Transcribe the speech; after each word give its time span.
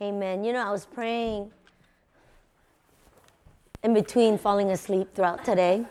Amen. 0.00 0.44
You 0.44 0.52
know, 0.52 0.66
I 0.66 0.70
was 0.70 0.84
praying 0.84 1.50
in 3.82 3.94
between 3.94 4.36
falling 4.36 4.70
asleep 4.70 5.14
throughout 5.14 5.44
today 5.44 5.84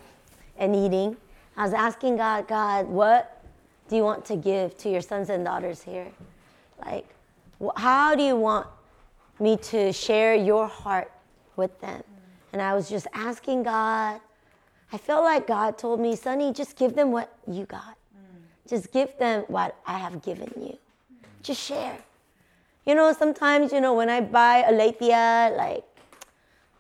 and 0.58 0.76
eating. 0.76 1.18
I 1.58 1.64
was 1.64 1.74
asking 1.74 2.18
God, 2.18 2.48
God, 2.48 2.88
what 2.88 3.44
do 3.88 3.96
you 3.96 4.04
want 4.04 4.26
to 4.26 4.36
give 4.36 4.78
to 4.80 4.90
your 4.90 5.02
sons 5.02 5.30
and 5.30 5.46
daughters 5.46 5.82
here? 5.82 6.12
Like, 6.86 7.08
how 7.78 8.16
do 8.16 8.24
you 8.24 8.36
want 8.36 8.68
me 9.40 9.58
to 9.58 9.92
share 9.92 10.36
your 10.36 10.68
heart 10.68 11.12
with 11.56 11.80
them? 11.82 12.04
And 12.54 12.62
I 12.62 12.74
was 12.74 12.90
just 12.90 13.08
asking 13.14 13.64
God. 13.64 14.20
I 14.92 14.98
felt 14.98 15.24
like 15.24 15.48
God 15.48 15.78
told 15.78 16.00
me, 16.00 16.16
Sonny, 16.16 16.54
just 16.54 16.78
give 16.78 16.96
them 16.96 17.12
what 17.12 17.36
you 17.48 17.66
got. 17.66 17.98
Mm. 18.16 18.70
Just 18.70 18.92
give 18.92 19.18
them 19.18 19.44
what 19.48 19.76
I 19.86 19.98
have 19.98 20.22
given 20.22 20.52
you. 20.56 20.78
Just 21.42 21.62
share. 21.62 21.98
You 22.86 22.94
know, 22.94 23.12
sometimes, 23.14 23.74
you 23.74 23.82
know, 23.82 23.94
when 23.94 24.10
I 24.10 24.22
buy 24.22 24.64
Alethea, 24.64 25.54
like, 25.58 25.84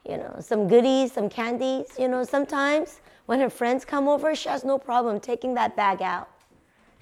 you 0.08 0.18
know, 0.18 0.36
some 0.40 0.68
goodies, 0.68 1.12
some 1.12 1.30
candies, 1.30 1.88
you 1.98 2.08
know, 2.08 2.23
sometimes 2.23 3.02
when 3.26 3.40
her 3.40 3.50
friends 3.50 3.86
come 3.86 4.08
over, 4.08 4.36
she 4.36 4.49
has 4.49 4.63
no 4.63 4.77
problem 4.77 5.20
taking 5.20 5.55
that 5.55 5.76
bag 5.76 6.02
out. 6.04 6.30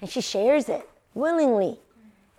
And 0.00 0.08
she 0.08 0.22
shares 0.22 0.68
it 0.68 0.88
willingly. 1.12 1.78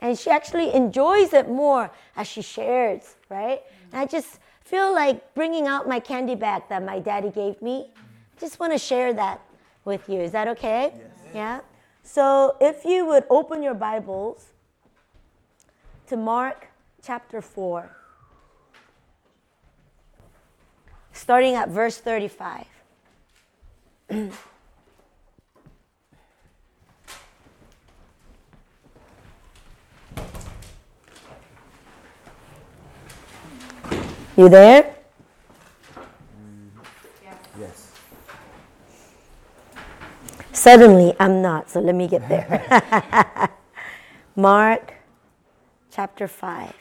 And 0.01 0.17
she 0.17 0.29
actually 0.29 0.73
enjoys 0.73 1.33
it 1.33 1.49
more 1.49 1.91
as 2.15 2.27
she 2.27 2.41
shares, 2.41 3.15
right? 3.29 3.61
And 3.91 4.01
I 4.01 4.05
just 4.05 4.39
feel 4.61 4.91
like 4.93 5.33
bringing 5.35 5.67
out 5.67 5.87
my 5.87 5.99
candy 5.99 6.35
bag 6.35 6.63
that 6.69 6.83
my 6.83 6.99
daddy 6.99 7.29
gave 7.29 7.61
me. 7.61 7.87
I 7.95 8.39
just 8.39 8.59
want 8.59 8.73
to 8.73 8.79
share 8.79 9.13
that 9.13 9.39
with 9.85 10.09
you. 10.09 10.19
Is 10.19 10.31
that 10.31 10.47
okay? 10.49 10.93
Yes. 10.95 11.01
Yeah? 11.33 11.59
So 12.01 12.57
if 12.59 12.83
you 12.85 13.05
would 13.05 13.23
open 13.29 13.61
your 13.61 13.75
Bibles 13.75 14.47
to 16.07 16.17
Mark 16.17 16.67
chapter 17.03 17.41
4, 17.41 17.89
starting 21.13 21.55
at 21.55 21.69
verse 21.69 21.97
35. 21.97 22.65
you 34.37 34.49
there? 34.49 34.95
Yes. 37.59 37.91
Suddenly, 40.51 41.15
I'm 41.19 41.41
not, 41.41 41.69
so 41.69 41.79
let 41.79 41.95
me 41.95 42.07
get 42.07 42.27
there. 42.27 43.49
Mark 44.35 44.94
chapter 45.95 46.27
5, 46.27 46.73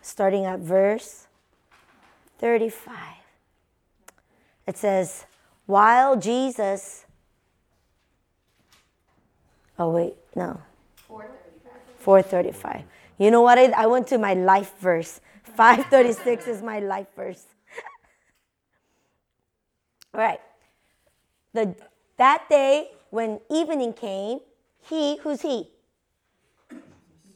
starting 0.00 0.44
at 0.44 0.60
verse 0.60 1.26
35. 2.38 2.94
It 4.68 4.76
says, 4.76 5.26
While 5.66 6.14
Jesus, 6.14 7.06
oh, 9.80 9.90
wait, 9.90 10.14
no. 10.36 10.60
435. 11.08 11.72
435. 11.98 12.82
You 13.18 13.32
know 13.32 13.42
what? 13.42 13.58
I, 13.58 13.64
I 13.76 13.86
went 13.86 14.06
to 14.08 14.18
my 14.18 14.34
life 14.34 14.78
verse. 14.78 15.20
536 15.42 16.46
is 16.46 16.62
my 16.62 16.78
life 16.78 17.08
verse. 17.16 17.44
All 20.14 20.20
right. 20.20 20.40
The, 21.52 21.74
that 22.16 22.44
day, 22.48 22.90
when 23.10 23.40
evening 23.50 23.92
came, 23.92 24.38
he, 24.82 25.18
who's 25.18 25.42
he? 25.42 25.68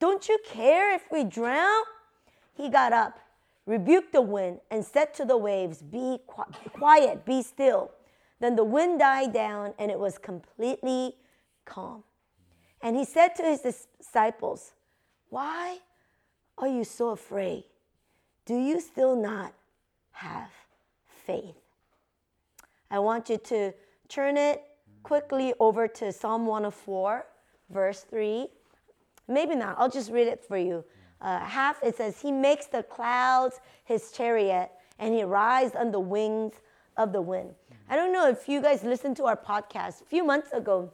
don't 0.00 0.28
you 0.28 0.38
care 0.44 0.94
if 0.94 1.02
we 1.10 1.24
drown? 1.24 1.82
He 2.54 2.68
got 2.68 2.92
up, 2.92 3.18
rebuked 3.66 4.12
the 4.12 4.22
wind, 4.22 4.60
and 4.70 4.84
said 4.84 5.14
to 5.14 5.24
the 5.24 5.36
waves, 5.36 5.82
Be 5.82 6.18
quiet, 6.26 7.24
be 7.24 7.42
still. 7.42 7.90
Then 8.40 8.56
the 8.56 8.64
wind 8.64 8.98
died 9.00 9.32
down, 9.32 9.74
and 9.78 9.90
it 9.90 9.98
was 9.98 10.18
completely 10.18 11.16
calm. 11.64 12.04
And 12.82 12.96
he 12.96 13.04
said 13.04 13.34
to 13.36 13.42
his 13.42 13.60
disciples, 13.60 14.72
Why 15.30 15.78
are 16.58 16.68
you 16.68 16.84
so 16.84 17.10
afraid? 17.10 17.64
Do 18.44 18.54
you 18.54 18.80
still 18.80 19.16
not 19.16 19.54
have 20.12 20.50
faith? 21.06 21.56
I 22.90 22.98
want 22.98 23.30
you 23.30 23.38
to 23.38 23.72
turn 24.08 24.36
it 24.36 24.62
quickly 25.02 25.54
over 25.58 25.88
to 25.88 26.12
Psalm 26.12 26.46
104, 26.46 27.26
verse 27.70 28.02
3. 28.02 28.48
Maybe 29.28 29.54
not, 29.54 29.76
I'll 29.78 29.90
just 29.90 30.10
read 30.10 30.28
it 30.28 30.44
for 30.44 30.58
you. 30.58 30.84
Uh, 31.20 31.38
half 31.40 31.82
it 31.82 31.96
says, 31.96 32.20
He 32.20 32.30
makes 32.30 32.66
the 32.66 32.82
clouds 32.82 33.60
his 33.84 34.12
chariot, 34.12 34.70
and 34.98 35.14
he 35.14 35.22
rides 35.22 35.74
on 35.74 35.90
the 35.90 36.00
wings 36.00 36.52
of 36.96 37.12
the 37.12 37.20
wind. 37.20 37.54
I 37.88 37.96
don't 37.96 38.12
know 38.12 38.28
if 38.28 38.48
you 38.48 38.60
guys 38.60 38.82
listened 38.84 39.16
to 39.18 39.24
our 39.24 39.36
podcast. 39.36 40.02
A 40.02 40.04
few 40.04 40.24
months 40.24 40.52
ago, 40.52 40.90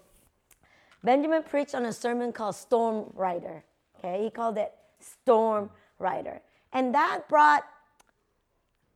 Benjamin 1.03 1.43
preached 1.43 1.75
on 1.75 1.87
a 1.87 1.93
sermon 1.93 2.33
called 2.33 2.55
Storm 2.55 3.11
Rider. 3.15 3.65
Okay, 3.99 4.25
he 4.25 4.31
called 4.31 4.59
it 4.59 4.73
Storm 4.99 5.71
Rider. 5.99 6.41
And 6.73 6.95
that 6.95 7.29
brought 7.29 7.65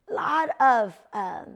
a 0.09 0.15
lot 0.15 0.51
of 0.61 0.95
um, 1.13 1.47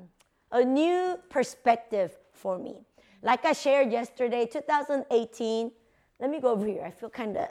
a 0.52 0.64
new 0.64 1.18
perspective 1.28 2.16
for 2.32 2.58
me. 2.58 2.84
Like 3.22 3.44
I 3.44 3.52
shared 3.52 3.92
yesterday, 3.92 4.46
2018. 4.46 5.72
Let 6.20 6.30
me 6.30 6.40
go 6.40 6.52
over 6.52 6.66
here. 6.66 6.82
I 6.84 6.90
feel 6.90 7.10
kind 7.10 7.36
of. 7.36 7.48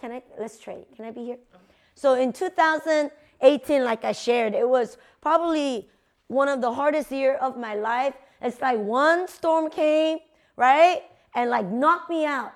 Can 0.00 0.12
I? 0.12 0.22
Let's 0.38 0.58
trade. 0.58 0.84
Can 0.94 1.04
I 1.04 1.10
be 1.10 1.24
here? 1.24 1.38
So 1.94 2.14
in 2.14 2.32
2018, 2.32 3.84
like 3.84 4.04
I 4.04 4.12
shared, 4.12 4.54
it 4.54 4.68
was 4.68 4.96
probably 5.20 5.88
one 6.28 6.48
of 6.48 6.60
the 6.60 6.72
hardest 6.72 7.10
year 7.10 7.34
of 7.34 7.56
my 7.56 7.74
life. 7.74 8.14
It's 8.40 8.60
like 8.60 8.78
one 8.78 9.26
storm 9.26 9.68
came, 9.70 10.18
right, 10.56 11.02
and 11.34 11.50
like 11.50 11.66
knocked 11.66 12.08
me 12.08 12.24
out, 12.24 12.52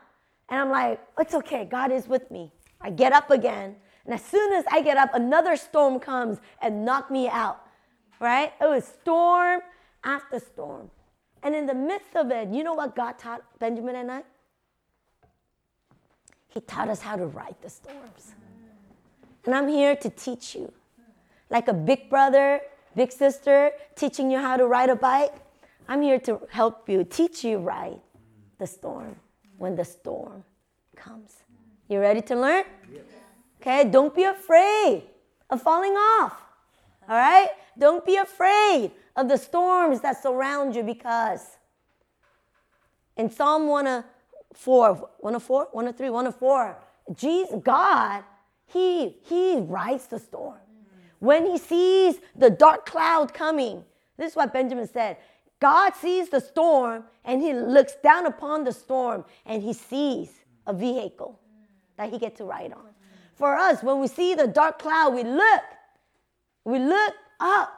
and 0.48 0.60
I'm 0.60 0.70
like, 0.70 1.00
it's 1.18 1.34
okay. 1.34 1.64
God 1.64 1.90
is 1.90 2.06
with 2.06 2.30
me. 2.30 2.52
I 2.80 2.90
get 2.90 3.12
up 3.12 3.30
again, 3.30 3.74
and 4.04 4.14
as 4.14 4.22
soon 4.24 4.52
as 4.52 4.64
I 4.70 4.80
get 4.80 4.96
up, 4.96 5.14
another 5.14 5.56
storm 5.56 5.98
comes 5.98 6.38
and 6.60 6.84
knock 6.84 7.10
me 7.10 7.28
out, 7.28 7.66
right? 8.20 8.52
It 8.60 8.68
was 8.68 8.84
storm 8.84 9.60
after 10.04 10.38
storm. 10.38 10.90
And 11.42 11.56
in 11.56 11.66
the 11.66 11.74
midst 11.74 12.14
of 12.14 12.30
it, 12.30 12.48
you 12.50 12.62
know 12.62 12.74
what 12.74 12.94
God 12.94 13.18
taught 13.18 13.42
Benjamin 13.58 13.96
and 13.96 14.12
I? 14.12 14.22
He 16.52 16.60
taught 16.60 16.88
us 16.88 17.00
how 17.00 17.16
to 17.16 17.26
ride 17.26 17.56
the 17.62 17.70
storms. 17.70 18.34
And 19.44 19.54
I'm 19.54 19.68
here 19.68 19.96
to 19.96 20.10
teach 20.10 20.54
you. 20.54 20.72
Like 21.50 21.68
a 21.68 21.74
big 21.74 22.08
brother, 22.08 22.60
big 22.94 23.12
sister 23.12 23.72
teaching 23.96 24.30
you 24.30 24.38
how 24.38 24.56
to 24.56 24.66
ride 24.66 24.90
a 24.90 24.96
bike, 24.96 25.34
I'm 25.88 26.02
here 26.02 26.20
to 26.20 26.40
help 26.50 26.88
you, 26.88 27.04
teach 27.04 27.44
you 27.44 27.58
ride 27.58 28.00
the 28.58 28.66
storm 28.66 29.16
when 29.58 29.74
the 29.76 29.84
storm 29.84 30.44
comes. 30.94 31.42
You 31.88 32.00
ready 32.00 32.22
to 32.22 32.36
learn? 32.36 32.64
Okay, 33.60 33.88
don't 33.88 34.14
be 34.14 34.24
afraid 34.24 35.02
of 35.50 35.62
falling 35.62 35.92
off. 35.92 36.36
All 37.08 37.16
right? 37.16 37.48
Don't 37.78 38.04
be 38.04 38.16
afraid 38.16 38.92
of 39.16 39.28
the 39.28 39.36
storms 39.36 40.00
that 40.00 40.22
surround 40.22 40.74
you 40.74 40.82
because 40.82 41.58
in 43.16 43.30
Psalm 43.30 43.68
uh, 43.86 44.02
104, 44.54 45.10
104, 45.18 45.68
103, 45.72 46.10
104, 46.10 46.76
Jesus, 47.14 47.60
God, 47.62 48.24
he, 48.66 49.16
he 49.24 49.58
rides 49.58 50.06
the 50.06 50.18
storm. 50.18 50.58
When 51.18 51.46
he 51.46 51.58
sees 51.58 52.16
the 52.36 52.50
dark 52.50 52.86
cloud 52.86 53.32
coming, 53.32 53.84
this 54.16 54.32
is 54.32 54.36
what 54.36 54.52
Benjamin 54.52 54.88
said. 54.88 55.18
God 55.60 55.94
sees 55.94 56.28
the 56.28 56.40
storm 56.40 57.04
and 57.24 57.40
he 57.40 57.54
looks 57.54 57.94
down 58.02 58.26
upon 58.26 58.64
the 58.64 58.72
storm 58.72 59.24
and 59.46 59.62
he 59.62 59.72
sees 59.72 60.30
a 60.66 60.72
vehicle 60.72 61.38
that 61.96 62.10
he 62.10 62.18
gets 62.18 62.38
to 62.38 62.44
ride 62.44 62.72
on. 62.72 62.88
For 63.34 63.56
us, 63.56 63.82
when 63.82 64.00
we 64.00 64.08
see 64.08 64.34
the 64.34 64.46
dark 64.46 64.78
cloud, 64.78 65.14
we 65.14 65.22
look, 65.22 65.62
we 66.64 66.78
look 66.78 67.14
up 67.40 67.72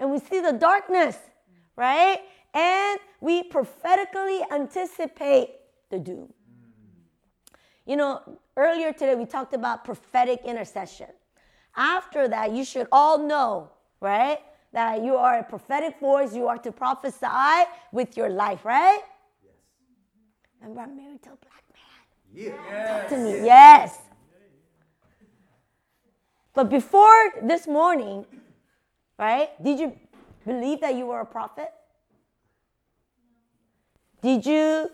and 0.00 0.10
we 0.10 0.18
see 0.18 0.40
the 0.40 0.52
darkness, 0.52 1.16
right? 1.76 2.20
And 2.54 2.98
we 3.20 3.42
prophetically 3.42 4.40
anticipate 4.50 5.50
the 5.90 5.98
doom. 5.98 6.32
You 7.84 7.96
know, 7.96 8.20
earlier 8.56 8.92
today 8.92 9.14
we 9.14 9.26
talked 9.26 9.54
about 9.54 9.84
prophetic 9.84 10.40
intercession. 10.44 11.06
After 11.76 12.26
that, 12.28 12.52
you 12.52 12.64
should 12.64 12.88
all 12.90 13.18
know, 13.18 13.70
right? 14.00 14.38
That 14.72 15.04
you 15.04 15.16
are 15.16 15.38
a 15.38 15.44
prophetic 15.44 16.00
voice, 16.00 16.34
you 16.34 16.48
are 16.48 16.58
to 16.58 16.72
prophesy 16.72 17.26
with 17.92 18.16
your 18.16 18.28
life, 18.28 18.64
right? 18.64 19.00
Yes. 19.44 19.52
Remember, 20.60 20.80
I'm 20.80 20.96
married 20.96 21.22
to 21.22 21.30
a 21.30 21.36
black 21.36 21.62
man. 21.72 22.52
Yeah. 22.66 23.00
Talk 23.00 23.08
to 23.10 23.18
me. 23.18 23.44
Yes. 23.44 23.98
But 26.54 26.70
before 26.70 27.32
this 27.42 27.68
morning, 27.68 28.24
right, 29.18 29.50
did 29.62 29.78
you 29.78 29.92
believe 30.44 30.80
that 30.80 30.94
you 30.94 31.06
were 31.06 31.20
a 31.20 31.26
prophet? 31.26 31.70
Did 34.22 34.46
you 34.46 34.90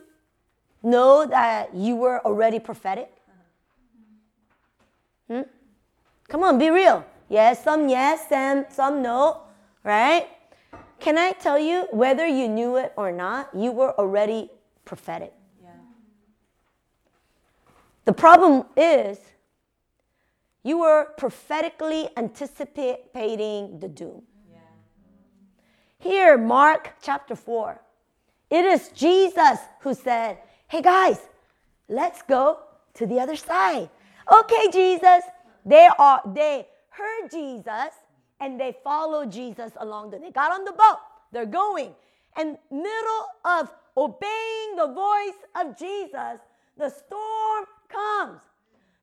know 0.82 1.26
that 1.26 1.74
you 1.74 1.96
were 1.96 2.24
already 2.24 2.58
prophetic? 2.58 3.10
Hmm? 5.28 5.42
Come 6.28 6.42
on, 6.42 6.58
be 6.58 6.70
real. 6.70 7.04
Yes, 7.28 7.64
some 7.64 7.88
yes, 7.88 8.30
and 8.30 8.66
some 8.70 9.02
no, 9.02 9.42
right? 9.84 10.28
Can 11.00 11.18
I 11.18 11.32
tell 11.32 11.58
you, 11.58 11.88
whether 11.90 12.26
you 12.26 12.48
knew 12.48 12.76
it 12.76 12.92
or 12.96 13.10
not, 13.10 13.48
you 13.54 13.72
were 13.72 13.92
already 13.98 14.50
prophetic. 14.84 15.32
Yeah. 15.62 15.70
The 18.04 18.12
problem 18.12 18.66
is, 18.76 19.18
you 20.62 20.78
were 20.78 21.08
prophetically 21.16 22.08
anticipating 22.16 23.80
the 23.80 23.88
doom. 23.88 24.22
Yeah. 24.50 24.58
Here, 25.98 26.38
Mark 26.38 26.92
chapter 27.02 27.34
4. 27.34 27.80
It 28.50 28.64
is 28.64 28.88
Jesus 28.90 29.58
who 29.80 29.94
said, 29.94 30.38
Hey 30.72 30.80
guys, 30.80 31.18
let's 31.90 32.22
go 32.22 32.60
to 32.94 33.06
the 33.06 33.20
other 33.20 33.36
side. 33.36 33.90
Okay, 34.32 34.70
Jesus. 34.72 35.22
They 35.66 35.86
are 35.98 36.22
they 36.24 36.66
heard 36.88 37.30
Jesus 37.30 37.92
and 38.40 38.58
they 38.58 38.74
followed 38.82 39.30
Jesus 39.30 39.72
along 39.80 40.12
the 40.12 40.18
they 40.18 40.30
got 40.30 40.50
on 40.50 40.64
the 40.64 40.72
boat. 40.72 40.96
They're 41.30 41.44
going. 41.44 41.92
And 42.38 42.56
middle 42.70 43.24
of 43.44 43.68
obeying 43.98 44.76
the 44.76 44.86
voice 44.86 45.40
of 45.60 45.78
Jesus, 45.78 46.40
the 46.78 46.88
storm 46.88 47.66
comes. 47.90 48.40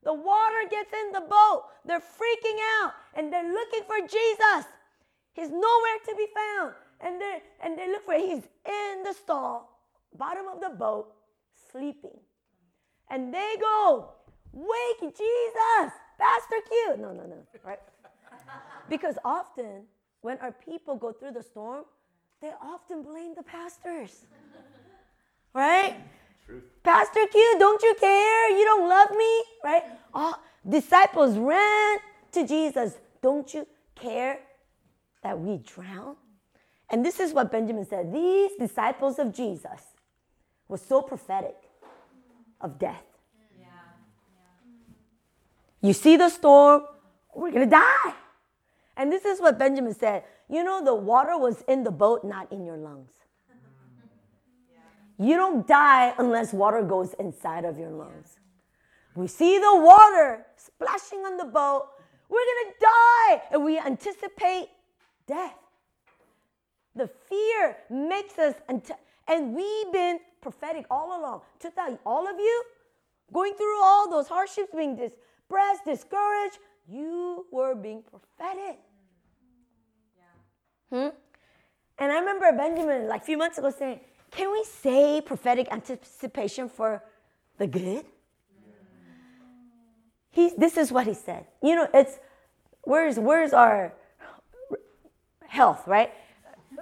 The 0.04 0.16
water 0.16 0.64
gets 0.72 0.92
in 0.92 1.12
the 1.12 1.22
boat. 1.22 1.66
They're 1.86 2.00
freaking 2.00 2.58
out 2.82 2.94
and 3.14 3.32
they're 3.32 3.54
looking 3.54 3.84
for 3.86 4.00
Jesus. 4.08 4.66
He's 5.34 5.52
nowhere 5.52 6.00
to 6.08 6.16
be 6.18 6.26
found 6.34 6.74
and 7.00 7.22
they 7.22 7.44
and 7.62 7.78
they 7.78 7.88
look 7.90 8.06
for. 8.06 8.16
He's 8.16 8.50
in 8.66 9.04
the 9.04 9.14
stall, 9.14 9.70
bottom 10.18 10.48
of 10.48 10.62
the 10.62 10.76
boat, 10.76 11.14
sleeping. 11.72 12.20
And 13.10 13.34
they 13.34 13.56
go, 13.60 14.12
Wake 14.52 15.02
Jesus, 15.02 15.92
Pastor 16.18 16.56
Q. 16.68 16.96
No, 16.98 17.14
no, 17.14 17.24
no, 17.24 17.36
right? 17.64 17.80
because 18.90 19.16
often 19.24 19.84
when 20.22 20.38
our 20.40 20.52
people 20.52 20.96
go 20.96 21.12
through 21.12 21.32
the 21.32 21.44
storm, 21.44 21.86
they 22.42 22.52
often 22.62 23.04
blame 23.04 23.36
the 23.36 23.44
pastors. 23.44 24.26
right? 25.54 25.96
Truth. 26.46 26.64
Pastor 26.84 27.28
Q, 27.32 27.56
don't 27.60 27.82
you 27.84 27.96
care? 28.00 28.58
You 28.58 28.66
don't 28.66 28.90
love 28.90 29.12
me, 29.12 29.44
right? 29.64 29.84
Oh, 30.14 30.36
disciples 30.68 31.38
ran 31.38 32.00
to 32.32 32.48
Jesus. 32.48 32.98
Don't 33.22 33.54
you 33.54 33.68
care 33.96 34.40
that 35.24 35.40
we 35.40 35.58
drown? 35.58 36.16
And 36.90 37.06
this 37.06 37.20
is 37.20 37.34
what 37.34 37.52
Benjamin 37.52 37.86
said 37.86 38.12
these 38.12 38.52
disciples 38.58 39.20
of 39.20 39.34
Jesus 39.34 39.82
were 40.70 40.78
so 40.78 41.02
prophetic 41.02 41.58
of 42.62 42.80
death. 42.80 43.04
You 45.82 45.94
see 45.94 46.16
the 46.16 46.30
storm, 46.30 46.84
we're 47.36 47.52
going 47.52 47.70
to 47.70 47.76
die. 47.76 48.14
And 48.96 49.12
this 49.12 49.26
is 49.26 49.42
what 49.42 49.60
Benjamin 49.60 49.94
said 49.94 50.24
you 50.52 50.64
know, 50.64 50.84
the 50.84 50.96
water 50.96 51.38
was 51.38 51.64
in 51.68 51.84
the 51.84 51.92
boat, 51.92 52.24
not 52.24 52.52
in 52.52 52.66
your 52.66 52.78
lungs. 52.78 53.12
You 55.20 55.36
don't 55.36 55.68
die 55.68 56.14
unless 56.18 56.54
water 56.54 56.82
goes 56.82 57.14
inside 57.20 57.66
of 57.66 57.78
your 57.78 57.92
lungs. 57.92 58.40
We 59.16 59.28
see 59.28 59.60
the 59.60 59.76
water 59.76 60.46
splashing 60.56 61.20
on 61.20 61.38
the 61.38 61.46
boat. 61.46 61.88
We're 62.30 62.40
going 62.40 62.74
to 62.74 62.80
die. 62.80 63.42
And 63.52 63.66
we 63.66 63.78
anticipate 63.78 64.70
death. 65.28 65.56
The 66.96 67.08
fear 67.08 67.78
makes 67.90 68.40
us, 68.40 68.56
and 69.28 69.54
we've 69.54 69.92
been 69.92 70.20
prophetic 70.42 70.86
all 70.90 71.20
along. 71.20 71.42
To 71.60 71.72
tell 71.72 72.00
all 72.06 72.28
of 72.28 72.38
you, 72.38 72.64
going 73.32 73.54
through 73.54 73.84
all 73.84 74.10
those 74.10 74.28
hardships, 74.28 74.70
being 74.76 74.96
depressed, 74.96 75.86
discouraged, 75.86 76.60
you 76.88 77.46
were 77.52 77.76
being 77.76 78.04
prophetic. 78.04 78.80
Yeah. 80.18 80.98
Hmm? 80.98 81.16
And 81.98 82.12
I 82.12 82.20
remember 82.20 82.52
Benjamin, 82.54 83.08
like 83.08 83.22
a 83.22 83.26
few 83.26 83.38
months 83.38 83.58
ago, 83.58 83.70
saying, 83.70 84.00
Can 84.32 84.52
we 84.52 84.64
say 84.64 85.22
prophetic 85.22 85.68
anticipation 85.72 86.70
for 86.70 87.04
the 87.58 87.68
good? 87.68 88.06
He, 90.32 90.52
this 90.58 90.78
is 90.78 90.92
what 90.92 91.08
he 91.08 91.14
said. 91.14 91.46
You 91.62 91.76
know, 91.76 91.88
it's 91.94 92.20
where's 92.84 93.20
where's 93.20 93.52
our 93.52 93.94
health, 95.48 95.88
right? 95.88 96.12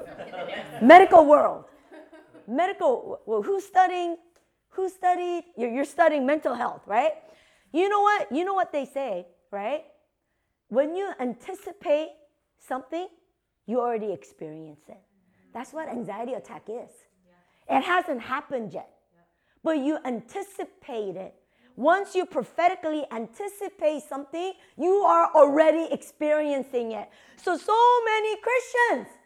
medical 0.81 1.25
world. 1.25 1.65
Medical, 2.48 3.20
well, 3.26 3.42
who's 3.42 3.66
studying? 3.66 4.18
Who 4.70 4.90
studied? 4.90 5.44
You're, 5.58 5.72
you're 5.72 5.86
studying 5.86 6.26
mental 6.26 6.54
health, 6.54 6.82
right? 6.86 7.12
You 7.74 7.90
know 7.90 8.02
what? 8.02 8.32
You 8.32 8.46
know 8.46 8.54
what 8.54 8.72
they 8.72 8.86
say, 8.86 9.28
right? 9.52 9.84
When 10.70 10.96
you 10.96 11.12
anticipate 11.20 12.10
something, 12.60 13.08
you 13.66 13.80
already 13.80 14.12
experience 14.14 14.82
it. 14.88 14.98
That's 15.54 15.74
what 15.74 15.90
anxiety 15.90 16.34
attack 16.34 16.64
is. 16.70 16.90
It 17.70 17.82
hasn't 17.82 18.22
happened 18.22 18.74
yet, 18.74 18.90
but 19.64 19.80
you 19.80 19.98
anticipate 20.06 21.16
it. 21.16 21.34
Once 21.76 22.16
you 22.16 22.26
prophetically 22.26 23.06
anticipate 23.12 24.02
something, 24.02 24.54
you 24.78 24.94
are 24.94 25.30
already 25.36 25.88
experiencing 25.92 26.94
it. 26.94 27.10
So, 27.36 27.56
so 27.58 27.78
many 28.06 28.36
Christians 28.38 29.17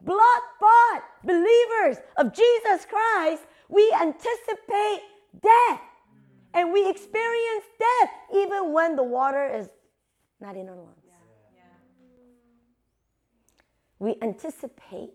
blood 0.00 0.42
bought 0.60 1.02
believers 1.24 1.98
of 2.16 2.34
Jesus 2.34 2.86
Christ, 2.88 3.42
we 3.68 3.94
anticipate 4.00 5.00
death. 5.40 5.80
And 6.54 6.72
we 6.72 6.88
experience 6.88 7.64
death 7.78 8.10
even 8.34 8.72
when 8.72 8.96
the 8.96 9.02
water 9.02 9.46
is 9.46 9.68
not 10.40 10.56
in 10.56 10.68
our 10.68 10.76
lungs. 10.76 11.04
Yeah. 11.06 11.12
Yeah. 11.54 11.62
We 13.98 14.16
anticipate 14.22 15.10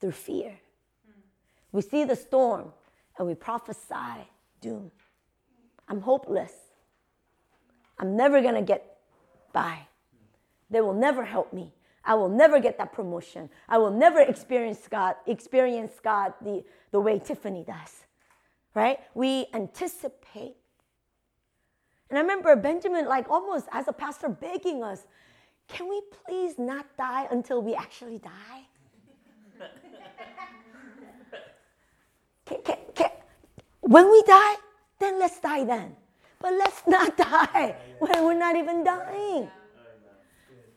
through 0.00 0.12
fear. 0.12 0.58
We 1.72 1.82
see 1.82 2.04
the 2.04 2.16
storm 2.16 2.72
and 3.18 3.26
we 3.26 3.34
prophesy 3.34 4.30
doom. 4.62 4.90
I'm 5.88 6.00
hopeless. 6.00 6.52
I'm 7.98 8.16
never 8.16 8.40
going 8.40 8.54
to 8.54 8.62
get 8.62 8.98
by. 9.52 9.86
They 10.70 10.80
will 10.80 10.94
never 10.94 11.24
help 11.24 11.52
me. 11.52 11.72
I 12.06 12.14
will 12.14 12.28
never 12.28 12.60
get 12.60 12.78
that 12.78 12.92
promotion. 12.92 13.50
I 13.68 13.78
will 13.78 13.90
never 13.90 14.20
experience 14.20 14.86
God, 14.88 15.16
experience 15.26 15.92
God 16.02 16.34
the, 16.40 16.64
the 16.92 17.00
way 17.00 17.18
Tiffany 17.18 17.64
does. 17.64 18.06
Right? 18.74 19.00
We 19.14 19.46
anticipate. 19.52 20.56
And 22.08 22.18
I 22.18 22.22
remember 22.22 22.54
Benjamin, 22.54 23.06
like 23.06 23.28
almost 23.28 23.66
as 23.72 23.88
a 23.88 23.92
pastor, 23.92 24.28
begging 24.28 24.84
us, 24.84 25.06
can 25.66 25.88
we 25.88 26.00
please 26.24 26.58
not 26.58 26.86
die 26.96 27.26
until 27.30 27.60
we 27.60 27.74
actually 27.74 28.18
die? 28.18 28.62
can, 32.46 32.62
can, 32.62 32.76
can, 32.94 33.10
when 33.80 34.10
we 34.12 34.22
die, 34.22 34.54
then 35.00 35.18
let's 35.18 35.40
die 35.40 35.64
then. 35.64 35.96
But 36.40 36.52
let's 36.52 36.82
not 36.86 37.16
die 37.16 37.74
when 37.98 38.24
we're 38.24 38.38
not 38.38 38.54
even 38.54 38.84
dying. 38.84 39.50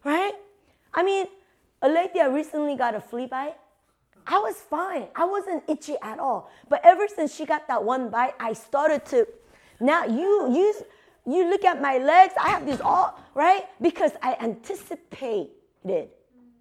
Right? 0.04 0.34
I 1.00 1.04
mean, 1.04 1.28
a 1.82 1.88
lady 1.88 2.20
I 2.20 2.28
recently 2.28 2.76
got 2.76 2.94
a 2.94 3.00
flea 3.00 3.26
bite. 3.26 3.56
I 4.28 4.38
was 4.40 4.58
fine. 4.58 5.08
I 5.16 5.24
wasn't 5.24 5.64
itchy 5.70 5.96
at 6.02 6.20
all. 6.20 6.52
But 6.68 6.82
ever 6.84 7.08
since 7.08 7.34
she 7.34 7.46
got 7.46 7.70
that 7.70 7.82
one 7.82 8.10
bite, 8.10 8.34
I 8.38 8.52
started 8.52 9.06
to. 9.06 9.26
Now 9.80 10.04
you 10.04 10.52
you 10.52 10.74
you 11.26 11.50
look 11.50 11.64
at 11.64 11.82
my 11.82 12.00
legs. 12.00 12.34
I 12.38 12.50
have 12.50 12.66
these 12.66 12.82
all 12.82 13.18
right 13.34 13.64
because 13.82 14.12
I 14.22 14.36
anticipated 14.42 16.10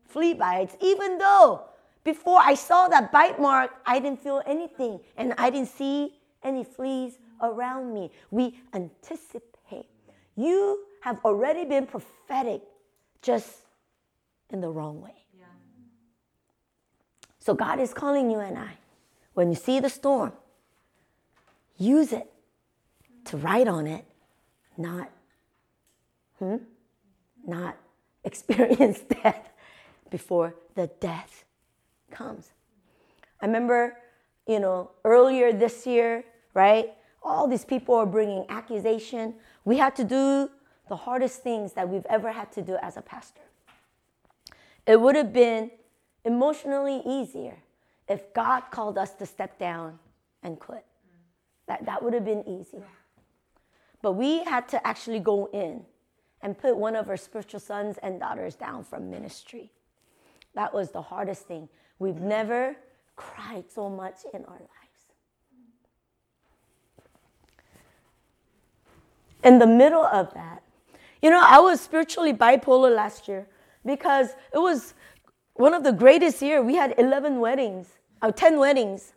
flea 0.07 0.35
bites, 0.35 0.77
even 0.81 1.19
though 1.19 1.65
before 2.05 2.39
I 2.39 2.55
saw 2.55 2.87
that 2.87 3.11
bite 3.11 3.41
mark, 3.41 3.73
I 3.85 3.99
didn't 3.99 4.23
feel 4.23 4.41
anything 4.47 5.01
and 5.17 5.35
I 5.37 5.51
didn't 5.51 5.71
see 5.71 6.15
any 6.45 6.63
fleas 6.63 7.19
around 7.43 7.93
me. 7.93 8.13
We 8.31 8.61
anticipate. 8.73 9.91
You 10.37 10.85
have 11.01 11.19
already 11.25 11.65
been 11.65 11.87
prophetic 11.87 12.63
just 13.21 13.68
in 14.51 14.61
the 14.61 14.71
wrong 14.71 15.01
way. 15.01 15.19
So 17.49 17.55
God 17.55 17.81
is 17.81 17.95
calling 17.95 18.31
you 18.31 18.41
and 18.41 18.59
I. 18.59 18.73
When 19.33 19.49
you 19.49 19.55
see 19.57 19.81
the 19.81 19.89
storm, 19.89 20.33
use 21.79 22.13
it. 22.13 22.31
to 23.25 23.39
write 23.39 23.69
on 23.69 23.87
it, 23.87 24.05
not, 24.77 25.11
hmm, 26.39 26.57
not 27.47 27.77
experience 28.25 29.01
death 29.23 29.51
before 30.11 30.55
the 30.75 30.89
death 31.01 31.45
comes. 32.11 32.51
I 33.41 33.47
remember, 33.47 33.97
you 34.47 34.61
know, 34.61 34.91
earlier 35.05 35.53
this 35.53 35.87
year, 35.87 36.25
right? 36.55 36.93
All 37.23 37.47
these 37.49 37.65
people 37.65 37.95
are 37.95 38.07
bringing 38.07 38.45
accusation. 38.51 39.35
We 39.65 39.79
had 39.79 39.97
to 39.97 40.05
do 40.05 40.51
the 40.89 40.97
hardest 40.97 41.43
things 41.43 41.73
that 41.75 41.89
we've 41.89 42.07
ever 42.11 42.33
had 42.33 42.53
to 42.53 42.63
do 42.63 42.77
as 42.83 42.99
a 42.99 43.03
pastor. 43.03 43.48
It 44.89 44.99
would 44.99 45.17
have 45.17 45.35
been 45.35 45.71
emotionally 46.25 47.03
easier 47.05 47.59
if 48.09 48.33
God 48.33 48.63
called 48.71 48.97
us 48.97 49.13
to 49.17 49.27
step 49.27 49.59
down 49.59 49.99
and 50.43 50.59
quit. 50.59 50.87
That, 51.67 51.85
that 51.85 52.03
would 52.03 52.15
have 52.15 52.25
been 52.25 52.43
easy. 52.49 52.83
But 54.01 54.13
we 54.13 54.45
had 54.45 54.67
to 54.69 54.87
actually 54.87 55.21
go 55.21 55.51
in 55.53 55.85
and 56.41 56.57
put 56.57 56.75
one 56.79 56.97
of 56.97 57.11
our 57.11 57.19
spiritual 57.19 57.61
sons 57.61 57.99
and 58.03 58.19
daughters 58.19 58.55
down 58.55 58.83
from 58.83 59.11
ministry. 59.11 59.71
That 60.55 60.73
was 60.73 60.91
the 60.91 61.03
hardest 61.03 61.47
thing. 61.47 61.69
We've 61.99 62.23
never 62.23 62.75
cried 63.15 63.65
so 63.71 63.91
much 63.91 64.21
in 64.33 64.47
our 64.47 64.53
lives. 64.53 64.69
In 69.45 69.59
the 69.59 69.67
middle 69.67 70.05
of 70.05 70.33
that, 70.33 70.63
you 71.21 71.29
know, 71.29 71.43
I 71.45 71.59
was 71.59 71.79
spiritually 71.79 72.33
bipolar 72.33 72.95
last 72.95 73.29
year 73.29 73.49
because 73.89 74.29
it 74.53 74.59
was 74.59 74.95
one 75.55 75.75
of 75.75 75.83
the 75.83 75.93
greatest 75.93 76.41
years. 76.43 76.65
We 76.65 76.77
had 76.77 76.95
11 76.99 77.41
weddings, 77.41 77.89
or 78.23 78.29
uh, 78.29 78.33
10 78.33 78.59
weddings, 78.59 79.15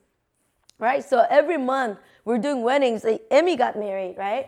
right? 0.80 1.04
So 1.04 1.26
every 1.30 1.58
month 1.58 2.00
we're 2.26 2.40
doing 2.40 2.64
weddings. 2.64 3.06
Emmy 3.30 3.56
got 3.58 3.78
married, 3.78 4.16
right? 4.18 4.48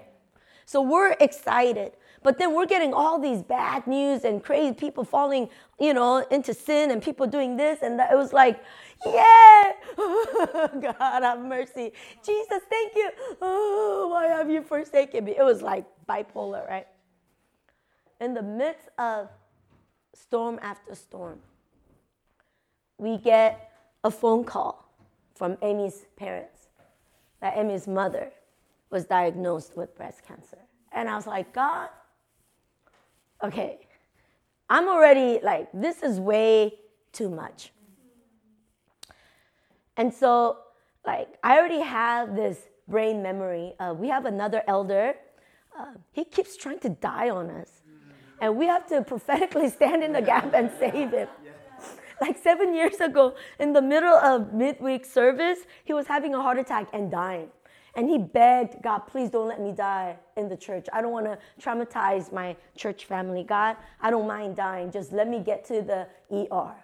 So 0.65 0.81
we're 0.81 1.11
excited. 1.19 1.91
But 2.23 2.39
then 2.39 2.55
we're 2.55 2.65
getting 2.65 2.93
all 2.93 3.19
these 3.19 3.43
bad 3.43 3.85
news 3.85 4.23
and 4.23 4.41
crazy 4.41 4.73
people 4.73 5.03
falling, 5.03 5.49
you 5.77 5.93
know, 5.93 6.25
into 6.31 6.53
sin 6.53 6.89
and 6.89 7.03
people 7.03 7.27
doing 7.27 7.57
this 7.57 7.79
and 7.81 7.99
that. 7.99 8.13
It 8.13 8.15
was 8.15 8.31
like, 8.31 8.63
yeah, 9.05 9.73
God 9.97 11.23
have 11.23 11.41
mercy. 11.41 11.91
Jesus, 12.25 12.61
thank 12.69 12.95
you. 12.95 13.11
Oh, 13.41 14.07
why 14.13 14.27
have 14.27 14.49
you 14.49 14.61
forsaken 14.61 15.25
me? 15.25 15.35
It 15.37 15.43
was 15.43 15.61
like 15.61 15.85
bipolar, 16.07 16.65
right? 16.69 16.87
In 18.21 18.33
the 18.33 18.41
midst 18.41 18.87
of 18.97 19.27
storm 20.13 20.59
after 20.61 20.95
storm, 20.95 21.39
we 22.97 23.17
get 23.17 23.71
a 24.03 24.11
phone 24.11 24.43
call 24.43 24.89
from 25.35 25.57
Amy's 25.61 26.05
parents 26.15 26.67
that 27.41 27.57
Amy's 27.57 27.87
mother 27.87 28.31
was 28.89 29.05
diagnosed 29.05 29.75
with 29.75 29.95
breast 29.95 30.21
cancer. 30.25 30.59
And 30.91 31.09
I 31.09 31.15
was 31.15 31.27
like, 31.27 31.53
God, 31.53 31.89
okay, 33.43 33.79
I'm 34.69 34.87
already 34.87 35.39
like, 35.43 35.69
this 35.73 36.03
is 36.03 36.19
way 36.19 36.75
too 37.11 37.29
much. 37.29 37.71
And 39.97 40.13
so, 40.13 40.57
like, 41.05 41.37
I 41.43 41.57
already 41.57 41.81
have 41.81 42.35
this 42.35 42.57
brain 42.87 43.21
memory. 43.21 43.73
Uh, 43.79 43.93
we 43.97 44.07
have 44.07 44.25
another 44.25 44.63
elder. 44.67 45.15
Uh, 45.77 45.93
he 46.11 46.23
keeps 46.23 46.55
trying 46.57 46.79
to 46.79 46.89
die 46.89 47.29
on 47.29 47.49
us. 47.49 47.82
And 48.43 48.57
we 48.57 48.65
have 48.65 48.85
to 48.87 49.01
prophetically 49.03 49.69
stand 49.69 50.03
in 50.03 50.11
the 50.11 50.21
gap 50.21 50.53
and 50.53 50.69
save 50.77 51.11
him. 51.11 51.29
Like 52.19 52.37
seven 52.43 52.75
years 52.75 52.99
ago, 52.99 53.35
in 53.57 53.71
the 53.71 53.81
middle 53.81 54.15
of 54.15 54.53
midweek 54.53 55.05
service, 55.05 55.59
he 55.85 55.93
was 55.93 56.07
having 56.07 56.35
a 56.35 56.41
heart 56.41 56.59
attack 56.59 56.89
and 56.91 57.09
dying. 57.09 57.47
And 57.95 58.09
he 58.09 58.17
begged, 58.17 58.83
God, 58.83 59.07
please 59.07 59.29
don't 59.29 59.47
let 59.47 59.61
me 59.61 59.71
die 59.71 60.17
in 60.35 60.49
the 60.49 60.57
church. 60.57 60.87
I 60.91 61.01
don't 61.01 61.13
want 61.13 61.25
to 61.25 61.37
traumatize 61.61 62.33
my 62.33 62.57
church 62.75 63.05
family. 63.05 63.45
God, 63.45 63.77
I 64.01 64.11
don't 64.11 64.27
mind 64.27 64.57
dying. 64.57 64.91
Just 64.91 65.13
let 65.13 65.29
me 65.29 65.39
get 65.39 65.63
to 65.67 65.81
the 65.81 66.07
ER. 66.29 66.75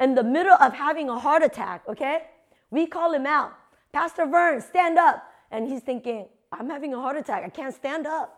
in 0.00 0.14
the 0.14 0.22
middle 0.22 0.58
of 0.60 0.74
having 0.74 1.08
a 1.08 1.18
heart 1.18 1.42
attack, 1.42 1.82
okay? 1.88 2.24
We 2.70 2.86
call 2.86 3.14
him 3.14 3.24
out. 3.24 3.54
Pastor 3.94 4.26
Vern, 4.26 4.60
stand 4.60 4.98
up. 4.98 5.24
And 5.50 5.66
he's 5.66 5.80
thinking, 5.80 6.26
I'm 6.52 6.68
having 6.68 6.92
a 6.92 7.00
heart 7.00 7.16
attack. 7.16 7.42
I 7.42 7.48
can't 7.48 7.74
stand 7.74 8.06
up. 8.06 8.37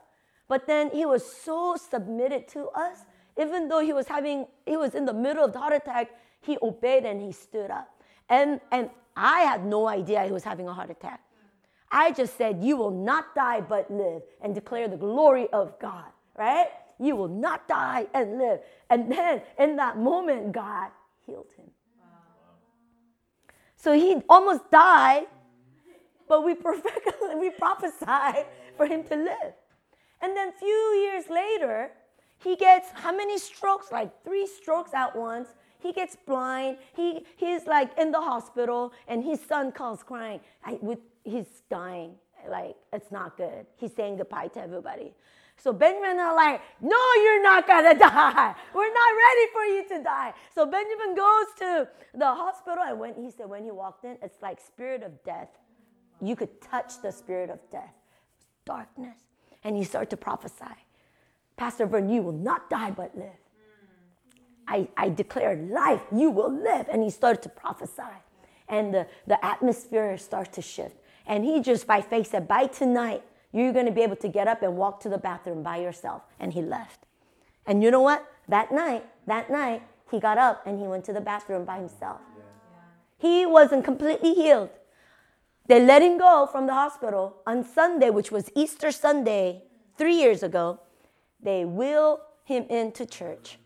But 0.51 0.67
then 0.67 0.91
he 0.91 1.07
was 1.07 1.25
so 1.25 1.77
submitted 1.77 2.49
to 2.49 2.67
us. 2.71 3.05
Even 3.39 3.69
though 3.69 3.79
he 3.79 3.93
was 3.93 4.09
having, 4.09 4.49
he 4.67 4.77
was 4.77 4.97
in 4.97 5.05
the 5.05 5.15
middle 5.15 5.45
of 5.45 5.53
the 5.53 5.61
heart 5.61 5.75
attack, 5.75 6.11
he 6.41 6.59
obeyed 6.61 7.05
and 7.05 7.23
he 7.23 7.31
stood 7.31 7.71
up. 7.71 7.89
And, 8.29 8.61
and 8.73 8.91
I 9.17 9.43
had 9.43 9.65
no 9.65 9.87
idea 9.87 10.25
he 10.25 10.33
was 10.33 10.43
having 10.43 10.67
a 10.67 10.73
heart 10.73 10.91
attack. 10.91 11.21
I 11.89 12.11
just 12.11 12.37
said, 12.37 12.65
You 12.65 12.77
will 12.77 12.91
not 12.91 13.33
die 13.33 13.61
but 13.61 13.93
live 13.93 14.23
and 14.43 14.53
declare 14.53 14.89
the 14.89 14.97
glory 14.97 15.49
of 15.53 15.79
God, 15.79 16.11
right? 16.37 16.67
You 16.99 17.15
will 17.15 17.29
not 17.29 17.69
die 17.69 18.09
and 18.13 18.37
live. 18.39 18.59
And 18.91 19.11
then 19.11 19.43
in 19.57 19.77
that 19.77 19.99
moment, 19.99 20.51
God 20.51 20.91
healed 21.27 21.53
him. 21.57 21.71
So 23.77 23.93
he 23.93 24.17
almost 24.29 24.69
died, 24.73 25.27
but 26.29 26.45
we 26.45 26.55
perfectly 26.67 27.37
we 27.39 27.51
prophesied 27.51 28.47
for 28.77 28.87
him 28.87 29.05
to 29.05 29.15
live. 29.15 29.55
And 30.23 30.37
then 30.37 30.53
few 30.53 30.69
years 31.05 31.25
later, 31.31 31.91
he 32.43 32.57
gets 32.57 32.89
how 32.95 33.15
many 33.15 33.39
strokes? 33.39 33.93
Like 33.93 34.25
three 34.25 34.47
strokes 34.47 34.93
at 34.95 35.15
once. 35.17 35.49
He 35.79 35.93
gets 35.93 36.17
blind. 36.27 36.79
He 36.95 37.25
he's 37.37 37.67
like 37.67 37.97
in 37.99 38.11
the 38.11 38.21
hospital, 38.21 38.93
and 39.09 39.25
his 39.25 39.41
son 39.41 39.73
calls 39.73 40.03
crying. 40.03 40.41
I, 40.65 40.79
with 40.81 40.99
he's 41.25 41.63
dying. 41.71 42.15
Like, 42.49 42.77
it's 42.93 43.13
not 43.13 43.37
good. 43.37 43.67
He's 43.77 43.95
saying 43.95 44.17
goodbye 44.17 44.49
to 44.49 44.61
everybody. 44.61 45.13
So 45.57 45.75
Benjamin 45.75 46.19
are 46.19 46.35
like, 46.35 46.63
no, 46.81 46.97
you're 47.23 47.43
not 47.43 47.67
gonna 47.67 47.95
die. 47.99 48.55
We're 48.75 48.93
not 48.93 49.13
ready 49.27 49.47
for 49.53 49.65
you 49.65 49.89
to 49.89 50.03
die. 50.03 50.33
So 50.55 50.65
Benjamin 50.65 51.15
goes 51.15 51.47
to 51.59 51.89
the 52.15 52.27
hospital, 52.27 52.83
and 52.87 52.99
when 52.99 53.15
he 53.15 53.31
said 53.31 53.49
when 53.49 53.65
he 53.65 53.71
walked 53.71 54.05
in, 54.05 54.17
it's 54.23 54.41
like 54.41 54.59
spirit 54.61 55.03
of 55.03 55.23
death. 55.23 55.51
You 56.23 56.37
could 56.37 56.61
touch 56.63 57.03
the 57.03 57.13
spirit 57.13 57.51
of 57.51 57.59
death, 57.71 57.95
darkness, 58.65 59.19
and 59.65 59.77
he 59.77 59.85
started 59.85 60.11
to 60.11 60.17
prophesy. 60.17 60.77
Pastor 61.57 61.87
Vern, 61.87 62.09
you 62.09 62.23
will 62.23 62.33
not 62.33 62.71
die 62.71 62.91
but 62.91 63.17
live. 63.17 63.29
I, 64.67 64.89
I 64.97 65.09
declare 65.09 65.57
life, 65.57 66.03
you 66.15 66.31
will 66.31 66.53
live. 66.53 66.87
And 66.91 67.03
he 67.03 67.11
started 67.11 67.43
to 67.43 67.49
prophesy. 67.49 68.03
And 68.69 68.95
the, 68.95 69.07
the 69.27 69.45
atmosphere 69.45 70.17
starts 70.17 70.55
to 70.55 70.63
shift. 70.63 70.97
And 71.27 71.45
he 71.45 71.61
just 71.61 71.87
by 71.87 72.01
faith 72.01 72.31
said, 72.31 72.47
By 72.47 72.67
tonight, 72.67 73.23
you're 73.53 73.73
going 73.73 73.87
to 73.87 73.93
be 73.93 74.03
able 74.03 74.17
to 74.17 74.29
get 74.29 74.47
up 74.47 74.63
and 74.63 74.77
walk 74.77 75.01
to 75.01 75.09
the 75.09 75.19
bathroom 75.19 75.63
by 75.63 75.79
yourself. 75.79 76.23
And 76.39 76.53
he 76.53 76.63
left. 76.63 77.01
And 77.67 77.83
you 77.83 77.91
know 77.91 78.01
what? 78.01 78.25
That 78.49 78.73
night, 78.73 79.05
that 79.27 79.51
night, 79.51 79.83
he 80.11 80.21
got 80.21 80.39
up 80.39 80.67
and 80.67 80.79
he 80.79 80.87
went 80.87 81.05
to 81.07 81.13
the 81.13 81.21
bathroom 81.21 81.65
by 81.65 81.79
himself. 81.79 82.21
He 83.19 83.45
wasn't 83.45 83.85
completely 83.85 84.35
healed. 84.35 84.71
They 85.71 85.81
let 85.81 86.03
him 86.03 86.19
go 86.19 86.49
from 86.51 86.67
the 86.67 86.75
hospital 86.75 87.37
on 87.47 87.63
Sunday, 87.63 88.11
which 88.11 88.33
was 88.33 88.51
Easter 88.57 88.91
Sunday, 88.91 89.63
three 89.97 90.17
years 90.17 90.43
ago. 90.43 90.81
They 91.41 91.65
wheel 91.65 92.23
him 92.43 92.65
into 92.69 93.07
church. 93.07 93.57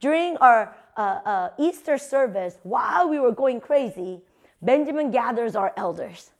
During 0.00 0.38
our 0.38 0.74
uh, 0.96 1.00
uh, 1.00 1.48
Easter 1.58 1.98
service, 1.98 2.56
while 2.62 3.06
we 3.06 3.20
were 3.20 3.32
going 3.32 3.60
crazy, 3.60 4.22
Benjamin 4.62 5.10
gathers 5.10 5.54
our 5.54 5.74
elders 5.76 6.30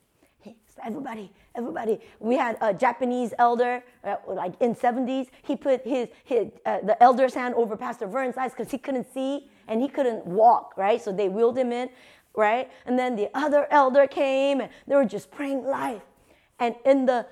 everybody, 0.83 1.31
everybody. 1.55 1.99
We 2.19 2.35
had 2.35 2.57
a 2.61 2.73
Japanese 2.73 3.33
elder, 3.39 3.83
uh, 4.03 4.15
like 4.27 4.53
in 4.59 4.75
70s. 4.75 5.27
He 5.43 5.55
put 5.55 5.85
his, 5.85 6.09
his 6.23 6.49
uh, 6.65 6.79
the 6.81 7.01
elder's 7.01 7.33
hand 7.33 7.55
over 7.55 7.75
Pastor 7.77 8.07
Vern's 8.07 8.37
eyes 8.37 8.51
because 8.51 8.71
he 8.71 8.77
couldn't 8.77 9.11
see 9.13 9.49
and 9.67 9.81
he 9.81 9.87
couldn't 9.87 10.25
walk, 10.25 10.73
right? 10.77 11.01
So 11.01 11.11
they 11.11 11.29
wheeled 11.29 11.57
him 11.57 11.71
in, 11.71 11.89
right? 12.35 12.69
And 12.85 12.97
then 12.97 13.15
the 13.15 13.29
other 13.33 13.67
elder 13.71 14.07
came 14.07 14.61
and 14.61 14.69
they 14.87 14.95
were 14.95 15.05
just 15.05 15.31
praying 15.31 15.65
life. 15.65 16.01
And 16.59 16.75
in 16.85 17.05
the 17.05 17.25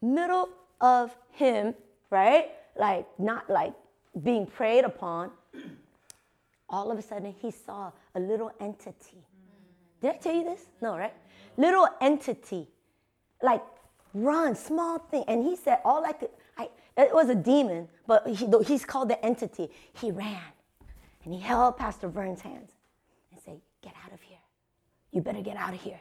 middle 0.00 0.48
of 0.80 1.14
him, 1.32 1.74
right? 2.10 2.50
Like, 2.76 3.06
not 3.18 3.50
like 3.50 3.74
being 4.22 4.46
prayed 4.46 4.84
upon, 4.84 5.30
all 6.68 6.90
of 6.90 6.98
a 6.98 7.02
sudden 7.02 7.34
he 7.40 7.50
saw 7.50 7.92
a 8.14 8.20
little 8.20 8.52
entity. 8.60 9.24
Did 10.00 10.10
I 10.10 10.16
tell 10.18 10.34
you 10.34 10.44
this? 10.44 10.66
No, 10.80 10.96
right? 10.96 11.14
Little 11.56 11.88
entity 12.00 12.68
like 13.42 13.62
run, 14.14 14.54
small 14.54 14.98
thing. 14.98 15.24
And 15.28 15.44
he 15.44 15.56
said, 15.56 15.78
all 15.84 16.04
I 16.04 16.12
could, 16.12 16.30
I, 16.56 16.68
it 16.96 17.12
was 17.14 17.28
a 17.28 17.34
demon, 17.34 17.88
but 18.06 18.26
he, 18.26 18.48
he's 18.66 18.84
called 18.84 19.08
the 19.08 19.24
entity. 19.24 19.70
He 19.94 20.10
ran 20.10 20.40
and 21.24 21.32
he 21.32 21.40
held 21.40 21.76
Pastor 21.76 22.08
Vern's 22.08 22.40
hands 22.40 22.72
and 23.32 23.40
said, 23.40 23.60
Get 23.82 23.94
out 24.04 24.12
of 24.12 24.20
here. 24.20 24.27
You 25.18 25.22
better 25.24 25.42
get 25.42 25.56
out 25.56 25.74
of 25.74 25.80
here. 25.80 25.98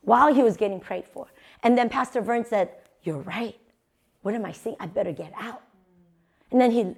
While 0.00 0.32
he 0.32 0.42
was 0.42 0.56
getting 0.56 0.80
prayed 0.80 1.04
for. 1.04 1.26
And 1.62 1.76
then 1.76 1.90
Pastor 1.90 2.22
Vern 2.22 2.42
said, 2.42 2.70
You're 3.02 3.18
right. 3.18 3.54
What 4.22 4.34
am 4.34 4.46
I 4.46 4.52
seeing? 4.52 4.76
I 4.80 4.86
better 4.86 5.12
get 5.12 5.30
out. 5.38 5.60
And 6.50 6.58
then 6.58 6.70
he, 6.70 6.94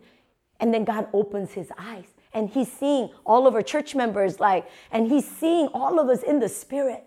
and 0.61 0.73
then 0.73 0.85
God 0.85 1.09
opens 1.13 1.51
his 1.51 1.73
eyes 1.77 2.05
and 2.33 2.49
he's 2.49 2.71
seeing 2.71 3.11
all 3.27 3.49
of 3.49 3.57
our 3.57 3.63
church 3.63 3.97
members 3.97 4.39
like, 4.39 4.69
and 4.93 5.11
he's 5.11 5.29
seeing 5.29 5.67
all 5.75 5.99
of 5.99 6.09
us 6.09 6.23
in 6.23 6.39
the 6.39 6.49
spirit, 6.49 7.03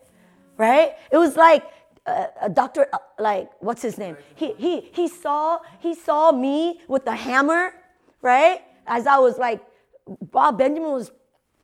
right? 0.58 0.96
It 1.14 1.18
was 1.18 1.38
like 1.38 1.64
uh, 2.06 2.26
a 2.42 2.50
doctor, 2.50 2.88
uh, 2.92 2.98
like 3.20 3.50
what's 3.62 3.82
his 3.82 3.98
name? 3.98 4.18
He 4.36 4.52
he 4.58 4.82
he 4.92 5.08
saw 5.08 5.60
he 5.80 5.96
saw 5.96 6.34
me 6.34 6.82
with 6.90 7.06
the 7.06 7.16
hammer, 7.16 7.74
right? 8.22 8.64
As 8.86 9.08
I 9.08 9.18
was 9.18 9.38
like, 9.38 9.62
Bob 10.30 10.58
Benjamin 10.58 10.92
was 10.92 11.10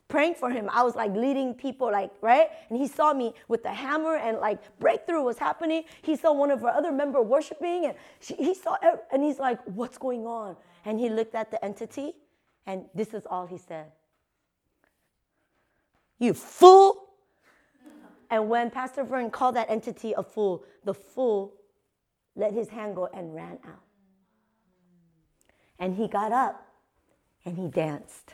praying 0.07 0.35
for 0.35 0.49
him. 0.49 0.69
I 0.71 0.83
was 0.83 0.95
like 0.95 1.13
leading 1.13 1.53
people, 1.53 1.91
like, 1.91 2.11
right? 2.21 2.49
And 2.69 2.79
he 2.79 2.87
saw 2.87 3.13
me 3.13 3.33
with 3.47 3.63
the 3.63 3.73
hammer 3.73 4.15
and 4.15 4.37
like 4.39 4.59
breakthrough 4.79 5.21
was 5.21 5.37
happening. 5.37 5.83
He 6.01 6.15
saw 6.15 6.33
one 6.33 6.51
of 6.51 6.63
our 6.63 6.71
other 6.71 6.91
member 6.91 7.21
worshiping 7.21 7.85
and 7.85 7.95
she, 8.19 8.35
he 8.35 8.53
saw, 8.53 8.77
and 9.11 9.23
he's 9.23 9.39
like, 9.39 9.59
what's 9.65 9.97
going 9.97 10.25
on? 10.25 10.55
And 10.85 10.99
he 10.99 11.09
looked 11.09 11.35
at 11.35 11.51
the 11.51 11.63
entity 11.63 12.13
and 12.65 12.85
this 12.95 13.13
is 13.13 13.25
all 13.29 13.45
he 13.45 13.57
said. 13.57 13.91
You 16.19 16.33
fool. 16.33 17.03
And 18.29 18.49
when 18.49 18.69
Pastor 18.71 19.03
Vern 19.03 19.29
called 19.29 19.55
that 19.55 19.69
entity 19.69 20.13
a 20.13 20.23
fool, 20.23 20.63
the 20.83 20.93
fool 20.93 21.53
let 22.35 22.53
his 22.53 22.69
hand 22.69 22.95
go 22.95 23.09
and 23.13 23.33
ran 23.33 23.57
out. 23.65 23.83
And 25.79 25.95
he 25.95 26.07
got 26.07 26.31
up 26.31 26.65
and 27.45 27.57
he 27.57 27.67
danced. 27.67 28.33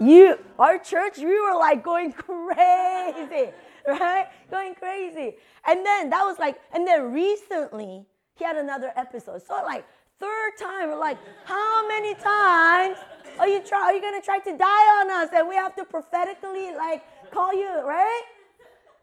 You, 0.00 0.38
our 0.58 0.78
church, 0.78 1.18
we 1.18 1.40
were 1.40 1.56
like 1.58 1.82
going 1.82 2.12
crazy, 2.12 3.50
right? 3.86 4.26
Going 4.50 4.74
crazy. 4.74 5.36
And 5.66 5.84
then 5.84 6.10
that 6.10 6.24
was 6.24 6.38
like, 6.38 6.60
and 6.72 6.86
then 6.86 7.12
recently 7.12 8.06
he 8.34 8.44
had 8.44 8.56
another 8.56 8.92
episode. 8.96 9.42
So 9.42 9.54
like 9.64 9.84
third 10.20 10.52
time, 10.58 10.88
we're 10.88 10.98
like, 10.98 11.18
how 11.44 11.88
many 11.88 12.14
times 12.14 12.96
are 13.38 13.48
you 13.48 13.60
try? 13.60 13.82
Are 13.82 13.92
you 13.92 14.00
gonna 14.00 14.22
try 14.22 14.38
to 14.38 14.56
die 14.56 15.00
on 15.00 15.10
us? 15.10 15.30
And 15.34 15.48
we 15.48 15.56
have 15.56 15.74
to 15.76 15.84
prophetically 15.84 16.74
like 16.74 17.02
call 17.30 17.52
you, 17.52 17.82
right? 17.84 18.22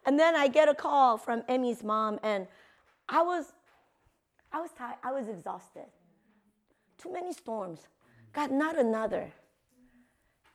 And 0.06 0.20
then 0.20 0.36
I 0.36 0.48
get 0.48 0.70
a 0.70 0.76
call 0.76 1.18
from 1.18 1.44
Emmy's 1.48 1.84
mom, 1.84 2.20
and 2.22 2.48
I 3.10 3.24
was, 3.24 3.54
I 4.52 4.62
was 4.62 4.70
tired. 4.78 4.98
I 5.04 5.12
was 5.12 5.28
exhausted. 5.28 5.86
Too 7.02 7.12
many 7.12 7.34
storms. 7.34 7.88
God, 8.32 8.52
not 8.52 8.78
another. 8.78 9.32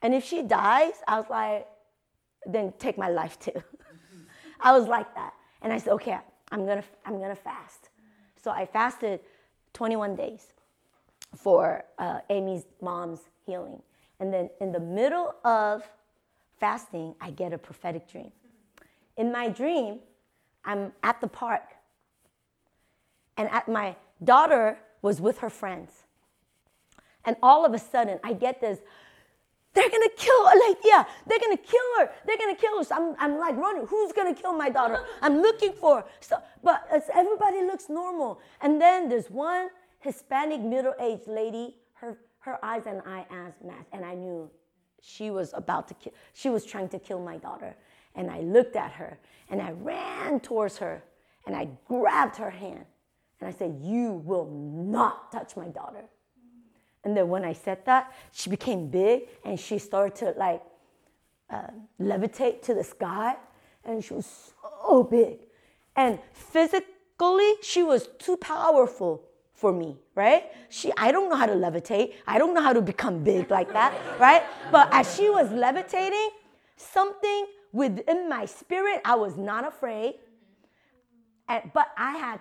And 0.03 0.15
if 0.15 0.25
she 0.25 0.43
dies, 0.43 0.95
I 1.07 1.19
was 1.19 1.29
like, 1.31 1.67
then 2.47 2.73
take 2.79 2.97
my 2.97 3.09
life 3.09 3.39
too. 3.39 3.63
I 4.61 4.77
was 4.77 4.89
like 4.89 5.15
that. 5.15 5.35
And 5.63 5.73
I 5.73 5.79
said, 5.79 5.93
okay, 5.95 6.19
I'm 6.51 6.67
gonna, 6.67 6.85
I'm 7.05 7.21
gonna 7.21 7.35
fast. 7.35 7.91
So 8.43 8.51
I 8.51 8.65
fasted 8.65 9.21
21 9.75 10.17
days 10.17 10.53
for 11.37 11.85
uh, 11.99 12.21
Amy's 12.31 12.65
mom's 12.81 13.21
healing. 13.47 13.83
And 14.19 14.33
then 14.33 14.51
in 14.61 14.73
the 14.73 14.81
middle 14.81 15.35
of 15.45 15.89
fasting, 16.59 17.15
I 17.21 17.31
get 17.31 17.53
a 17.53 17.59
prophetic 17.59 18.11
dream. 18.11 18.33
In 19.17 19.33
my 19.33 19.49
dream, 19.49 20.01
I'm 20.65 20.93
at 21.03 21.21
the 21.21 21.29
park, 21.29 21.63
and 23.37 23.49
at 23.51 23.69
my 23.69 23.97
daughter 24.23 24.79
was 25.03 25.21
with 25.21 25.39
her 25.39 25.51
friends. 25.51 26.05
And 27.25 27.37
all 27.43 27.65
of 27.65 27.73
a 27.73 27.79
sudden, 27.79 28.19
I 28.23 28.35
get 28.35 28.61
this 28.61 28.79
they're 29.73 29.89
gonna 29.89 30.09
kill 30.17 30.47
Alethea. 30.49 31.07
They're 31.27 31.39
gonna 31.39 31.57
kill 31.57 31.81
her. 31.99 32.11
They're 32.27 32.39
gonna 32.39 32.57
kill 32.57 32.79
her. 32.79 32.85
So 32.85 32.95
I'm, 32.97 33.17
I'm 33.19 33.39
like 33.39 33.57
running. 33.57 33.87
Who's 33.87 34.13
gonna 34.13 34.35
kill 34.35 34.53
my 34.53 34.69
daughter? 34.69 34.99
I'm 35.23 35.41
looking 35.41 35.73
for. 35.73 36.05
So, 36.21 36.39
but 36.63 36.87
everybody 37.15 37.63
looks 37.63 37.89
normal. 37.89 38.41
And 38.61 38.81
then 38.81 39.09
there's 39.09 39.31
one 39.31 39.69
Hispanic 40.01 40.61
middle-aged 40.61 41.29
lady. 41.29 41.77
Her 41.95 42.19
her 42.41 42.59
eyes 42.65 42.85
and 42.87 43.03
I 43.07 43.27
as 43.31 43.53
matched, 43.65 43.89
and 43.93 44.05
I 44.05 44.15
knew 44.15 44.51
she 45.01 45.31
was 45.31 45.53
about 45.55 45.87
to 45.89 45.95
kill. 45.95 46.13
She 46.33 46.49
was 46.51 46.65
trying 46.65 46.89
to 46.89 46.99
kill 46.99 47.21
my 47.21 47.37
daughter. 47.37 47.77
And 48.17 48.29
I 48.31 48.41
looked 48.41 48.75
at 48.75 48.93
her, 48.93 49.19
and 49.51 49.63
I 49.63 49.71
ran 49.71 50.41
towards 50.41 50.79
her, 50.79 51.05
and 51.47 51.55
I 51.55 51.69
grabbed 51.87 52.37
her 52.37 52.51
hand, 52.51 52.87
and 53.39 53.49
I 53.49 53.53
said, 53.53 53.79
"You 53.81 54.15
will 54.25 54.47
not 54.51 55.31
touch 55.31 55.57
my 55.57 55.69
daughter." 55.69 56.09
And 57.05 57.17
then 57.17 57.29
when 57.29 57.45
I 57.45 57.53
said 57.53 57.85
that, 57.87 58.13
she 58.33 58.51
became 58.51 58.89
big 58.89 59.23
and 59.45 59.59
she 59.59 59.79
started 59.79 60.15
to 60.17 60.35
like 60.39 60.63
uh, 61.49 61.69
levitate 62.01 62.63
to 62.63 62.75
the 62.75 62.85
sky. 62.85 63.37
And 63.85 64.05
she 64.05 64.15
was 64.15 64.53
so 64.83 65.03
big. 65.03 65.39
And 65.97 66.19
physically, 66.33 67.55
she 67.63 67.83
was 67.83 68.09
too 68.19 68.37
powerful 68.37 69.23
for 69.55 69.73
me, 69.73 69.99
right? 70.15 70.45
She, 70.71 70.91
I 70.97 71.13
don't 71.13 71.29
know 71.29 71.37
how 71.37 71.47
to 71.47 71.55
levitate. 71.55 72.15
I 72.27 72.39
don't 72.39 72.55
know 72.55 72.63
how 72.63 72.73
to 72.73 72.81
become 72.81 73.23
big 73.23 73.51
like 73.51 73.73
that, 73.73 73.93
right? 74.19 74.43
But 74.71 74.89
as 74.93 75.15
she 75.15 75.29
was 75.29 75.51
levitating, 75.53 76.31
something 76.77 77.47
within 77.73 78.29
my 78.29 78.47
spirit, 78.47 79.03
I 79.05 79.17
was 79.17 79.37
not 79.37 79.67
afraid. 79.67 80.15
And, 81.49 81.71
but 81.75 81.89
I 81.97 82.13
had 82.17 82.41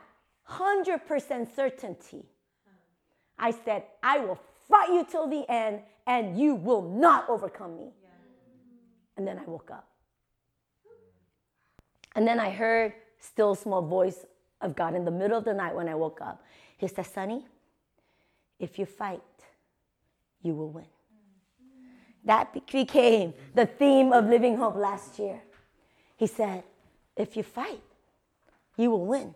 100% 0.49 1.55
certainty. 1.55 2.25
I 3.39 3.51
said, 3.51 3.83
I 4.03 4.19
will 4.19 4.39
fight 4.69 4.89
you 4.89 5.05
till 5.09 5.27
the 5.27 5.49
end, 5.49 5.81
and 6.05 6.37
you 6.39 6.55
will 6.55 6.81
not 6.81 7.29
overcome 7.29 7.77
me. 7.77 7.93
And 9.17 9.27
then 9.27 9.39
I 9.39 9.43
woke 9.43 9.71
up. 9.71 9.87
And 12.15 12.27
then 12.27 12.39
I 12.39 12.49
heard 12.49 12.93
still 13.19 13.55
small 13.55 13.81
voice 13.81 14.25
of 14.61 14.75
God 14.75 14.95
in 14.95 15.05
the 15.05 15.11
middle 15.11 15.37
of 15.37 15.45
the 15.45 15.53
night 15.53 15.75
when 15.75 15.87
I 15.87 15.95
woke 15.95 16.21
up. 16.21 16.43
He 16.77 16.87
said, 16.87 17.05
Sonny, 17.05 17.45
if 18.59 18.77
you 18.77 18.85
fight, 18.85 19.21
you 20.41 20.53
will 20.53 20.69
win. 20.69 20.85
That 22.25 22.53
became 22.53 23.33
the 23.55 23.65
theme 23.65 24.11
of 24.11 24.25
Living 24.25 24.57
Hope 24.57 24.75
last 24.75 25.17
year. 25.17 25.41
He 26.17 26.27
said, 26.27 26.63
if 27.15 27.37
you 27.37 27.43
fight, 27.43 27.81
you 28.77 28.91
will 28.91 29.05
win. 29.05 29.33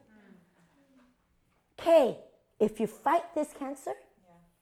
Kay, 1.77 2.17
if 2.63 2.79
you 2.79 2.87
fight 2.87 3.35
this 3.35 3.49
cancer, 3.59 3.93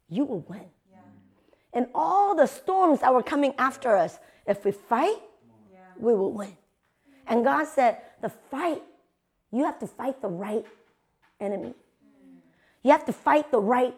you 0.09 0.25
will 0.25 0.41
win. 0.49 0.65
Yeah. 0.91 0.97
And 1.73 1.87
all 1.93 2.35
the 2.35 2.47
storms 2.47 3.01
that 3.01 3.13
were 3.13 3.21
coming 3.21 3.53
after 3.57 3.95
us, 3.95 4.17
if 4.47 4.65
we 4.65 4.71
fight, 4.71 5.17
yeah. 5.71 5.79
we 5.99 6.13
will 6.13 6.33
win. 6.33 6.57
And 7.27 7.45
God 7.45 7.65
said, 7.67 7.97
the 8.21 8.29
fight, 8.29 8.81
you 9.51 9.63
have 9.65 9.77
to 9.79 9.87
fight 9.87 10.19
the 10.21 10.27
right 10.27 10.65
enemy. 11.39 11.75
You 12.83 12.91
have 12.91 13.05
to 13.05 13.13
fight 13.13 13.51
the 13.51 13.61
right 13.61 13.95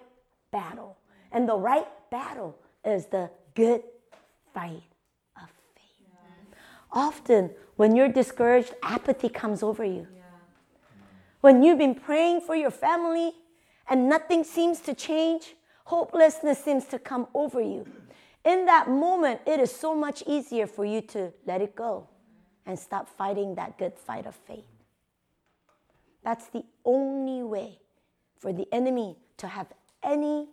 battle. 0.52 0.98
And 1.32 1.48
the 1.48 1.56
right 1.56 1.88
battle 2.12 2.58
is 2.84 3.06
the 3.06 3.32
good 3.56 3.82
fight 4.54 4.84
of 5.42 5.50
faith. 5.74 6.02
Yeah. 6.02 6.58
Often, 6.92 7.52
when 7.78 7.96
you're 7.96 8.10
discouraged, 8.10 8.74
apathy 8.84 9.30
comes 9.30 9.64
over 9.64 9.86
you. 9.86 10.08
Yeah. 10.14 10.22
When 11.40 11.64
you've 11.64 11.80
been 11.80 11.96
praying 11.96 12.42
for 12.42 12.56
your 12.56 12.72
family 12.72 13.34
and 13.90 14.10
nothing 14.10 14.44
seems 14.44 14.80
to 14.82 14.94
change, 14.94 15.56
hopelessness 15.86 16.64
seems 16.64 16.86
to 16.86 17.00
come 17.00 17.28
over 17.34 17.62
you. 17.62 17.86
In 18.46 18.66
that 18.66 18.90
moment, 18.90 19.42
it 19.46 19.60
is 19.60 19.72
so 19.72 19.96
much 19.96 20.24
easier 20.28 20.68
for 20.68 20.86
you 20.86 21.02
to 21.02 21.32
let 21.46 21.62
it 21.62 21.76
go 21.76 22.08
and 22.66 22.78
stop 22.78 23.10
fighting 23.10 23.56
that 23.56 23.78
good 23.78 23.98
fight 23.98 24.26
of 24.26 24.36
faith. 24.36 24.66
That's 26.24 26.48
the 26.48 26.64
only 26.86 27.44
way 27.44 27.80
for 28.38 28.54
the 28.54 28.68
enemy 28.72 29.18
to 29.38 29.48
have 29.48 29.68
any 30.02 30.48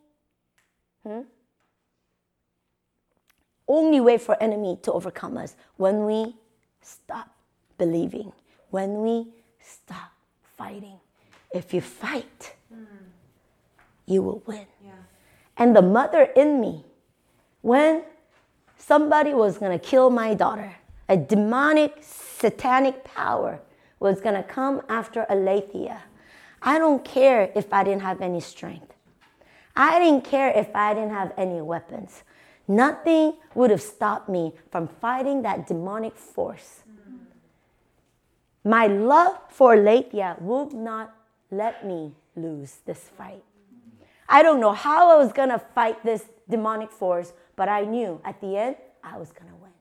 hmm? 1.04 1.20
only 3.66 4.00
way 4.00 4.18
for 4.18 4.40
enemy 4.42 4.78
to 4.82 4.92
overcome 4.92 5.36
us 5.36 5.56
when 5.76 6.04
we 6.04 6.34
stop 6.82 7.30
believing, 7.78 8.32
when 8.70 9.00
we 9.00 9.28
stop 9.60 10.12
fighting. 10.56 10.98
If 11.52 11.72
you 11.72 11.80
fight, 11.80 12.54
mm. 12.72 12.86
You 14.10 14.22
will 14.22 14.42
win. 14.46 14.66
Yeah 14.84 14.90
and 15.60 15.76
the 15.76 15.82
mother 15.82 16.22
in 16.34 16.58
me 16.58 16.82
when 17.60 18.02
somebody 18.78 19.34
was 19.34 19.58
going 19.58 19.78
to 19.78 19.78
kill 19.78 20.08
my 20.08 20.34
daughter. 20.34 20.74
A 21.08 21.16
demonic, 21.16 21.98
satanic 22.00 23.04
power 23.04 23.60
was 24.00 24.22
going 24.22 24.36
to 24.36 24.42
come 24.42 24.80
after 24.88 25.26
Alethea. 25.28 26.02
I 26.62 26.78
don't 26.78 27.04
care 27.04 27.52
if 27.54 27.72
I 27.72 27.84
didn't 27.84 28.02
have 28.02 28.22
any 28.22 28.40
strength. 28.40 28.94
I 29.76 29.98
didn't 29.98 30.24
care 30.24 30.50
if 30.50 30.74
I 30.74 30.94
didn't 30.94 31.10
have 31.12 31.32
any 31.36 31.60
weapons. 31.60 32.22
Nothing 32.66 33.34
would 33.54 33.70
have 33.70 33.82
stopped 33.82 34.28
me 34.30 34.54
from 34.70 34.88
fighting 34.88 35.42
that 35.42 35.66
demonic 35.66 36.16
force. 36.16 36.84
My 38.64 38.86
love 38.86 39.38
for 39.50 39.74
Alethea 39.74 40.36
would 40.40 40.72
not 40.72 41.14
let 41.50 41.86
me 41.86 42.12
lose 42.34 42.78
this 42.86 43.10
fight. 43.18 43.42
I 44.30 44.44
don't 44.44 44.60
know 44.60 44.72
how 44.72 45.10
I 45.10 45.16
was 45.22 45.32
going 45.32 45.48
to 45.48 45.58
fight 45.58 46.04
this 46.04 46.24
demonic 46.48 46.92
force, 46.92 47.32
but 47.56 47.68
I 47.68 47.82
knew 47.82 48.20
at 48.24 48.40
the 48.40 48.56
end 48.56 48.76
I 49.02 49.18
was 49.18 49.32
going 49.32 49.50
to 49.50 49.56
win. 49.56 49.72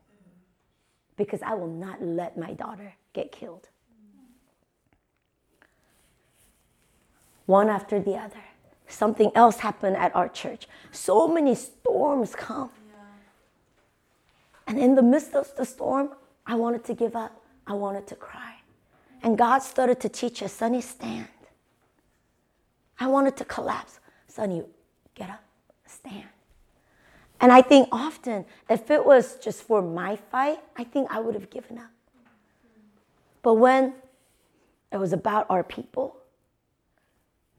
Because 1.15 1.43
I 1.43 1.53
will 1.53 1.67
not 1.67 2.01
let 2.01 2.35
my 2.35 2.53
daughter 2.53 2.95
get 3.13 3.31
killed. 3.31 3.69
One 7.45 7.69
after 7.69 7.99
the 7.99 8.15
other. 8.15 8.43
Something 8.87 9.31
else 9.35 9.59
happened 9.59 9.97
at 9.97 10.15
our 10.15 10.27
church. 10.27 10.67
So 10.91 11.27
many 11.27 11.53
storms 11.53 12.33
come. 12.33 12.71
And 14.65 14.79
in 14.79 14.95
the 14.95 15.03
midst 15.03 15.35
of 15.35 15.55
the 15.55 15.65
storm, 15.65 16.09
I 16.45 16.55
wanted 16.55 16.83
to 16.85 16.95
give 16.95 17.15
up. 17.15 17.39
I 17.67 17.73
wanted 17.73 18.07
to 18.07 18.15
cry. 18.15 18.55
And 19.21 19.37
God 19.37 19.59
started 19.59 19.99
to 20.01 20.09
teach 20.09 20.41
us, 20.41 20.53
Sonny, 20.53 20.81
stand. 20.81 21.27
I 22.99 23.07
wanted 23.07 23.37
to 23.37 23.45
collapse. 23.45 23.99
Sonny, 24.39 24.63
get 25.15 25.29
up, 25.29 25.43
stand. 25.85 26.23
And 27.41 27.51
I 27.51 27.61
think 27.61 27.89
often, 27.91 28.45
if 28.69 28.89
it 28.89 29.05
was 29.05 29.35
just 29.35 29.63
for 29.63 29.81
my 29.81 30.15
fight, 30.15 30.59
I 30.77 30.85
think 30.85 31.11
I 31.11 31.19
would 31.19 31.35
have 31.35 31.49
given 31.49 31.77
up. 31.77 31.91
But 33.41 33.55
when 33.55 33.95
it 34.93 34.97
was 34.97 35.11
about 35.11 35.45
our 35.49 35.61
people, 35.61 36.15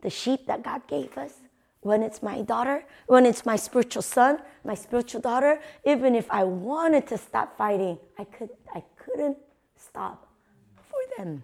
the 0.01 0.09
sheep 0.09 0.47
that 0.47 0.63
God 0.63 0.87
gave 0.87 1.19
us, 1.19 1.35
when 1.83 2.03
it's 2.03 2.23
my 2.23 2.41
daughter, 2.41 2.83
when 3.09 3.27
it's 3.27 3.45
my 3.45 3.57
spiritual 3.57 4.01
son, 4.01 4.39
my 4.65 4.75
spiritual 4.75 5.21
daughter, 5.21 5.61
even 5.85 6.15
if 6.15 6.31
I 6.31 6.45
wanted 6.45 7.07
to 7.09 7.19
stop 7.19 7.59
fighting, 7.59 7.99
I 8.19 8.25
could 8.25 8.49
I 8.75 8.83
couldn't 8.97 9.37
stop 9.77 10.29
for 10.89 11.01
them. 11.19 11.43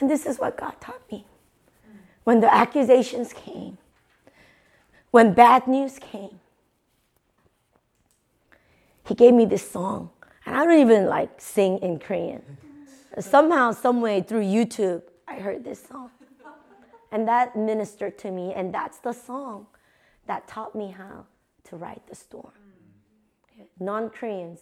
And 0.00 0.10
this 0.10 0.26
is 0.26 0.40
what 0.40 0.56
God 0.56 0.74
taught 0.80 1.08
me. 1.12 1.26
When 2.24 2.40
the 2.40 2.52
accusations 2.52 3.32
came, 3.32 3.78
when 5.10 5.34
bad 5.34 5.68
news 5.68 5.98
came, 5.98 6.40
He 9.06 9.14
gave 9.14 9.34
me 9.34 9.44
this 9.44 9.70
song. 9.70 10.10
And 10.46 10.56
I 10.56 10.64
don't 10.64 10.80
even 10.80 11.06
like 11.06 11.40
sing 11.40 11.78
in 11.78 11.98
Korean. 11.98 12.42
Somehow, 13.20 13.72
someway 13.72 14.22
through 14.22 14.42
YouTube, 14.42 15.02
I 15.28 15.36
heard 15.36 15.62
this 15.64 15.82
song. 15.86 16.10
And 17.12 17.28
that 17.28 17.54
ministered 17.54 18.18
to 18.18 18.30
me, 18.30 18.52
and 18.54 18.74
that's 18.74 18.98
the 18.98 19.12
song 19.12 19.66
that 20.26 20.48
taught 20.48 20.74
me 20.74 20.90
how 20.90 21.26
to 21.64 21.76
ride 21.76 22.00
the 22.08 22.14
storm. 22.14 22.52
Non 23.78 24.10
Koreans, 24.10 24.60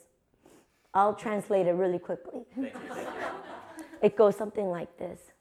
I'll 0.92 1.14
translate 1.14 1.66
it 1.66 1.72
really 1.72 1.98
quickly. 1.98 2.44
it 4.03 4.16
goes 4.16 4.37
something 4.37 4.66
like 4.66 4.98
this 4.98 5.32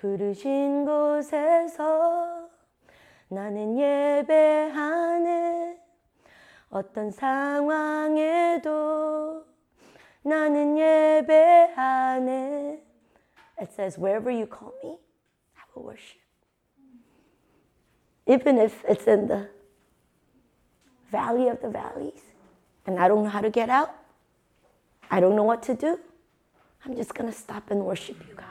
부르신 0.00 0.84
곳에서 0.84 2.48
나는 3.28 3.78
예배하네 3.78 5.80
어떤 6.70 7.10
상황에도 7.10 8.66
나는 10.22 10.78
예배하네 10.78 12.84
It 13.58 13.72
says 13.72 13.98
wherever 13.98 14.30
you 14.30 14.46
call 14.46 14.74
me 14.84 14.98
I 15.56 15.62
will 15.74 15.86
worship 15.86 16.20
even 18.26 18.58
if 18.58 18.84
it's 18.88 19.06
in 19.06 19.28
the 19.28 19.48
valley 21.10 21.48
of 21.48 21.60
the 21.62 21.70
valleys 21.70 22.22
and 22.86 22.98
I 22.98 23.08
don't 23.08 23.24
know 23.24 23.30
how 23.30 23.40
to 23.40 23.50
get 23.50 23.68
out, 23.68 23.94
I 25.10 25.20
don't 25.20 25.36
know 25.36 25.44
what 25.44 25.62
to 25.64 25.74
do, 25.74 25.98
I'm 26.84 26.96
just 26.96 27.14
going 27.14 27.30
to 27.30 27.36
stop 27.36 27.70
and 27.70 27.84
worship 27.84 28.16
you, 28.28 28.34
God. 28.34 28.44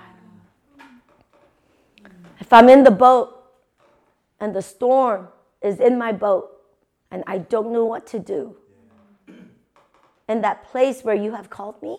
If 2.41 2.53
I'm 2.53 2.69
in 2.69 2.83
the 2.85 2.91
boat 2.91 3.37
and 4.41 4.55
the 4.57 4.63
storm 4.63 5.29
is 5.63 5.79
in 5.79 5.99
my 5.99 6.11
boat 6.11 6.51
and 7.11 7.23
I 7.27 7.39
don't 7.39 7.73
know 7.73 7.85
what 7.85 8.07
to 8.09 8.19
do, 8.19 8.57
in 10.29 10.41
that 10.41 10.65
place 10.65 11.03
where 11.03 11.15
you 11.15 11.33
have 11.33 11.51
called 11.51 11.83
me, 11.83 11.99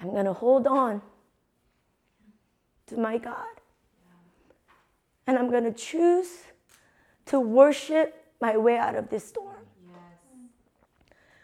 I'm 0.00 0.10
going 0.10 0.24
to 0.24 0.32
hold 0.32 0.66
on 0.66 1.00
to 2.88 2.96
my 2.96 3.18
God. 3.18 3.46
And 5.26 5.38
I'm 5.38 5.48
going 5.50 5.64
to 5.64 5.72
choose 5.72 6.28
to 7.26 7.38
worship 7.38 8.24
my 8.40 8.56
way 8.56 8.76
out 8.76 8.96
of 8.96 9.08
this 9.10 9.24
storm. 9.24 9.54
Yes. 9.86 9.96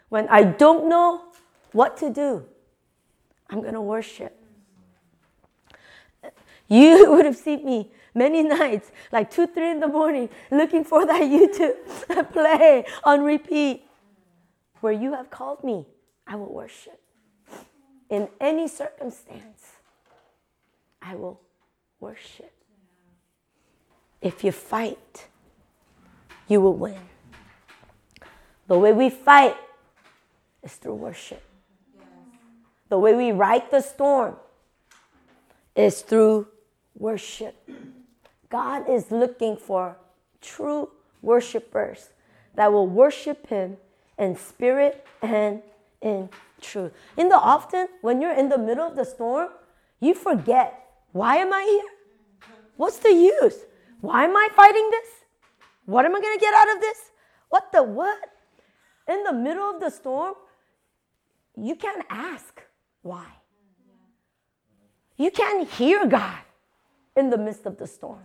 When 0.09 0.27
I 0.27 0.43
don't 0.43 0.89
know 0.89 1.23
what 1.71 1.95
to 1.97 2.09
do, 2.09 2.45
I'm 3.49 3.61
going 3.61 3.75
to 3.75 3.81
worship. 3.81 4.38
You 6.69 7.11
would 7.11 7.25
have 7.25 7.35
seen 7.35 7.65
me 7.65 7.91
many 8.13 8.43
nights, 8.43 8.91
like 9.11 9.31
2, 9.31 9.47
3 9.47 9.71
in 9.71 9.79
the 9.79 9.87
morning, 9.87 10.29
looking 10.51 10.83
for 10.83 11.05
that 11.05 11.21
YouTube 11.23 12.31
play 12.31 12.85
on 13.03 13.23
repeat. 13.23 13.83
Where 14.81 14.93
you 14.93 15.13
have 15.13 15.29
called 15.29 15.63
me, 15.63 15.85
I 16.25 16.35
will 16.35 16.53
worship. 16.53 17.01
In 18.09 18.29
any 18.39 18.67
circumstance, 18.69 19.73
I 21.01 21.15
will 21.15 21.41
worship. 21.99 22.53
If 24.21 24.43
you 24.43 24.51
fight, 24.53 25.27
you 26.47 26.61
will 26.61 26.75
win. 26.75 26.99
The 28.67 28.77
way 28.77 28.93
we 28.93 29.09
fight 29.09 29.57
is 30.63 30.73
through 30.75 30.95
worship. 30.95 31.43
The 32.87 32.97
way 32.97 33.15
we 33.15 33.31
ride 33.31 33.69
the 33.69 33.81
storm 33.81 34.35
is 35.75 36.01
through 36.01 36.47
worship. 36.99 37.55
God 38.49 38.87
is 38.89 39.09
looking 39.09 39.57
for 39.57 39.97
true 40.41 40.89
worshipers 41.21 42.09
that 42.55 42.71
will 42.71 42.87
worship 42.87 43.47
Him 43.47 43.77
in 44.17 44.35
spirit 44.35 45.07
and 45.21 45.61
in 46.01 46.29
truth. 46.61 46.91
In 47.17 47.29
the 47.29 47.37
often, 47.37 47.87
when 48.01 48.21
you're 48.21 48.33
in 48.33 48.49
the 48.49 48.57
middle 48.57 48.85
of 48.85 48.95
the 48.95 49.05
storm, 49.05 49.49
you 49.99 50.13
forget 50.13 50.85
why 51.11 51.37
am 51.37 51.51
I 51.51 51.63
here? 51.63 52.49
What's 52.77 52.99
the 52.99 53.11
use? 53.11 53.65
Why 54.01 54.25
am 54.25 54.35
I 54.35 54.49
fighting 54.55 54.87
this? 54.91 55.09
What 55.85 56.05
am 56.05 56.15
I 56.15 56.21
going 56.21 56.37
to 56.37 56.41
get 56.41 56.53
out 56.53 56.75
of 56.75 56.81
this? 56.81 56.97
What 57.49 57.71
the 57.71 57.81
what? 57.81 58.19
In 59.07 59.23
the 59.23 59.33
middle 59.33 59.69
of 59.69 59.81
the 59.81 59.89
storm, 59.89 60.35
you 61.57 61.75
can't 61.75 62.05
ask 62.09 62.61
why. 63.01 63.25
You 65.17 65.31
can't 65.31 65.67
hear 65.67 66.05
God 66.05 66.39
in 67.19 67.29
the 67.29 67.37
midst 67.37 67.65
of 67.65 67.77
the 67.77 67.87
storm. 67.87 68.23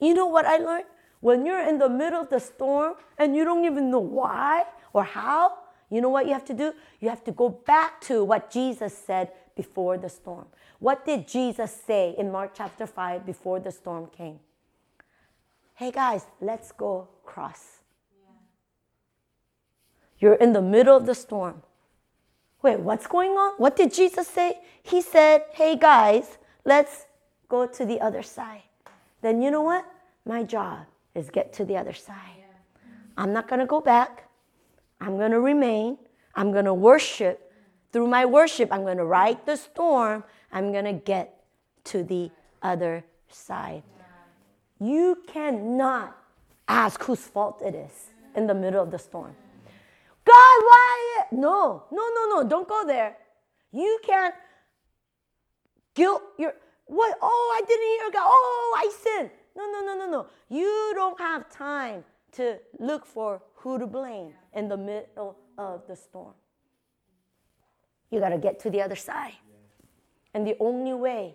You 0.00 0.14
know 0.14 0.26
what 0.26 0.46
I 0.46 0.56
learned? 0.56 0.86
When 1.20 1.44
you're 1.44 1.60
in 1.60 1.78
the 1.78 1.88
middle 1.88 2.22
of 2.22 2.30
the 2.30 2.40
storm 2.40 2.94
and 3.18 3.36
you 3.36 3.44
don't 3.44 3.64
even 3.64 3.90
know 3.90 4.00
why 4.00 4.64
or 4.94 5.04
how, 5.04 5.58
you 5.90 6.00
know 6.00 6.08
what 6.08 6.26
you 6.26 6.32
have 6.32 6.46
to 6.46 6.54
do? 6.54 6.72
You 7.00 7.10
have 7.10 7.24
to 7.24 7.32
go 7.32 7.48
back 7.50 8.00
to 8.02 8.24
what 8.24 8.50
Jesus 8.50 8.96
said 8.96 9.32
before 9.54 9.98
the 9.98 10.08
storm. 10.08 10.46
What 10.78 11.04
did 11.04 11.28
Jesus 11.28 11.78
say 11.86 12.14
in 12.16 12.32
Mark 12.32 12.52
chapter 12.54 12.86
5 12.86 13.26
before 13.26 13.60
the 13.60 13.70
storm 13.70 14.06
came? 14.06 14.38
Hey 15.74 15.90
guys, 15.90 16.24
let's 16.40 16.72
go 16.72 17.08
cross. 17.24 17.80
You're 20.18 20.34
in 20.34 20.52
the 20.52 20.62
middle 20.62 20.96
of 20.96 21.06
the 21.06 21.14
storm. 21.14 21.62
Wait, 22.62 22.78
what's 22.78 23.06
going 23.06 23.32
on? 23.32 23.54
What 23.56 23.76
did 23.76 23.92
Jesus 23.92 24.28
say? 24.28 24.58
He 24.82 25.00
said, 25.00 25.44
Hey 25.52 25.76
guys, 25.76 26.38
let's 26.64 27.06
go 27.50 27.66
to 27.66 27.84
the 27.84 28.00
other 28.00 28.22
side. 28.22 28.62
Then 29.20 29.42
you 29.42 29.50
know 29.50 29.60
what? 29.62 29.84
My 30.24 30.42
job 30.42 30.86
is 31.14 31.28
get 31.28 31.52
to 31.54 31.64
the 31.66 31.76
other 31.76 31.92
side. 31.92 32.40
I'm 33.18 33.34
not 33.34 33.48
going 33.48 33.60
to 33.60 33.66
go 33.66 33.80
back. 33.82 34.30
I'm 35.00 35.18
going 35.18 35.32
to 35.32 35.40
remain. 35.40 35.98
I'm 36.34 36.52
going 36.52 36.64
to 36.64 36.72
worship. 36.72 37.52
Through 37.92 38.06
my 38.06 38.24
worship, 38.24 38.72
I'm 38.72 38.82
going 38.82 38.96
to 38.96 39.04
ride 39.04 39.44
the 39.44 39.56
storm. 39.56 40.24
I'm 40.52 40.72
going 40.72 40.84
to 40.84 40.92
get 40.94 41.42
to 41.84 42.02
the 42.04 42.30
other 42.62 43.04
side. 43.28 43.82
You 44.78 45.18
cannot 45.26 46.16
ask 46.68 47.02
whose 47.02 47.20
fault 47.20 47.60
it 47.62 47.74
is 47.74 48.10
in 48.36 48.46
the 48.46 48.54
middle 48.54 48.82
of 48.82 48.90
the 48.90 48.98
storm. 48.98 49.34
God, 50.24 50.58
why? 50.70 51.24
No, 51.32 51.84
no, 51.90 52.04
no, 52.14 52.22
no, 52.28 52.48
don't 52.48 52.68
go 52.68 52.86
there. 52.86 53.16
You 53.72 53.98
can't 54.04 54.34
guilt 55.94 56.22
your 56.38 56.54
what? 56.90 57.16
Oh, 57.22 57.56
I 57.56 57.64
didn't 57.66 57.86
hear 57.86 58.10
God. 58.10 58.26
Oh, 58.26 58.76
I 58.76 58.90
sinned. 59.02 59.30
No, 59.56 59.70
no, 59.70 59.80
no, 59.84 59.96
no, 59.96 60.10
no. 60.10 60.26
You 60.48 60.92
don't 60.94 61.18
have 61.20 61.48
time 61.48 62.04
to 62.32 62.58
look 62.78 63.06
for 63.06 63.40
who 63.54 63.78
to 63.78 63.86
blame 63.86 64.32
in 64.54 64.68
the 64.68 64.76
middle 64.76 65.36
of 65.56 65.86
the 65.86 65.94
storm. 65.94 66.34
You 68.10 68.18
got 68.18 68.30
to 68.30 68.38
get 68.38 68.58
to 68.60 68.70
the 68.70 68.82
other 68.82 68.96
side. 68.96 69.34
And 70.34 70.44
the 70.46 70.56
only 70.58 70.94
way 70.94 71.34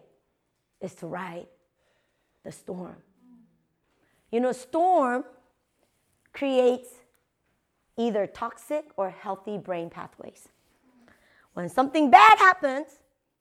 is 0.82 0.94
to 0.96 1.08
ride 1.08 1.48
the 2.44 2.52
storm. 2.52 2.98
You 4.32 4.42
know, 4.42 4.52
storm 4.52 5.24
creates 6.34 6.90
either 7.98 8.28
toxic 8.28 8.86
or 8.98 9.10
healthy 9.10 9.58
brain 9.58 9.90
pathways. 9.90 10.50
When 11.54 11.70
something 11.70 12.10
bad 12.10 12.38
happens, 12.38 12.88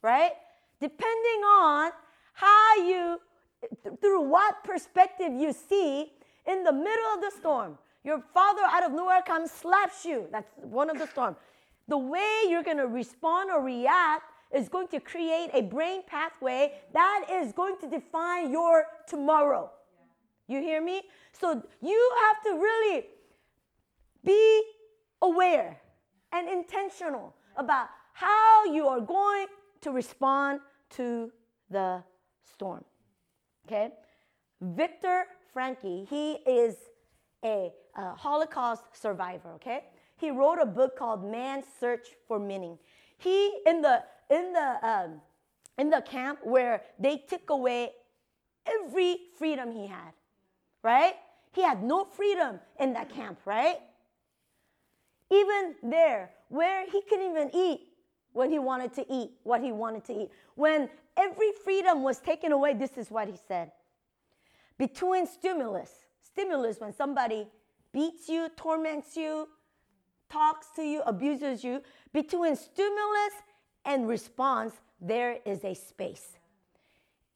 right? 0.01 0.33
Depending 0.81 1.41
on 1.45 1.93
how 2.33 2.77
you, 2.77 3.21
through 4.01 4.23
what 4.23 4.63
perspective 4.65 5.33
you 5.33 5.53
see, 5.53 6.13
in 6.47 6.63
the 6.63 6.73
middle 6.73 7.07
of 7.15 7.21
the 7.21 7.33
storm, 7.39 7.79
your 8.05 8.23
father 8.35 8.63
out 8.65 8.85
of 8.85 8.93
nowhere 8.93 9.23
comes, 9.23 9.51
slaps 9.51 10.05
you. 10.05 10.27
That's 10.31 10.51
one 10.63 10.91
of 10.91 10.99
the 10.99 11.07
storm. 11.07 11.37
The 11.89 11.99
way 11.99 12.43
you're 12.49 12.63
going 12.63 12.77
to 12.77 12.87
respond 12.87 13.51
or 13.51 13.63
react 13.63 14.25
is 14.55 14.69
going 14.69 14.89
to 14.89 15.01
create 15.01 15.51
a 15.53 15.63
brain 15.63 16.03
pathway 16.07 16.73
that 16.93 17.27
is 17.31 17.53
going 17.53 17.77
to 17.81 17.89
define 17.89 18.53
your 18.53 18.87
tomorrow. 19.09 19.71
You 20.49 20.61
hear 20.61 20.83
me? 20.83 21.03
So 21.33 21.63
you 21.81 22.13
have 22.27 22.43
to 22.45 22.61
really 22.61 23.07
be 24.25 24.63
aware 25.23 25.81
and 26.33 26.49
intentional 26.49 27.35
about 27.57 27.89
how 28.13 28.65
you 28.67 28.87
are 28.87 29.01
going 29.01 29.47
to 29.85 29.91
respond 29.91 30.61
to 30.91 31.31
the 31.71 32.03
storm. 32.43 32.85
Okay? 33.67 33.91
Viktor 34.61 35.27
Frankl, 35.55 36.09
he 36.09 36.33
is 36.47 36.77
a, 37.45 37.71
a, 37.97 38.15
Holocaust 38.15 38.85
survivor, 38.93 39.51
okay? 39.57 39.85
He 40.17 40.31
wrote 40.31 40.59
a 40.61 40.67
book 40.67 40.97
called 40.99 41.31
Man's 41.31 41.67
Search 41.79 42.09
for 42.27 42.39
Meaning. 42.39 42.79
He, 43.19 43.59
in 43.67 43.83
the, 43.83 44.03
in 44.31 44.53
the, 44.53 44.87
um, 44.87 45.21
in 45.79 45.91
the 45.91 46.01
camp 46.01 46.41
where 46.43 46.83
they 46.99 47.19
took 47.19 47.51
away 47.51 47.91
every 48.67 49.19
freedom 49.39 49.71
he 49.71 49.87
had, 49.87 50.13
right? 50.83 51.15
He 51.53 51.63
had 51.63 51.83
no 51.83 52.05
freedom 52.05 52.59
in 52.81 52.95
that 52.95 53.11
camp, 53.11 53.39
right? 53.45 53.79
Even 55.31 55.75
there, 55.83 56.31
where 56.49 56.87
he 56.91 57.03
couldn't 57.03 57.31
even 57.31 57.51
eat 57.55 57.81
when 58.35 58.51
he 58.51 58.59
wanted 58.59 58.93
to 58.93 59.07
eat, 59.09 59.31
what 59.45 59.63
he 59.63 59.73
wanted 59.73 60.05
to 60.05 60.13
eat. 60.13 60.31
When 60.57 60.91
every 61.17 61.53
freedom 61.65 62.03
was 62.03 62.19
taken 62.19 62.53
away, 62.53 62.75
this 62.75 62.99
is 62.99 63.11
what 63.11 63.29
he 63.29 63.35
said. 63.49 63.71
Between 64.77 65.27
stimulus, 65.27 65.91
stimulus 66.21 66.81
when 66.81 66.93
somebody 66.93 67.47
beats 67.93 68.29
you, 68.29 68.51
torments 68.57 69.17
you, 69.17 69.49
talks 70.29 70.67
to 70.75 70.83
you, 70.83 71.01
abuses 71.07 71.63
you, 71.63 71.81
between 72.13 72.57
stimulus 72.57 73.35
and 73.85 74.09
response, 74.09 74.75
there 75.01 75.39
is 75.47 75.65
a 75.65 75.75
space. 75.75 76.37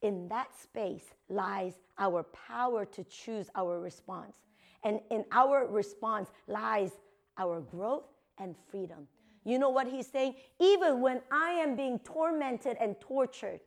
In 0.03 0.29
that 0.29 0.49
space 0.61 1.05
lies 1.29 1.75
our 1.97 2.25
power 2.25 2.85
to 2.85 3.05
choose 3.05 3.49
our 3.55 3.79
response. 3.79 4.37
And 4.83 5.01
in 5.11 5.25
our 5.31 5.67
response 5.69 6.29
lies 6.49 6.91
our 7.37 7.61
growth 7.61 8.05
and 8.39 8.57
freedom. 8.69 9.07
You 9.49 9.59
know 9.59 9.71
what 9.71 9.89
he's 9.89 10.07
saying? 10.07 10.35
Even 10.61 11.01
when 11.01 11.23
I 11.33 11.53
am 11.53 11.75
being 11.75 11.99
tormented 12.01 12.77
and 12.79 13.01
tortured 13.01 13.61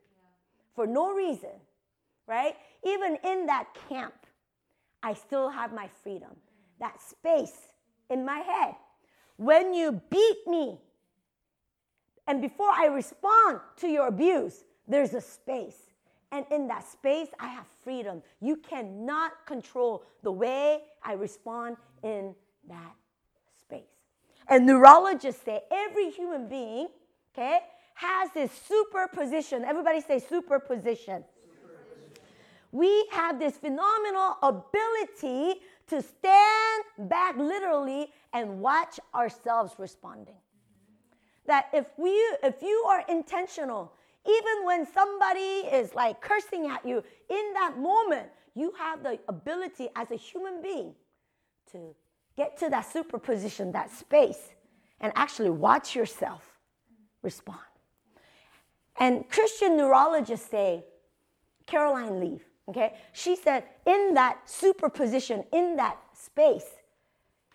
for 0.76 0.86
no 0.86 1.12
reason, 1.12 1.50
right? 2.28 2.54
Even 2.84 3.18
in 3.24 3.46
that 3.46 3.66
camp, 3.88 4.14
I 5.02 5.14
still 5.14 5.48
have 5.48 5.72
my 5.72 5.88
freedom. 6.04 6.36
That 6.78 7.00
space 7.00 7.56
in 8.10 8.24
my 8.24 8.38
head. 8.38 8.76
When 9.38 9.74
you 9.74 10.00
beat 10.08 10.46
me, 10.46 10.78
and 12.28 12.40
before 12.40 12.70
I 12.70 12.86
respond 12.86 13.58
to 13.78 13.88
your 13.88 14.06
abuse, 14.06 14.62
there's 14.86 15.14
a 15.14 15.20
space. 15.20 15.90
And 16.30 16.46
in 16.52 16.68
that 16.68 16.86
space, 16.86 17.28
I 17.40 17.48
have 17.48 17.66
freedom. 17.82 18.22
You 18.40 18.56
cannot 18.56 19.32
control 19.46 20.04
the 20.22 20.30
way 20.30 20.82
I 21.02 21.14
respond 21.14 21.76
in 22.04 22.36
that. 22.68 22.94
And 24.48 24.66
neurologists 24.66 25.44
say 25.44 25.62
every 25.70 26.10
human 26.10 26.48
being, 26.48 26.88
okay, 27.34 27.60
has 27.94 28.30
this 28.32 28.50
superposition. 28.68 29.64
Everybody 29.64 30.00
say 30.00 30.18
superposition. 30.18 31.24
We 32.72 33.06
have 33.12 33.38
this 33.38 33.56
phenomenal 33.56 34.38
ability 34.42 35.60
to 35.88 36.00
stand 36.00 36.84
back 37.10 37.36
literally 37.36 38.08
and 38.32 38.60
watch 38.60 38.98
ourselves 39.14 39.74
responding. 39.78 40.36
That 41.46 41.66
if 41.74 41.86
we 41.98 42.10
if 42.42 42.62
you 42.62 42.86
are 42.88 43.04
intentional, 43.08 43.92
even 44.26 44.64
when 44.64 44.86
somebody 44.86 45.40
is 45.40 45.94
like 45.94 46.20
cursing 46.20 46.66
at 46.66 46.86
you 46.86 47.02
in 47.28 47.52
that 47.54 47.76
moment, 47.78 48.28
you 48.54 48.72
have 48.78 49.02
the 49.02 49.18
ability 49.28 49.88
as 49.96 50.10
a 50.10 50.16
human 50.16 50.62
being 50.62 50.94
to 51.72 51.94
get 52.36 52.58
to 52.58 52.70
that 52.70 52.90
superposition, 52.92 53.72
that 53.72 53.90
space, 53.90 54.54
and 55.00 55.12
actually 55.16 55.50
watch 55.50 55.94
yourself 55.94 56.58
respond. 57.22 57.58
And 58.98 59.28
Christian 59.28 59.76
neurologists 59.76 60.48
say, 60.50 60.84
Caroline 61.66 62.20
Leaf, 62.20 62.42
okay, 62.68 62.94
she 63.12 63.36
said, 63.36 63.64
in 63.86 64.14
that 64.14 64.48
superposition, 64.48 65.44
in 65.52 65.76
that 65.76 65.96
space, 66.14 66.66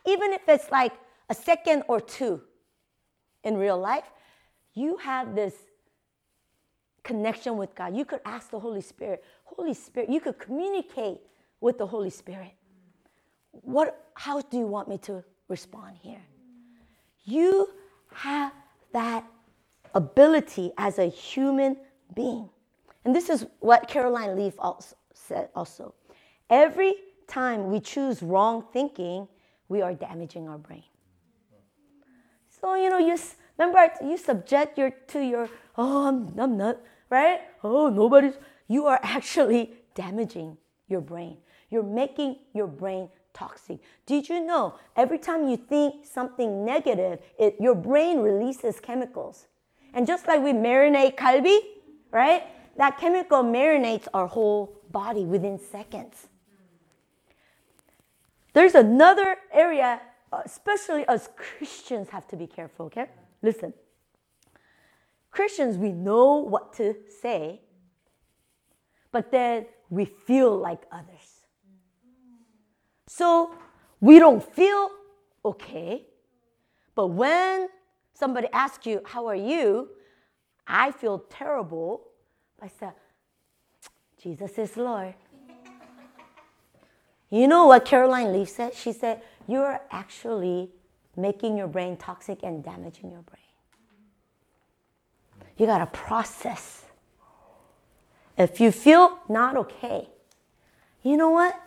even 0.05 0.33
if 0.33 0.41
it's 0.47 0.71
like 0.71 0.93
a 1.29 1.33
second 1.33 1.83
or 1.87 1.99
two 1.99 2.41
in 3.43 3.57
real 3.57 3.77
life, 3.77 4.05
you 4.73 4.97
have 4.97 5.35
this 5.35 5.53
connection 7.03 7.57
with 7.57 7.73
God. 7.75 7.95
You 7.95 8.05
could 8.05 8.21
ask 8.25 8.49
the 8.49 8.59
Holy 8.59 8.81
Spirit, 8.81 9.23
Holy 9.45 9.73
Spirit, 9.73 10.09
you 10.09 10.19
could 10.19 10.37
communicate 10.37 11.19
with 11.61 11.77
the 11.77 11.87
Holy 11.87 12.09
Spirit. 12.09 12.53
What, 13.63 14.09
how 14.13 14.41
do 14.41 14.57
you 14.57 14.67
want 14.67 14.87
me 14.87 14.97
to 14.99 15.23
respond 15.47 15.97
here? 16.01 16.21
You 17.25 17.69
have 18.13 18.53
that 18.93 19.25
ability 19.93 20.71
as 20.77 20.99
a 20.99 21.05
human 21.05 21.77
being. 22.15 22.49
And 23.05 23.15
this 23.15 23.29
is 23.29 23.45
what 23.59 23.87
Caroline 23.87 24.35
Leaf 24.35 24.53
also 24.59 24.95
said 25.13 25.49
also. 25.55 25.93
Every 26.49 26.93
time 27.27 27.69
we 27.69 27.79
choose 27.79 28.23
wrong 28.23 28.65
thinking, 28.71 29.27
we 29.67 29.81
are 29.81 29.93
damaging 29.93 30.47
our 30.47 30.57
brain. 30.57 30.83
So, 32.61 32.75
you 32.75 32.89
know, 32.89 32.97
you 32.97 33.17
remember 33.57 33.91
you 34.03 34.17
subject 34.17 34.77
your 34.77 34.91
to 35.07 35.19
your, 35.19 35.49
oh, 35.77 36.07
I'm, 36.07 36.39
I'm 36.39 36.57
not, 36.57 36.79
right? 37.09 37.41
Oh, 37.63 37.89
nobody's, 37.89 38.33
you 38.67 38.85
are 38.85 38.99
actually 39.03 39.73
damaging 39.93 40.57
your 40.87 41.01
brain. 41.01 41.37
You're 41.69 41.83
making 41.83 42.37
your 42.53 42.67
brain 42.67 43.09
toxic. 43.37 43.79
Did 44.05 44.29
you 44.29 44.43
know 44.43 44.75
every 44.95 45.19
time 45.19 45.47
you 45.47 45.57
think 45.57 46.05
something 46.05 46.65
negative, 46.65 47.19
it, 47.37 47.55
your 47.59 47.75
brain 47.75 48.19
releases 48.19 48.79
chemicals. 48.79 49.45
And 49.93 50.07
just 50.07 50.27
like 50.27 50.41
we 50.43 50.53
marinate 50.53 51.15
kalbi, 51.15 51.59
right? 52.11 52.43
That 52.77 52.97
chemical 52.97 53.43
marinates 53.43 54.07
our 54.13 54.27
whole 54.27 54.75
body 54.91 55.25
within 55.25 55.59
seconds. 55.59 56.27
There's 58.53 58.75
another 58.75 59.37
area, 59.53 60.01
uh, 60.31 60.41
especially 60.45 61.07
as 61.07 61.29
Christians, 61.35 62.09
have 62.09 62.27
to 62.29 62.35
be 62.35 62.47
careful, 62.47 62.87
okay? 62.87 63.05
Listen. 63.41 63.73
Christians, 65.29 65.77
we 65.77 65.91
know 65.91 66.37
what 66.37 66.73
to 66.73 66.95
say, 67.21 67.61
but 69.11 69.31
then 69.31 69.67
we 69.89 70.05
feel 70.05 70.57
like 70.57 70.81
others. 70.91 71.16
So 73.17 73.55
we 73.99 74.19
don't 74.19 74.43
feel 74.43 74.91
okay. 75.43 76.05
But 76.93 77.07
when 77.07 77.67
somebody 78.13 78.47
asks 78.53 78.85
you, 78.85 79.01
How 79.05 79.25
are 79.25 79.35
you? 79.35 79.89
I 80.67 80.91
feel 80.91 81.25
terrible. 81.27 82.03
I 82.61 82.67
said, 82.67 82.93
Jesus 84.21 84.59
is 84.59 84.77
Lord. 84.77 85.15
You 87.31 87.47
know 87.47 87.65
what 87.65 87.85
Caroline 87.85 88.33
Leaf 88.33 88.49
said? 88.49 88.75
She 88.75 88.93
said, 88.93 89.23
You're 89.47 89.81
actually 89.89 90.69
making 91.15 91.57
your 91.57 91.67
brain 91.67 91.97
toxic 91.97 92.43
and 92.43 92.63
damaging 92.63 93.09
your 93.09 93.23
brain. 93.23 93.41
You 95.57 95.65
got 95.65 95.79
to 95.79 95.87
process. 95.87 96.85
If 98.37 98.61
you 98.61 98.71
feel 98.71 99.17
not 99.27 99.57
okay, 99.57 100.07
you 101.01 101.17
know 101.17 101.31
what? 101.31 101.59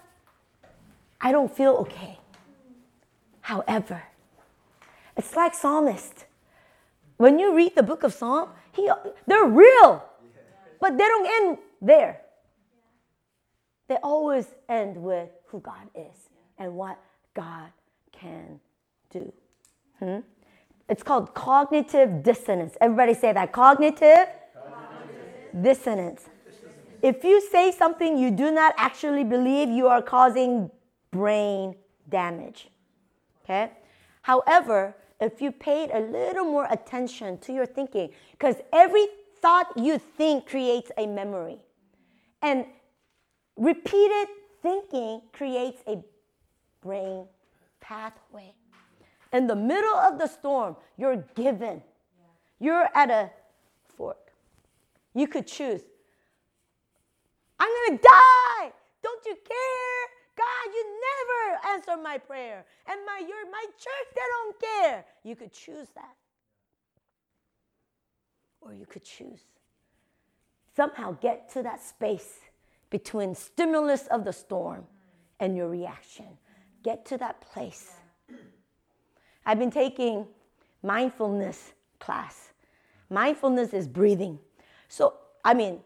I 1.20 1.32
don't 1.32 1.54
feel 1.54 1.72
okay. 1.76 2.18
However, 3.42 4.02
it's 5.16 5.34
like 5.34 5.54
psalmist. 5.54 6.26
When 7.16 7.38
you 7.38 7.54
read 7.54 7.74
the 7.74 7.82
book 7.82 8.02
of 8.02 8.14
Psalm, 8.14 8.48
he, 8.72 8.90
they're 9.26 9.44
real, 9.44 10.02
but 10.80 10.96
they 10.96 11.04
don't 11.04 11.26
end 11.42 11.58
there. 11.82 12.22
They 13.88 13.96
always 14.02 14.46
end 14.68 14.96
with 14.96 15.28
who 15.48 15.60
God 15.60 15.90
is 15.94 16.30
and 16.58 16.74
what 16.74 16.98
God 17.34 17.70
can 18.12 18.60
do. 19.10 19.32
Hmm? 19.98 20.20
It's 20.88 21.02
called 21.02 21.34
cognitive 21.34 22.22
dissonance. 22.22 22.76
Everybody 22.80 23.14
say 23.14 23.32
that 23.32 23.52
cognitive, 23.52 24.28
cognitive. 24.54 25.62
dissonance. 25.62 26.24
If 27.02 27.24
you 27.24 27.40
say 27.50 27.72
something 27.72 28.16
you 28.16 28.30
do 28.30 28.50
not 28.50 28.74
actually 28.76 29.24
believe, 29.24 29.68
you 29.68 29.88
are 29.88 30.02
causing 30.02 30.70
brain 31.10 31.74
damage. 32.08 32.68
Okay? 33.44 33.70
However, 34.22 34.94
if 35.20 35.42
you 35.42 35.52
paid 35.52 35.90
a 35.90 36.00
little 36.00 36.44
more 36.44 36.66
attention 36.70 37.38
to 37.38 37.52
your 37.52 37.66
thinking, 37.66 38.10
because 38.32 38.56
every 38.72 39.06
thought 39.40 39.66
you 39.76 39.98
think 39.98 40.46
creates 40.46 40.90
a 40.96 41.06
memory. 41.06 41.58
And 42.42 42.64
repeated 43.56 44.28
thinking 44.62 45.22
creates 45.32 45.82
a 45.86 45.98
brain 46.82 47.26
pathway. 47.80 48.52
In 49.32 49.46
the 49.46 49.56
middle 49.56 49.94
of 49.94 50.18
the 50.18 50.26
storm, 50.26 50.76
you're 50.96 51.24
given. 51.34 51.82
You're 52.58 52.88
at 52.94 53.10
a 53.10 53.30
fork. 53.96 54.32
You 55.14 55.26
could 55.26 55.46
choose. 55.46 55.82
I'm 57.58 57.68
to 57.88 58.02
die. 58.02 58.72
Don't 59.02 59.24
you 59.26 59.36
care? 59.46 60.19
God, 60.40 60.74
you 60.74 60.84
never 61.10 61.74
answer 61.74 62.02
my 62.02 62.18
prayer. 62.18 62.64
And 62.88 63.00
my, 63.06 63.20
your, 63.20 63.50
my 63.52 63.66
church, 63.78 64.08
they 64.14 64.22
don't 64.36 64.60
care. 64.60 65.04
You 65.24 65.36
could 65.36 65.52
choose 65.52 65.88
that. 65.96 66.14
or 68.60 68.74
you 68.74 68.86
could 68.86 69.04
choose. 69.04 69.40
Somehow 70.76 71.12
get 71.20 71.50
to 71.52 71.62
that 71.62 71.82
space 71.82 72.40
between 72.90 73.34
stimulus 73.34 74.06
of 74.08 74.24
the 74.24 74.32
storm 74.32 74.84
and 75.40 75.56
your 75.56 75.68
reaction. 75.68 76.26
Get 76.84 77.06
to 77.06 77.18
that 77.18 77.40
place. 77.40 77.92
I've 79.46 79.58
been 79.58 79.70
taking 79.70 80.26
mindfulness 80.82 81.72
class. 82.00 82.52
Mindfulness 83.10 83.74
is 83.74 83.88
breathing. 83.88 84.38
So, 84.88 85.14
I 85.44 85.54
mean, 85.54 85.80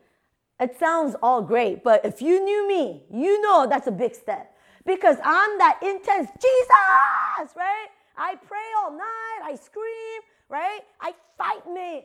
it 0.61 0.79
sounds 0.79 1.17
all 1.23 1.43
great, 1.43 1.83
but 1.83 2.05
if 2.05 2.23
you 2.23 2.45
knew 2.45 2.69
me, 2.69 3.03
you 3.13 3.41
know 3.43 3.67
that's 3.69 3.87
a 3.87 3.93
big 3.93 4.15
step 4.15 4.55
because 4.87 5.17
I'm 5.25 5.59
that 5.59 5.79
intense 5.83 6.31
Jesus, 6.41 7.57
right? 7.57 7.89
I 8.17 8.37
pray 8.37 8.59
all 8.79 8.93
night, 8.93 9.41
I 9.45 9.57
scream, 9.57 10.21
right? 10.49 10.81
I 11.01 11.15
fight 11.37 11.67
me. 11.73 12.05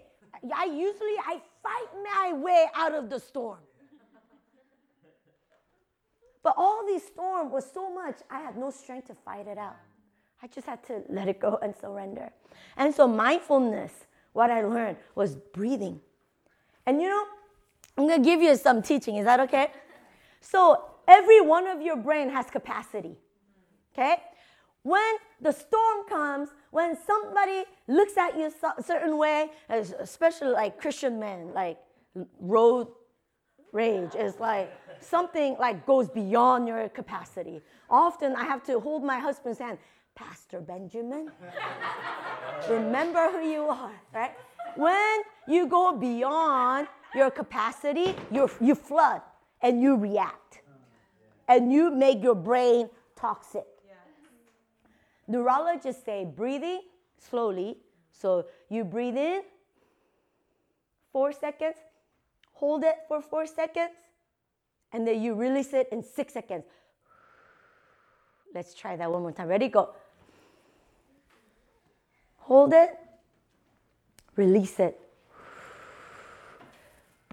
I 0.56 0.66
usually 0.66 1.18
I 1.26 1.42
fight 1.62 1.90
my 2.04 2.34
way 2.34 2.66
out 2.76 2.96
of 2.96 3.10
the 3.10 3.20
storm. 3.20 3.60
But 6.42 6.56
all 6.58 6.86
these 6.88 7.06
storm 7.06 7.52
was 7.52 7.70
so 7.72 7.94
much, 7.94 8.20
I 8.32 8.40
had 8.40 8.58
no 8.58 8.72
strength 8.72 9.08
to 9.08 9.14
fight 9.14 9.48
it 9.48 9.58
out. 9.58 9.76
I 10.42 10.48
just 10.48 10.66
had 10.66 10.84
to 10.86 11.04
let 11.10 11.28
it 11.28 11.40
go 11.40 11.60
and 11.62 11.76
surrender. 11.76 12.32
And 12.78 12.96
so 12.96 13.08
mindfulness, 13.08 13.92
what 14.34 14.50
I 14.50 14.64
learned 14.64 14.98
was 15.16 15.36
breathing. 15.36 16.00
And 16.86 17.02
you 17.02 17.10
know, 17.10 17.26
I'm 18.00 18.08
gonna 18.08 18.24
give 18.24 18.42
you 18.42 18.56
some 18.56 18.82
teaching. 18.82 19.18
Is 19.18 19.26
that 19.26 19.42
okay? 19.42 19.72
So 20.40 20.86
every 21.06 21.42
one 21.42 21.68
of 21.68 21.82
your 21.82 21.98
brain 21.98 22.30
has 22.30 22.46
capacity. 22.46 23.18
Okay? 23.92 24.16
When 24.84 25.16
the 25.42 25.52
storm 25.52 26.08
comes, 26.08 26.48
when 26.72 26.98
somebody 27.06 27.66
looks 27.88 28.18
at 28.18 28.38
you 28.38 28.50
a 28.78 28.82
certain 28.82 29.18
way, 29.18 29.50
especially 29.68 30.52
like 30.52 30.80
Christian 30.80 31.20
men, 31.20 31.54
like 31.54 31.78
road 32.40 32.88
rage 33.74 34.16
is 34.16 34.40
like 34.40 34.72
something 35.02 35.58
like 35.60 35.86
goes 35.86 36.08
beyond 36.08 36.70
your 36.70 36.88
capacity. 36.88 37.60
Often 37.90 38.38
I 38.38 38.46
have 38.46 38.64
to 38.68 38.80
hold 38.80 39.04
my 39.04 39.20
husband's 39.20 39.60
hand, 39.60 39.78
Pastor 40.16 40.62
Benjamin, 40.62 41.32
remember 42.70 43.30
who 43.32 43.46
you 43.46 43.64
are, 43.64 43.92
right? 44.14 44.32
When 44.76 45.22
you 45.50 45.68
go 45.68 45.98
beyond 45.98 46.88
your 47.16 47.32
capacity, 47.32 48.16
you 48.32 48.50
you 48.62 48.76
flood 48.76 49.22
and 49.62 49.82
you 49.82 49.96
react. 49.96 50.62
And 51.48 51.74
you 51.74 51.90
make 51.90 52.22
your 52.22 52.36
brain 52.36 52.90
toxic. 53.16 53.66
Neurologists 55.28 56.04
say 56.06 56.26
breathing 56.26 56.82
slowly. 57.18 57.78
So 58.12 58.46
you 58.70 58.84
breathe 58.84 59.18
in 59.18 59.42
four 61.12 61.32
seconds, 61.32 61.78
hold 62.54 62.84
it 62.84 62.96
for 63.08 63.22
four 63.22 63.48
seconds, 63.48 63.94
and 64.92 65.08
then 65.08 65.22
you 65.22 65.34
release 65.34 65.74
it 65.74 65.88
in 65.92 66.04
six 66.04 66.34
seconds. 66.34 66.66
Let's 68.54 68.74
try 68.74 68.96
that 68.96 69.12
one 69.12 69.22
more 69.22 69.32
time. 69.32 69.48
Ready? 69.48 69.70
Go. 69.70 69.90
Hold 72.38 72.74
it, 72.74 72.98
release 74.36 74.80
it. 74.80 75.00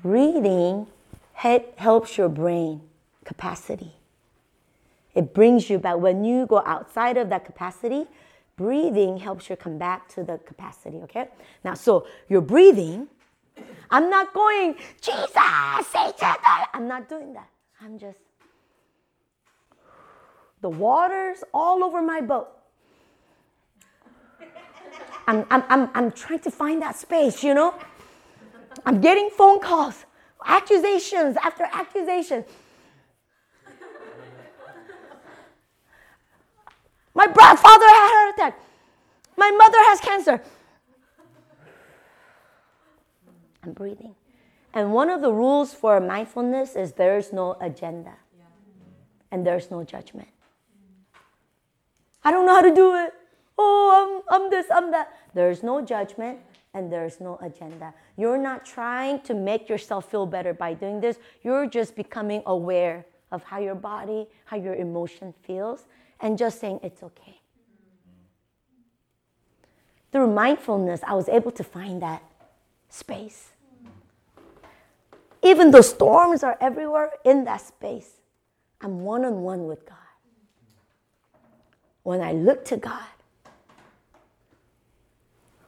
Breathing 0.06 0.86
helps 1.32 2.16
your 2.16 2.28
brain 2.28 2.80
capacity. 3.24 3.92
It 5.16 5.34
brings 5.34 5.68
you 5.68 5.78
back. 5.80 5.96
When 5.96 6.24
you 6.24 6.46
go 6.46 6.62
outside 6.64 7.16
of 7.16 7.28
that 7.30 7.44
capacity, 7.44 8.06
breathing 8.56 9.16
helps 9.16 9.50
you 9.50 9.56
come 9.56 9.78
back 9.78 10.06
to 10.10 10.22
the 10.22 10.38
capacity, 10.38 10.98
okay? 10.98 11.26
Now, 11.64 11.74
so 11.74 12.06
you're 12.28 12.40
breathing. 12.40 13.08
I'm 13.90 14.08
not 14.08 14.32
going, 14.32 14.76
Jesus, 15.00 15.32
Satan. 15.90 16.36
I'm 16.72 16.86
not 16.86 17.08
doing 17.08 17.32
that. 17.32 17.48
I'm 17.82 17.98
just, 17.98 18.20
the 20.60 20.70
water's 20.70 21.42
all 21.52 21.82
over 21.82 22.00
my 22.00 22.20
boat. 22.20 22.46
I'm, 25.26 25.44
I'm, 25.50 25.64
I'm, 25.68 25.90
I'm 25.94 26.12
trying 26.12 26.38
to 26.40 26.50
find 26.52 26.80
that 26.82 26.96
space, 26.96 27.42
you 27.42 27.54
know? 27.54 27.74
I'm 28.84 29.00
getting 29.00 29.30
phone 29.30 29.60
calls, 29.60 30.04
accusations 30.44 31.36
after 31.42 31.64
accusations. 31.64 32.44
My 37.14 37.26
father 37.26 37.86
had 37.86 38.06
a 38.06 38.10
heart 38.12 38.34
attack. 38.34 38.60
My 39.36 39.50
mother 39.50 39.78
has 39.78 40.00
cancer. 40.00 40.42
I'm 43.62 43.72
breathing. 43.72 44.14
And 44.74 44.92
one 44.92 45.08
of 45.08 45.22
the 45.22 45.32
rules 45.32 45.72
for 45.72 45.98
mindfulness 46.00 46.76
is 46.76 46.92
there's 46.92 47.32
no 47.32 47.56
agenda 47.60 48.12
and 49.30 49.46
there's 49.46 49.70
no 49.70 49.82
judgment. 49.82 50.28
I 52.22 52.30
don't 52.30 52.44
know 52.44 52.54
how 52.54 52.60
to 52.60 52.74
do 52.74 52.94
it. 52.96 53.14
Oh, 53.58 54.22
I'm, 54.28 54.42
I'm 54.42 54.50
this, 54.50 54.66
I'm 54.70 54.90
that. 54.90 55.16
There's 55.32 55.62
no 55.62 55.80
judgment 55.80 56.40
and 56.76 56.92
there's 56.92 57.20
no 57.22 57.38
agenda. 57.40 57.94
You're 58.18 58.36
not 58.36 58.66
trying 58.66 59.22
to 59.22 59.32
make 59.32 59.66
yourself 59.66 60.10
feel 60.10 60.26
better 60.26 60.52
by 60.52 60.74
doing 60.74 61.00
this. 61.00 61.18
You're 61.42 61.66
just 61.66 61.96
becoming 61.96 62.42
aware 62.44 63.06
of 63.32 63.42
how 63.42 63.58
your 63.58 63.74
body, 63.74 64.26
how 64.44 64.58
your 64.58 64.74
emotion 64.74 65.32
feels, 65.42 65.86
and 66.20 66.36
just 66.36 66.60
saying 66.60 66.80
it's 66.82 67.02
okay. 67.02 67.40
Through 70.12 70.32
mindfulness, 70.34 71.00
I 71.06 71.14
was 71.14 71.30
able 71.30 71.50
to 71.52 71.64
find 71.64 72.02
that 72.02 72.22
space. 72.90 73.48
Even 75.42 75.70
though 75.70 75.80
storms 75.80 76.42
are 76.42 76.58
everywhere 76.60 77.12
in 77.24 77.44
that 77.44 77.62
space, 77.62 78.20
I'm 78.82 79.00
one 79.00 79.24
on 79.24 79.40
one 79.42 79.66
with 79.66 79.86
God. 79.86 79.96
When 82.02 82.20
I 82.20 82.32
look 82.32 82.66
to 82.66 82.76
God, 82.76 83.15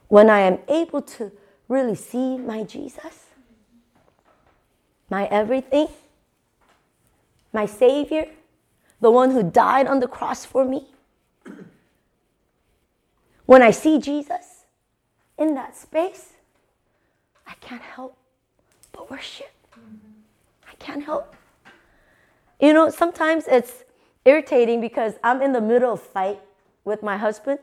when 0.09 0.29
I 0.29 0.41
am 0.41 0.59
able 0.67 1.01
to 1.01 1.31
really 1.67 1.95
see 1.95 2.37
my 2.37 2.63
Jesus, 2.63 3.27
my 5.09 5.25
everything, 5.27 5.87
my 7.53 7.65
Savior, 7.65 8.27
the 8.99 9.11
one 9.11 9.31
who 9.31 9.43
died 9.43 9.87
on 9.87 9.99
the 9.99 10.07
cross 10.07 10.43
for 10.45 10.65
me. 10.65 10.87
When 13.45 13.61
I 13.61 13.71
see 13.71 13.99
Jesus 13.99 14.65
in 15.37 15.55
that 15.55 15.77
space, 15.77 16.33
I 17.47 17.53
can't 17.61 17.81
help 17.81 18.17
but 18.91 19.09
worship. 19.09 19.51
I 20.67 20.75
can't 20.79 21.03
help. 21.03 21.35
You 22.59 22.73
know, 22.73 22.89
sometimes 22.89 23.45
it's 23.47 23.83
irritating 24.25 24.81
because 24.81 25.13
I'm 25.23 25.41
in 25.41 25.53
the 25.53 25.61
middle 25.61 25.93
of 25.93 26.01
fight 26.01 26.39
with 26.83 27.01
my 27.01 27.17
husband, 27.17 27.59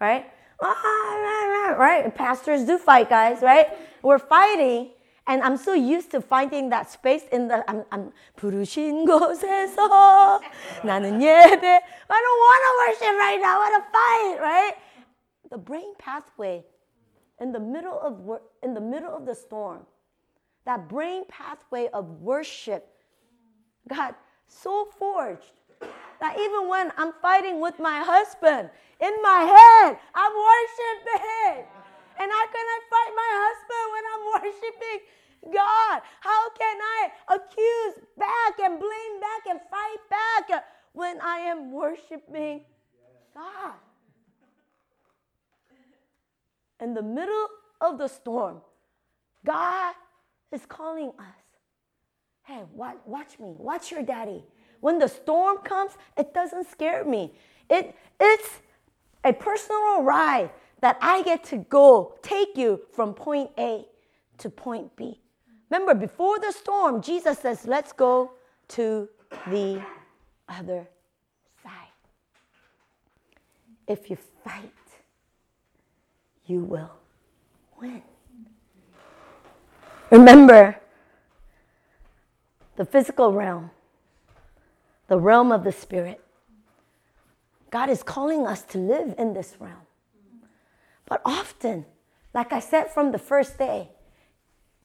right? 0.00 0.26
Right? 0.61 2.13
Pastors 2.15 2.63
do 2.63 2.77
fight, 2.77 3.09
guys, 3.09 3.41
right? 3.41 3.67
We're 4.01 4.19
fighting, 4.19 4.91
and 5.27 5.43
I'm 5.43 5.57
so 5.57 5.73
used 5.73 6.11
to 6.11 6.21
finding 6.21 6.69
that 6.69 6.89
space 6.89 7.23
in 7.31 7.47
the 7.47 7.63
I'm, 7.69 7.83
I'm 7.91 8.11
부르신 8.39 9.05
곳에서 9.05 10.41
나는 10.83 11.21
예배. 11.21 11.63
I 12.09 12.19
don't 12.23 12.41
want 12.41 12.61
to 12.63 12.71
worship 12.81 13.15
right 13.19 13.39
now. 13.41 13.55
I 13.55 13.69
want 13.69 13.75
to 13.77 13.83
fight, 13.91 14.37
right? 14.41 14.73
The 15.51 15.57
brain 15.57 15.93
pathway 15.99 16.65
in 17.39 17.51
the 17.51 17.59
middle 17.59 17.99
of 17.99 18.41
in 18.63 18.73
the 18.73 18.81
middle 18.81 19.13
of 19.15 19.25
the 19.25 19.35
storm, 19.35 19.85
that 20.65 20.89
brain 20.89 21.25
pathway 21.27 21.89
of 21.93 22.21
worship 22.21 22.87
got 23.87 24.17
so 24.47 24.85
forged 24.97 25.51
that 26.20 26.38
even 26.38 26.68
when 26.68 26.92
I'm 26.96 27.12
fighting 27.20 27.60
with 27.60 27.78
my 27.78 28.02
husband, 28.04 28.70
in 29.00 29.12
my 29.22 29.40
head, 29.42 29.98
I'm 30.14 30.32
worshiping. 30.32 31.66
And 32.18 32.30
how 32.30 32.46
can 32.46 32.66
I 32.76 32.78
fight 32.92 33.12
my 33.16 33.30
husband 33.42 33.84
when 33.92 34.04
I'm 34.12 34.24
worshiping 34.38 35.00
God? 35.52 36.02
How 36.20 36.50
can 36.50 36.76
I 36.80 37.10
accuse 37.34 38.06
back 38.16 38.58
and 38.62 38.78
blame 38.78 39.20
back 39.20 39.42
and 39.50 39.60
fight 39.70 39.98
back 40.08 40.64
when 40.92 41.20
I 41.20 41.38
am 41.38 41.72
worshiping 41.72 42.60
God? 43.34 43.74
In 46.80 46.94
the 46.94 47.02
middle 47.02 47.48
of 47.80 47.98
the 47.98 48.08
storm, 48.08 48.60
God 49.44 49.94
is 50.52 50.64
calling 50.66 51.12
us. 51.18 51.42
Hey, 52.44 52.62
watch, 52.72 52.98
watch 53.06 53.38
me. 53.38 53.54
Watch 53.58 53.90
your 53.90 54.02
daddy. 54.02 54.44
When 54.82 54.98
the 54.98 55.06
storm 55.06 55.58
comes, 55.58 55.92
it 56.18 56.34
doesn't 56.34 56.68
scare 56.68 57.04
me. 57.04 57.32
It, 57.70 57.94
it's 58.18 58.58
a 59.22 59.32
personal 59.32 60.02
ride 60.02 60.50
that 60.80 60.98
I 61.00 61.22
get 61.22 61.44
to 61.44 61.58
go 61.58 62.16
take 62.20 62.56
you 62.56 62.80
from 62.92 63.14
point 63.14 63.50
A 63.56 63.86
to 64.38 64.50
point 64.50 64.94
B. 64.96 65.20
Remember, 65.70 65.94
before 65.94 66.40
the 66.40 66.50
storm, 66.50 67.00
Jesus 67.00 67.38
says, 67.38 67.64
Let's 67.64 67.92
go 67.92 68.32
to 68.68 69.08
the 69.46 69.80
other 70.48 70.88
side. 71.62 71.94
If 73.86 74.10
you 74.10 74.18
fight, 74.42 74.72
you 76.46 76.64
will 76.64 76.90
win. 77.80 78.02
Remember 80.10 80.76
the 82.74 82.84
physical 82.84 83.32
realm, 83.32 83.70
the 85.08 85.18
realm 85.18 85.52
of 85.52 85.64
the 85.64 85.72
spirit. 85.72 86.20
God 87.70 87.88
is 87.88 88.02
calling 88.02 88.46
us 88.46 88.62
to 88.62 88.78
live 88.78 89.14
in 89.18 89.32
this 89.32 89.56
realm. 89.58 89.86
But 91.06 91.22
often, 91.24 91.86
like 92.34 92.52
I 92.52 92.60
said 92.60 92.90
from 92.92 93.12
the 93.12 93.18
first 93.18 93.58
day, 93.58 93.88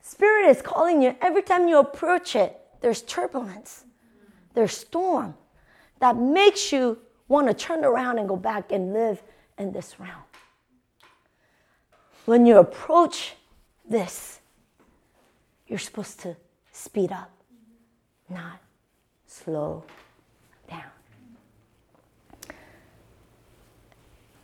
Spirit 0.07 0.47
is 0.47 0.61
calling 0.61 1.01
you. 1.01 1.17
Every 1.21 1.41
time 1.41 1.67
you 1.67 1.79
approach 1.79 2.33
it, 2.33 2.57
there's 2.79 3.01
turbulence, 3.01 3.83
there's 4.53 4.71
storm 4.71 5.35
that 5.99 6.15
makes 6.15 6.71
you 6.71 6.99
want 7.27 7.47
to 7.47 7.53
turn 7.53 7.83
around 7.83 8.17
and 8.17 8.25
go 8.25 8.37
back 8.37 8.71
and 8.71 8.93
live 8.93 9.21
in 9.57 9.73
this 9.73 9.99
realm. 9.99 10.23
When 12.23 12.45
you 12.45 12.57
approach 12.57 13.33
this, 13.87 14.39
you're 15.67 15.77
supposed 15.77 16.21
to 16.21 16.37
speed 16.71 17.11
up, 17.11 17.31
not 18.29 18.61
slow 19.25 19.83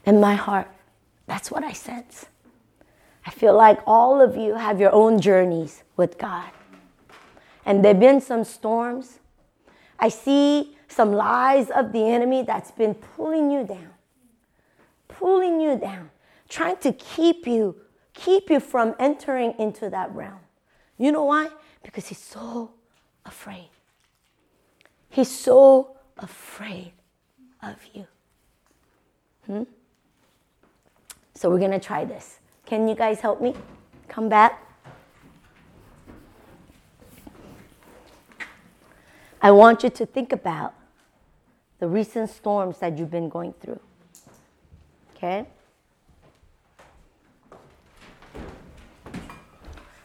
In 0.06 0.20
my 0.20 0.36
heart, 0.36 0.68
that's 1.28 1.50
what 1.50 1.64
I 1.64 1.74
sense. 1.74 2.26
I 3.26 3.32
feel 3.32 3.56
like 3.56 3.80
all 3.88 4.22
of 4.22 4.36
you 4.36 4.56
have 4.56 4.80
your 4.80 4.92
own 4.92 5.20
journeys 5.22 5.84
with 5.96 6.18
God. 6.18 6.50
And 7.66 7.84
there 7.84 7.94
have 7.94 8.02
been 8.02 8.20
some 8.20 8.44
storms. 8.44 9.20
I 9.98 10.10
see 10.10 10.76
some 10.90 11.14
lies 11.14 11.70
of 11.70 11.94
the 11.94 12.02
enemy 12.02 12.44
that's 12.44 12.72
been 12.72 12.94
pulling 12.94 13.50
you 13.50 13.66
down, 13.66 13.92
pulling 15.08 15.62
you 15.62 15.78
down, 15.78 16.10
trying 16.50 16.78
to 16.78 16.92
keep 16.92 17.48
you, 17.48 17.78
keep 18.14 18.50
you 18.50 18.60
from 18.60 18.96
entering 19.00 19.54
into 19.58 19.90
that 19.90 20.14
realm. 20.14 20.40
You 20.98 21.12
know 21.14 21.24
why? 21.24 21.48
Because 21.82 22.08
he's 22.08 22.20
so 22.20 22.72
afraid. 23.26 23.70
He's 25.10 25.32
so 25.32 25.96
afraid 26.18 26.92
of 27.62 27.78
you. 27.94 28.08
Hmm? 29.46 29.64
So 31.36 31.50
we're 31.50 31.60
going 31.60 31.72
to 31.72 31.80
try 31.80 32.06
this. 32.06 32.40
Can 32.66 32.88
you 32.88 32.96
guys 32.96 33.20
help 33.20 33.42
me? 33.42 33.56
Come 34.08 34.30
back. 34.30 34.60
I 39.42 39.52
want 39.52 39.84
you 39.84 39.90
to 39.90 40.06
think 40.06 40.32
about 40.32 40.74
the 41.80 41.88
recent 41.88 42.30
storms 42.30 42.80
that 42.80 42.98
you've 42.98 43.12
been 43.12 43.28
going 43.28 43.54
through. 43.60 43.80
Okay? 45.16 45.46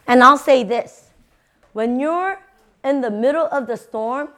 And 0.05 0.23
I'll 0.23 0.37
say 0.37 0.63
this 0.63 1.11
when 1.71 1.99
you're 1.99 2.39
in 2.83 3.01
the 3.01 3.11
middle 3.11 3.47
of 3.51 3.67
the 3.67 3.77
storm, 3.77 4.29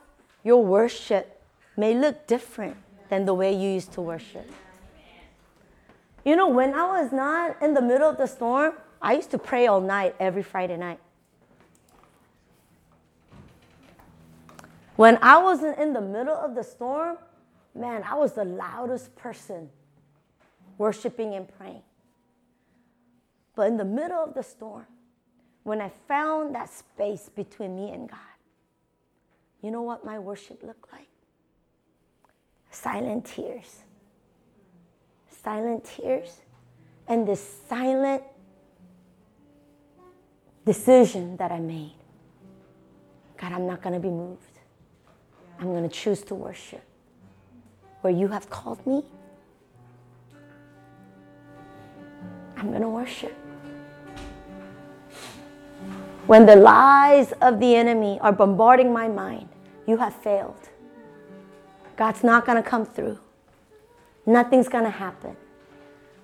your 0.43 0.63
worship 0.63 1.41
may 1.77 1.95
look 1.95 2.27
different 2.27 2.77
than 3.09 3.25
the 3.25 3.33
way 3.33 3.53
you 3.53 3.69
used 3.69 3.91
to 3.93 4.01
worship. 4.01 4.47
You 6.23 6.35
know, 6.35 6.47
when 6.47 6.73
I 6.73 7.01
was 7.01 7.11
not 7.11 7.61
in 7.61 7.73
the 7.73 7.81
middle 7.81 8.09
of 8.09 8.17
the 8.17 8.27
storm, 8.27 8.73
I 9.01 9.13
used 9.13 9.31
to 9.31 9.39
pray 9.39 9.67
all 9.67 9.81
night 9.81 10.15
every 10.19 10.43
Friday 10.43 10.77
night. 10.77 10.99
When 14.95 15.17
I 15.21 15.41
wasn't 15.41 15.79
in 15.79 15.93
the 15.93 16.01
middle 16.01 16.35
of 16.35 16.53
the 16.53 16.63
storm, 16.63 17.17
man, 17.73 18.03
I 18.03 18.13
was 18.15 18.33
the 18.33 18.45
loudest 18.45 19.15
person 19.15 19.69
worshiping 20.77 21.33
and 21.33 21.47
praying. 21.57 21.81
But 23.55 23.67
in 23.67 23.77
the 23.77 23.85
middle 23.85 24.23
of 24.23 24.35
the 24.35 24.43
storm, 24.43 24.85
when 25.63 25.81
I 25.81 25.91
found 26.07 26.53
that 26.53 26.69
space 26.69 27.29
between 27.29 27.75
me 27.75 27.91
and 27.91 28.09
God, 28.09 28.19
you 29.63 29.71
know 29.71 29.81
what 29.81 30.05
my 30.05 30.19
worship 30.19 30.61
looked 30.61 30.91
like? 30.91 31.07
Silent 32.69 33.25
tears 33.25 33.83
silent 35.43 35.83
tears 35.83 36.41
and 37.07 37.27
this 37.27 37.61
silent 37.67 38.23
decision 40.65 41.37
that 41.37 41.51
I 41.51 41.59
made. 41.59 41.95
God, 43.39 43.51
I'm 43.51 43.65
not 43.65 43.81
going 43.81 43.93
to 43.93 43.99
be 43.99 44.09
moved. 44.09 44.41
I'm 45.59 45.67
going 45.67 45.87
to 45.87 45.89
choose 45.89 46.21
to 46.23 46.35
worship 46.35 46.83
where 48.01 48.13
you 48.13 48.27
have 48.27 48.49
called 48.49 48.85
me. 48.85 49.03
I'm 52.57 52.69
going 52.69 52.81
to 52.81 52.89
worship. 52.89 53.35
When 56.27 56.45
the 56.45 56.55
lies 56.55 57.31
of 57.41 57.59
the 57.59 57.75
enemy 57.75 58.19
are 58.21 58.31
bombarding 58.31 58.93
my 58.93 59.07
mind, 59.07 59.49
you 59.87 59.97
have 59.97 60.15
failed. 60.15 60.69
God's 61.97 62.23
not 62.23 62.45
going 62.45 62.61
to 62.61 62.67
come 62.67 62.85
through 62.85 63.19
nothing's 64.25 64.67
to 64.83 64.89
happen. 64.89 65.35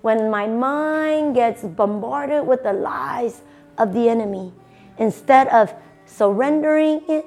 When 0.02 0.30
my 0.30 0.48
mind 0.48 1.36
gets 1.36 1.64
bombarded 1.64 2.46
with 2.46 2.64
the 2.64 2.74
lies 2.74 3.42
of 3.78 3.94
the 3.94 4.10
enemy, 4.10 4.54
instead 4.98 5.48
of 5.50 5.74
surrendering 6.06 7.02
it, 7.10 7.26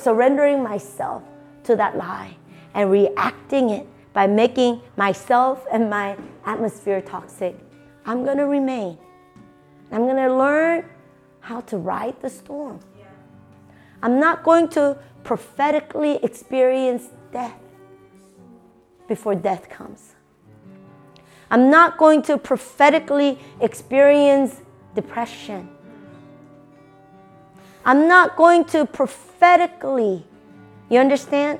surrendering 0.00 0.62
myself 0.62 1.22
to 1.64 1.76
that 1.76 1.96
lie 1.96 2.36
and 2.74 2.90
reacting 2.90 3.70
it 3.70 3.86
by 4.12 4.26
making 4.26 4.80
myself 4.96 5.64
and 5.70 5.88
my 5.88 6.16
atmosphere 6.44 7.00
toxic, 7.00 7.56
I'm 8.06 8.24
going 8.24 8.38
to 8.38 8.46
remain. 8.46 8.98
I'm 9.92 10.04
going 10.04 10.16
to 10.16 10.34
learn 10.34 10.84
how 11.40 11.60
to 11.62 11.76
ride 11.76 12.20
the 12.22 12.30
storm. 12.30 12.80
I'm 14.02 14.18
not 14.18 14.42
going 14.44 14.68
to 14.68 14.98
prophetically 15.24 16.16
experience 16.24 17.08
death 17.32 17.58
before 19.10 19.34
death 19.34 19.68
comes. 19.68 20.14
I'm 21.50 21.68
not 21.68 21.98
going 21.98 22.22
to 22.30 22.38
prophetically 22.38 23.40
experience 23.60 24.60
depression. 24.94 25.68
I'm 27.84 28.06
not 28.06 28.36
going 28.36 28.64
to 28.66 28.86
prophetically, 28.86 30.24
you 30.88 31.00
understand? 31.00 31.58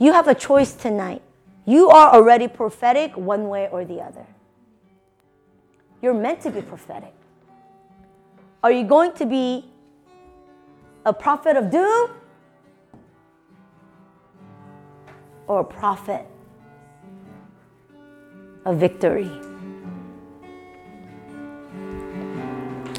You 0.00 0.12
have 0.12 0.26
a 0.26 0.34
choice 0.34 0.72
tonight. 0.72 1.22
You 1.66 1.88
are 1.88 2.12
already 2.12 2.48
prophetic 2.48 3.16
one 3.16 3.48
way 3.48 3.68
or 3.70 3.84
the 3.84 4.00
other. 4.00 4.26
You're 6.02 6.14
meant 6.14 6.40
to 6.40 6.50
be 6.50 6.62
prophetic. 6.62 7.14
Are 8.64 8.72
you 8.72 8.82
going 8.82 9.12
to 9.12 9.24
be 9.24 9.66
a 11.04 11.12
prophet 11.12 11.56
of 11.56 11.70
doom 11.70 12.10
or 15.46 15.60
a 15.60 15.64
prophet 15.64 16.26
a 18.66 18.74
victory. 18.74 19.30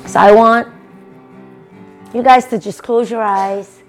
So 0.07 0.19
I 0.19 0.31
want 0.31 0.69
you 2.13 2.23
guys 2.23 2.45
to 2.45 2.57
just 2.57 2.81
close 2.81 3.11
your 3.11 3.21
eyes. 3.21 3.83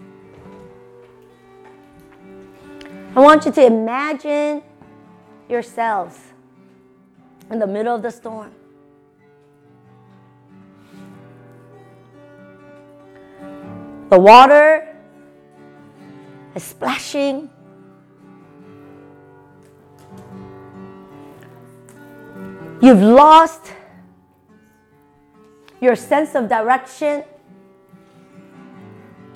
I 3.15 3.21
want 3.21 3.47
you 3.47 3.53
to 3.53 3.65
imagine 3.65 4.63
yourselves 5.49 6.19
in 7.51 7.61
the 7.61 7.67
middle 7.67 7.95
of 7.95 8.03
the 8.03 8.11
storm. 8.11 8.53
The 14.11 14.19
water 14.19 14.97
is 16.57 16.65
splashing 16.65 17.51
You've 22.81 23.03
lost 23.03 23.73
your 25.81 25.97
sense 25.97 26.35
of 26.35 26.49
direction. 26.49 27.25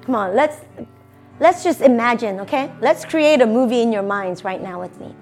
Come 0.02 0.14
on, 0.14 0.34
let's 0.34 0.60
let's 1.40 1.64
just 1.64 1.80
imagine, 1.80 2.40
okay? 2.40 2.72
Let's 2.80 3.04
create 3.04 3.40
a 3.40 3.46
movie 3.46 3.82
in 3.82 3.92
your 3.92 4.02
minds 4.02 4.44
right 4.44 4.62
now 4.62 4.80
with 4.80 4.98
me. 5.00 5.14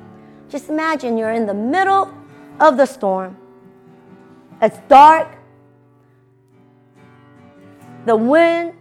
Just 0.49 0.69
imagine 0.69 1.17
you're 1.17 1.33
in 1.33 1.47
the 1.47 1.55
middle 1.55 2.13
of 2.59 2.77
the 2.77 2.87
storm. 2.87 3.37
It's 4.61 4.79
dark. 4.89 5.29
The 8.05 8.17
wind 8.17 8.75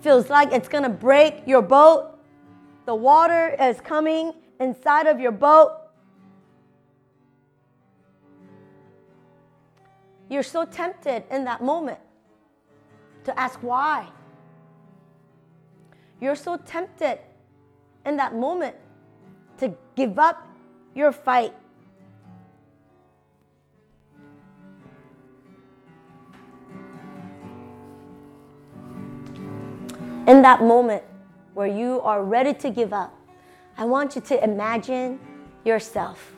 feels 0.00 0.30
like 0.30 0.52
it's 0.52 0.68
going 0.68 0.84
to 0.84 0.90
break 0.90 1.42
your 1.46 1.62
boat. 1.62 2.18
The 2.86 2.94
water 2.94 3.56
is 3.60 3.80
coming 3.80 4.32
inside 4.60 5.06
of 5.06 5.20
your 5.20 5.32
boat. 5.32 5.85
You're 10.28 10.42
so 10.42 10.64
tempted 10.64 11.24
in 11.30 11.44
that 11.44 11.62
moment 11.62 11.98
to 13.24 13.38
ask 13.38 13.58
why. 13.62 14.08
You're 16.20 16.36
so 16.36 16.56
tempted 16.56 17.18
in 18.04 18.16
that 18.16 18.34
moment 18.34 18.76
to 19.58 19.74
give 19.94 20.18
up 20.18 20.46
your 20.94 21.12
fight. 21.12 21.52
in 30.26 30.42
that 30.42 30.60
moment 30.60 31.02
where 31.54 31.66
you 31.66 32.00
are 32.02 32.22
ready 32.22 32.52
to 32.52 32.70
give 32.70 32.92
up, 32.92 33.14
I 33.78 33.84
want 33.84 34.16
you 34.16 34.20
to 34.22 34.42
imagine 34.42 35.20
yourself 35.64 36.32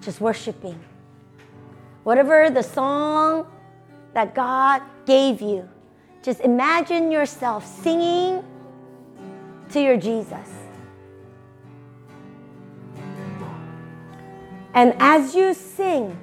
just 0.00 0.20
worshiping. 0.20 0.78
Whatever 2.08 2.48
the 2.48 2.62
song 2.62 3.46
that 4.14 4.34
God 4.34 4.80
gave 5.04 5.42
you, 5.42 5.68
just 6.22 6.40
imagine 6.40 7.12
yourself 7.12 7.66
singing 7.66 8.42
to 9.68 9.78
your 9.78 9.98
Jesus. 9.98 10.48
And 14.72 14.94
as 14.98 15.34
you 15.34 15.52
sing, 15.52 16.18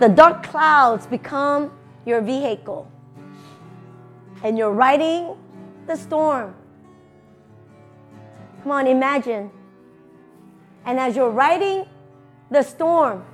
the 0.00 0.08
dark 0.08 0.42
clouds 0.42 1.06
become 1.06 1.70
your 2.04 2.20
vehicle. 2.20 2.90
And 4.42 4.58
you're 4.58 4.72
riding 4.72 5.36
the 5.86 5.94
storm. 5.94 6.52
Come 8.64 8.72
on, 8.72 8.88
imagine. 8.88 9.52
And 10.84 10.98
as 10.98 11.16
you're 11.16 11.30
riding 11.30 11.86
the 12.50 12.62
storm, 12.62 13.24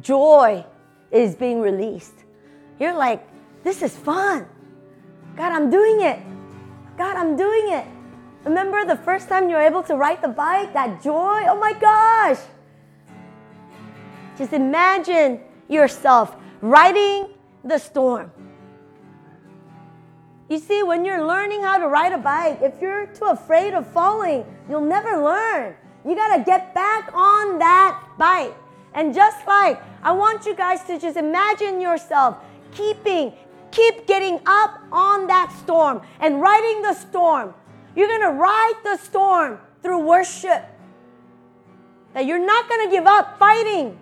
joy 0.00 0.64
is 1.10 1.34
being 1.34 1.60
released. 1.60 2.14
You're 2.78 2.94
like, 2.94 3.26
this 3.62 3.82
is 3.82 3.96
fun. 3.96 4.46
God, 5.36 5.52
I'm 5.52 5.70
doing 5.70 6.02
it. 6.02 6.20
God, 6.96 7.16
I'm 7.16 7.36
doing 7.36 7.72
it. 7.72 7.86
Remember 8.44 8.84
the 8.84 8.96
first 8.96 9.28
time 9.28 9.48
you 9.48 9.56
were 9.56 9.62
able 9.62 9.82
to 9.84 9.96
ride 9.96 10.22
the 10.22 10.28
bike? 10.28 10.74
That 10.74 11.02
joy? 11.02 11.46
Oh 11.48 11.58
my 11.58 11.72
gosh. 11.72 12.38
Just 14.36 14.52
imagine 14.52 15.40
yourself 15.68 16.36
riding 16.60 17.28
the 17.64 17.78
storm. 17.78 18.30
You 20.48 20.58
see, 20.58 20.82
when 20.82 21.04
you're 21.04 21.26
learning 21.26 21.62
how 21.62 21.78
to 21.78 21.88
ride 21.88 22.12
a 22.12 22.18
bike, 22.18 22.58
if 22.60 22.80
you're 22.80 23.06
too 23.06 23.26
afraid 23.26 23.72
of 23.72 23.86
falling, 23.86 24.44
you'll 24.68 24.82
never 24.82 25.22
learn. 25.22 25.74
You 26.06 26.14
got 26.14 26.36
to 26.36 26.44
get 26.44 26.74
back 26.74 27.10
on 27.14 27.58
that 27.58 28.02
bike. 28.18 28.54
And 28.92 29.14
just 29.14 29.46
like 29.46 29.82
I 30.02 30.12
want 30.12 30.44
you 30.44 30.54
guys 30.54 30.84
to 30.84 30.98
just 30.98 31.16
imagine 31.16 31.80
yourself 31.80 32.36
keeping, 32.72 33.32
keep 33.70 34.06
getting 34.06 34.38
up 34.44 34.80
on 34.92 35.26
that 35.28 35.50
storm 35.62 36.02
and 36.20 36.42
riding 36.42 36.82
the 36.82 36.92
storm. 36.94 37.54
You're 37.96 38.08
to 38.20 38.36
ride 38.36 38.74
the 38.84 38.98
storm 38.98 39.58
through 39.82 40.06
worship. 40.06 40.62
That 42.12 42.26
you're 42.26 42.44
not 42.44 42.68
to 42.86 42.90
give 42.90 43.06
up 43.06 43.38
fighting. 43.38 43.98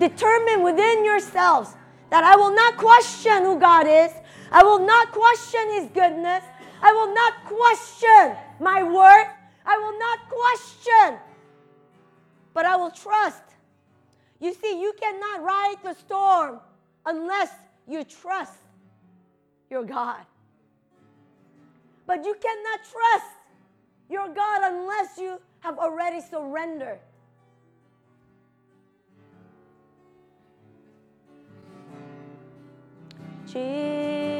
Determine 0.00 0.62
within 0.62 1.04
yourselves 1.04 1.74
that 2.10 2.24
I 2.24 2.36
will 2.36 2.54
not 2.54 2.76
question 2.76 3.44
who 3.44 3.58
God 3.58 3.86
is. 3.86 4.10
I 4.52 4.62
will 4.62 4.80
not 4.80 5.12
question 5.12 5.72
His 5.72 5.88
goodness. 5.94 6.44
I 6.82 6.92
will 6.92 7.14
not 7.14 7.44
question 7.44 8.36
my 8.60 8.82
worth. 8.82 9.28
I 9.64 9.78
will 9.78 9.98
not 9.98 10.18
question, 10.28 11.18
but 12.52 12.66
I 12.66 12.76
will 12.76 12.90
trust. 12.90 13.42
You 14.40 14.52
see, 14.52 14.80
you 14.80 14.92
cannot 15.00 15.42
ride 15.42 15.76
the 15.82 15.94
storm 15.94 16.60
unless 17.06 17.50
you 17.88 18.04
trust 18.04 18.58
your 19.70 19.84
God. 19.84 20.20
But 22.06 22.24
you 22.24 22.34
cannot 22.34 22.80
trust 22.90 23.36
your 24.10 24.28
God 24.34 24.60
unless 24.64 25.16
you 25.16 25.40
have 25.60 25.78
already 25.78 26.20
surrendered. 26.20 26.98
Jesus. 33.46 34.31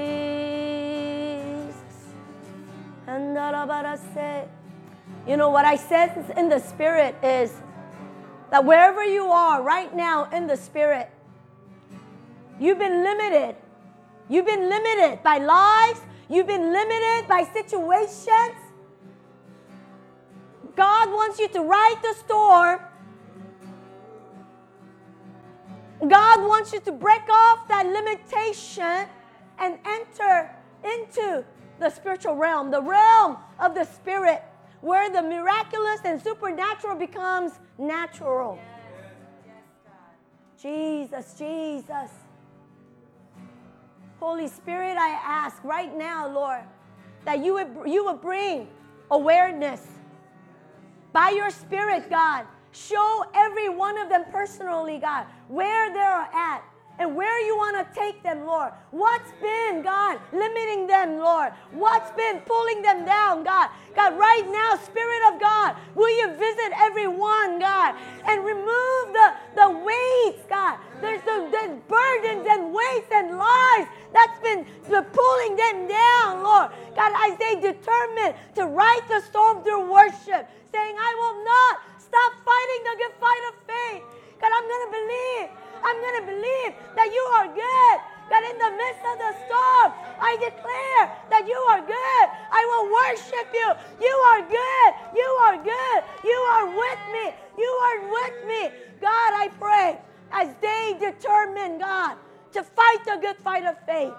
You 5.27 5.37
know 5.37 5.51
what 5.51 5.65
I 5.65 5.77
sense 5.77 6.31
in 6.37 6.49
the 6.49 6.59
spirit 6.59 7.17
is 7.23 7.53
that 8.51 8.65
wherever 8.65 9.05
you 9.05 9.27
are 9.27 9.63
right 9.63 9.95
now 9.95 10.29
in 10.31 10.47
the 10.47 10.57
spirit, 10.57 11.11
you've 12.61 12.79
been 12.79 13.03
limited. 13.03 13.57
You've 14.29 14.47
been 14.47 14.69
limited 14.69 15.23
by 15.23 15.39
lies, 15.39 16.01
you've 16.29 16.47
been 16.47 16.73
limited 16.73 17.29
by 17.29 17.45
situations. 17.53 18.57
God 20.77 21.11
wants 21.11 21.39
you 21.39 21.49
to 21.49 21.61
ride 21.61 21.97
the 22.03 22.15
storm. 22.15 22.81
God 26.09 26.49
wants 26.49 26.73
you 26.73 26.81
to 26.81 26.93
break 26.93 27.29
off 27.29 27.69
that 27.69 27.87
limitation 27.87 29.07
and 29.59 29.79
enter 29.85 30.51
into 30.83 31.45
the 31.83 31.91
spiritual 31.91 32.37
realm, 32.37 32.71
the 32.71 32.81
realm 32.81 33.37
of 33.59 33.75
the 33.75 33.85
spirit, 33.85 34.43
where 34.81 35.11
the 35.11 35.23
miraculous 35.23 36.01
and 36.05 36.21
supernatural 36.21 36.97
becomes 36.97 37.53
natural. 37.79 38.59
Jesus, 40.61 41.35
Jesus. 41.35 42.11
Holy 44.21 44.47
Spirit, 44.47 44.97
I 44.97 45.11
ask 45.25 45.63
right 45.65 45.97
now, 45.97 46.29
Lord, 46.29 46.63
that 47.25 47.45
you 47.45 47.55
would, 47.55 47.91
you 47.91 48.05
would 48.05 48.21
bring 48.21 48.69
awareness 49.11 49.85
by 51.13 51.31
your 51.31 51.51
Spirit, 51.51 52.09
God. 52.09 52.47
Show 52.71 53.25
every 53.35 53.69
one 53.69 53.99
of 53.99 54.09
them 54.09 54.25
personally, 54.31 54.99
God, 54.99 55.27
where 55.49 55.93
they're 55.93 56.29
at 56.33 56.63
and 56.99 57.17
where 57.17 57.41
you 57.47 57.57
want 57.57 57.77
to 57.81 57.99
take 57.99 58.23
them, 58.23 58.47
Lord. 58.47 58.73
What's 58.91 59.33
been, 59.41 59.83
God, 59.83 60.21
limiting 60.33 60.87
them, 60.87 61.19
Lord? 61.19 61.53
What's 61.73 62.11
been 62.13 62.41
pulling 62.41 62.83
them 62.83 63.05
down, 63.05 63.45
God? 63.45 63.71
God, 63.97 64.19
right 64.19 64.47
now, 64.51 64.77
Spirit 64.77 65.33
of 65.33 65.41
God, 65.41 65.77
will 65.95 66.11
you 66.11 66.29
visit 66.37 66.73
everyone, 66.77 67.59
God, 67.59 67.95
and 68.27 68.45
remove 68.45 69.05
the, 69.13 69.29
the 69.57 69.69
weights, 69.71 70.45
God? 70.49 70.79
There's 71.01 71.23
the, 71.23 71.49
the 71.51 71.79
burdens 71.89 72.47
and 72.49 72.73
weights 72.73 73.11
and 73.13 73.37
lies 73.37 73.87
that's 74.13 74.39
been 74.41 74.67
the 74.89 75.03
pulling 75.03 75.57
them 75.57 75.89
down, 75.89 76.45
Lord. 76.45 76.71
God, 76.95 77.13
I 77.17 77.35
say 77.41 77.61
determined 77.61 78.37
to 78.57 78.67
ride 78.67 79.05
the 79.09 79.21
storm 79.23 79.65
through 79.65 79.91
worship, 79.91 80.47
saying, 80.71 80.95
I 80.99 81.13
will 81.19 81.45
not 81.45 81.75
stop 81.99 82.33
fighting 82.45 82.83
the 82.85 82.95
good 83.01 83.15
fight 83.19 83.45
of 83.49 83.55
faith. 83.67 84.05
God, 84.41 84.51
I'm 84.53 84.69
going 84.69 84.87
to 84.87 84.93
believe 84.93 85.62
I'm 85.85 85.99
going 86.01 86.19
to 86.23 86.27
believe 86.27 86.73
that 86.95 87.09
you 87.13 87.25
are 87.39 87.49
good. 87.49 87.97
That 88.31 88.43
in 88.49 88.57
the 88.57 88.73
midst 88.73 89.05
of 89.05 89.17
the 89.21 89.33
storm, 89.45 89.89
I 90.17 90.33
declare 90.41 91.05
that 91.29 91.45
you 91.47 91.59
are 91.69 91.83
good. 91.85 92.27
I 92.49 92.63
will 92.65 92.87
worship 92.89 93.49
you. 93.53 93.69
You 94.01 94.15
are 94.33 94.43
good. 94.49 94.91
You 95.13 95.29
are 95.45 95.57
good. 95.61 96.01
You 96.25 96.39
are 96.57 96.67
with 96.71 97.03
me. 97.13 97.27
You 97.59 97.69
are 97.69 97.99
with 98.09 98.37
me. 98.49 98.63
God, 99.01 99.31
I 99.37 99.51
pray 99.61 99.99
as 100.33 100.49
they 100.63 100.97
determine, 100.99 101.79
God, 101.79 102.17
to 102.53 102.63
fight 102.63 103.05
the 103.05 103.19
good 103.21 103.37
fight 103.37 103.67
of 103.67 103.77
faith, 103.85 104.15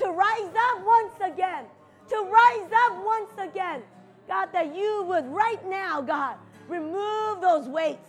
to 0.00 0.10
rise 0.10 0.54
up 0.72 0.84
once 0.84 1.14
again, 1.22 1.64
to 2.08 2.16
rise 2.26 2.72
up 2.88 3.04
once 3.04 3.32
again. 3.38 3.82
God, 4.26 4.48
that 4.52 4.74
you 4.74 5.04
would 5.08 5.26
right 5.26 5.62
now, 5.68 6.00
God, 6.00 6.36
remove 6.68 7.40
those 7.40 7.68
weights. 7.68 8.08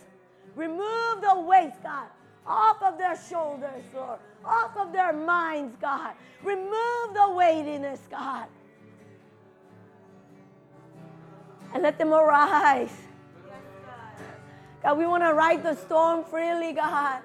Remove 0.56 1.20
the 1.22 1.40
weights, 1.46 1.78
God 1.82 2.08
off 2.46 2.82
of 2.82 2.98
their 2.98 3.16
shoulders, 3.28 3.82
Lord, 3.94 4.18
off 4.44 4.76
of 4.76 4.92
their 4.92 5.12
minds, 5.12 5.76
God. 5.80 6.14
Remove 6.42 7.14
the 7.14 7.32
weightiness, 7.34 8.00
God. 8.10 8.46
And 11.72 11.82
let 11.82 11.98
them 11.98 12.12
arise. 12.12 12.94
God, 14.82 14.98
we 14.98 15.06
want 15.06 15.22
to 15.22 15.32
ride 15.32 15.62
the 15.62 15.74
storm 15.74 16.24
freely, 16.24 16.72
God. 16.72 17.22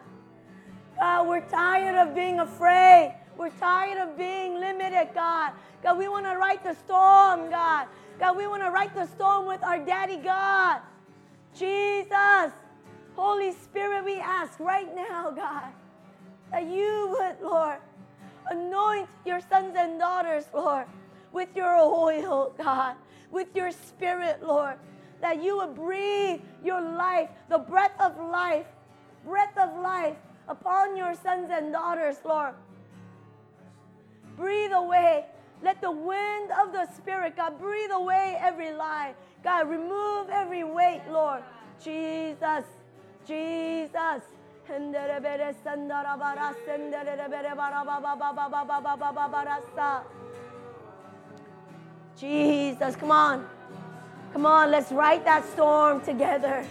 God, 0.97 1.27
we're 1.27 1.41
tired 1.41 1.95
of 1.95 2.15
being 2.15 2.39
afraid. 2.39 3.15
We're 3.37 3.49
tired 3.51 3.97
of 3.97 4.17
being 4.17 4.59
limited, 4.59 5.09
God. 5.13 5.53
God, 5.83 5.97
we 5.97 6.07
want 6.07 6.25
to 6.25 6.37
ride 6.37 6.63
the 6.63 6.73
storm, 6.75 7.49
God. 7.49 7.87
God, 8.19 8.35
we 8.35 8.47
want 8.47 8.63
to 8.63 8.69
ride 8.69 8.93
the 8.95 9.05
storm 9.07 9.45
with 9.45 9.63
our 9.63 9.79
daddy, 9.79 10.17
God. 10.17 10.81
Jesus. 11.57 12.53
Holy 13.19 13.51
Spirit, 13.51 14.05
we 14.05 14.15
ask 14.15 14.57
right 14.61 14.95
now, 14.95 15.29
God, 15.29 15.73
that 16.51 16.63
you 16.63 17.17
would, 17.19 17.35
Lord, 17.41 17.79
anoint 18.49 19.09
your 19.25 19.41
sons 19.41 19.75
and 19.77 19.99
daughters, 19.99 20.45
Lord, 20.53 20.85
with 21.33 21.49
your 21.53 21.75
oil, 21.75 22.53
God, 22.57 22.95
with 23.29 23.53
your 23.53 23.71
spirit, 23.71 24.41
Lord, 24.41 24.77
that 25.19 25.43
you 25.43 25.57
would 25.57 25.75
breathe 25.75 26.39
your 26.63 26.79
life, 26.79 27.29
the 27.49 27.57
breath 27.57 27.91
of 27.99 28.17
life, 28.17 28.67
breath 29.25 29.57
of 29.57 29.77
life 29.81 30.15
upon 30.47 30.95
your 30.95 31.13
sons 31.13 31.49
and 31.51 31.73
daughters, 31.73 32.15
Lord. 32.23 32.53
Breathe 34.37 34.71
away. 34.71 35.25
Let 35.61 35.81
the 35.81 35.91
wind 35.91 36.51
of 36.51 36.71
the 36.71 36.87
Spirit, 36.95 37.35
God, 37.35 37.59
breathe 37.59 37.91
away 37.91 38.37
every 38.39 38.71
lie. 38.71 39.13
God, 39.43 39.69
remove 39.69 40.29
every 40.29 40.63
weight, 40.63 41.01
Lord. 41.09 41.43
Jesus. 41.83 42.78
Jesus. 43.29 44.23
Jesus, 52.17 52.95
come 52.95 53.11
on. 53.11 53.47
Come 54.33 54.45
on, 54.47 54.71
let's 54.71 54.91
write 54.91 55.25
that 55.25 55.47
storm 55.53 56.01
together. 56.01 56.65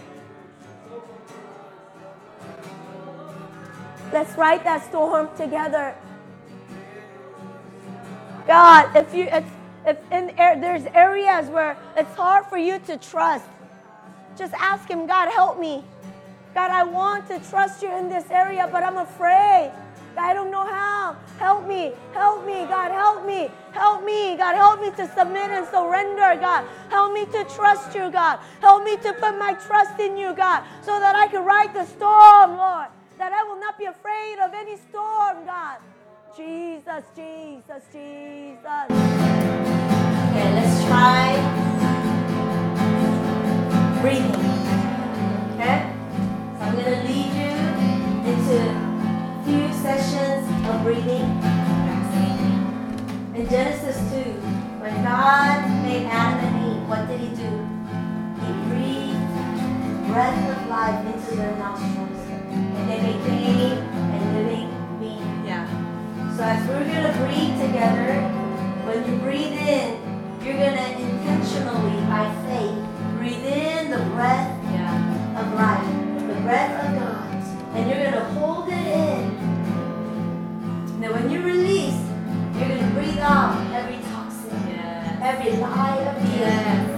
Let's 4.11 4.37
write 4.37 4.65
that 4.65 4.83
storm 4.83 5.29
together. 5.37 5.95
God, 8.45 8.93
if 8.97 9.13
you 9.13 9.29
if, 9.31 9.45
if 9.85 9.97
in 10.11 10.35
there's 10.35 10.85
areas 10.93 11.47
where 11.49 11.77
it's 11.95 12.13
hard 12.15 12.47
for 12.47 12.57
you 12.57 12.79
to 12.79 12.97
trust, 12.97 13.45
just 14.37 14.53
ask 14.55 14.89
him, 14.89 15.07
God, 15.07 15.29
help 15.31 15.57
me. 15.57 15.85
God, 16.53 16.71
I 16.71 16.83
want 16.83 17.27
to 17.27 17.39
trust 17.49 17.81
you 17.81 17.95
in 17.95 18.09
this 18.09 18.25
area, 18.31 18.67
but 18.71 18.83
I'm 18.83 18.97
afraid. 18.97 19.71
I 20.17 20.33
don't 20.33 20.51
know 20.51 20.65
how. 20.65 21.15
Help 21.37 21.67
me. 21.67 21.93
Help 22.13 22.45
me. 22.45 22.65
God, 22.65 22.91
help 22.91 23.25
me. 23.25 23.49
Help 23.71 24.03
me. 24.03 24.35
God, 24.35 24.55
help 24.55 24.81
me 24.81 24.91
to 24.91 25.07
submit 25.15 25.49
and 25.49 25.65
surrender, 25.67 26.35
God. 26.39 26.65
Help 26.89 27.13
me 27.13 27.25
to 27.25 27.45
trust 27.55 27.95
you, 27.95 28.11
God. 28.11 28.39
Help 28.59 28.83
me 28.83 28.97
to 28.97 29.13
put 29.13 29.37
my 29.37 29.53
trust 29.53 29.99
in 29.99 30.17
you, 30.17 30.33
God, 30.33 30.63
so 30.81 30.99
that 30.99 31.15
I 31.15 31.27
can 31.27 31.45
ride 31.45 31.73
the 31.73 31.85
storm, 31.85 32.57
Lord. 32.57 32.87
That 33.17 33.31
I 33.31 33.43
will 33.43 33.59
not 33.59 33.77
be 33.77 33.85
afraid 33.85 34.39
of 34.39 34.53
any 34.53 34.77
storm, 34.89 35.45
God. 35.45 35.77
Jesus, 36.35 37.03
Jesus, 37.15 37.83
Jesus. 37.91 38.89
Okay, 40.29 40.49
let's 40.55 40.85
try 40.85 41.35
breathing. 44.01 44.35
Okay? 45.55 45.98
I'm 46.69 46.75
going 46.75 46.85
to 46.85 47.07
lead 47.11 47.33
you 47.33 47.49
into 48.29 48.61
few 49.43 49.73
sessions 49.81 50.45
of 50.69 50.83
breathing. 50.83 51.25
In 53.33 53.49
Genesis 53.49 53.97
2, 54.13 54.29
when 54.77 55.03
God 55.03 55.65
made 55.81 56.05
Adam 56.05 56.45
and 56.45 56.77
Eve, 56.77 56.87
what 56.87 57.07
did 57.07 57.21
he 57.21 57.29
do? 57.29 57.49
He 58.37 58.53
breathed 58.69 60.13
breath 60.13 60.37
of 60.45 60.69
life 60.69 61.03
into 61.07 61.37
their 61.37 61.55
nostrils. 61.57 62.21
And 62.53 62.85
they 62.87 63.01
became 63.01 63.81
a 63.81 64.19
living 64.37 64.69
being. 64.99 65.45
Yeah. 65.47 65.65
So 66.37 66.43
as 66.43 66.67
we're 66.67 66.85
going 66.85 67.11
to 67.11 67.17
breathe 67.17 67.65
together, 67.65 68.21
when 68.85 69.09
you 69.09 69.17
breathe 69.21 69.57
in, 69.57 69.97
you're 70.45 70.53
going 70.53 70.77
to 70.77 71.01
intentionally, 71.01 71.97
by 72.05 72.29
faith, 72.45 73.17
breathe 73.17 73.43
in 73.43 73.89
the 73.89 74.05
breath 74.13 74.53
yeah. 74.71 75.41
of 75.41 75.53
life, 75.55 76.08
breath 76.49 76.83
of 76.83 76.95
God. 76.97 77.77
And 77.77 77.89
you're 77.89 77.99
going 77.99 78.13
to 78.13 78.25
hold 78.33 78.69
it 78.69 78.73
in 78.73 79.39
now 80.99 81.13
when 81.13 81.29
you 81.29 81.41
release, 81.43 82.01
you're 82.57 82.67
going 82.67 82.79
to 82.79 82.91
breathe 82.93 83.19
out 83.19 83.55
every 83.71 84.03
toxin, 84.09 84.49
yes. 84.67 85.19
every 85.21 85.53
lie 85.57 85.95
of 85.95 86.21
the 86.21 86.27
yes. 86.37 86.89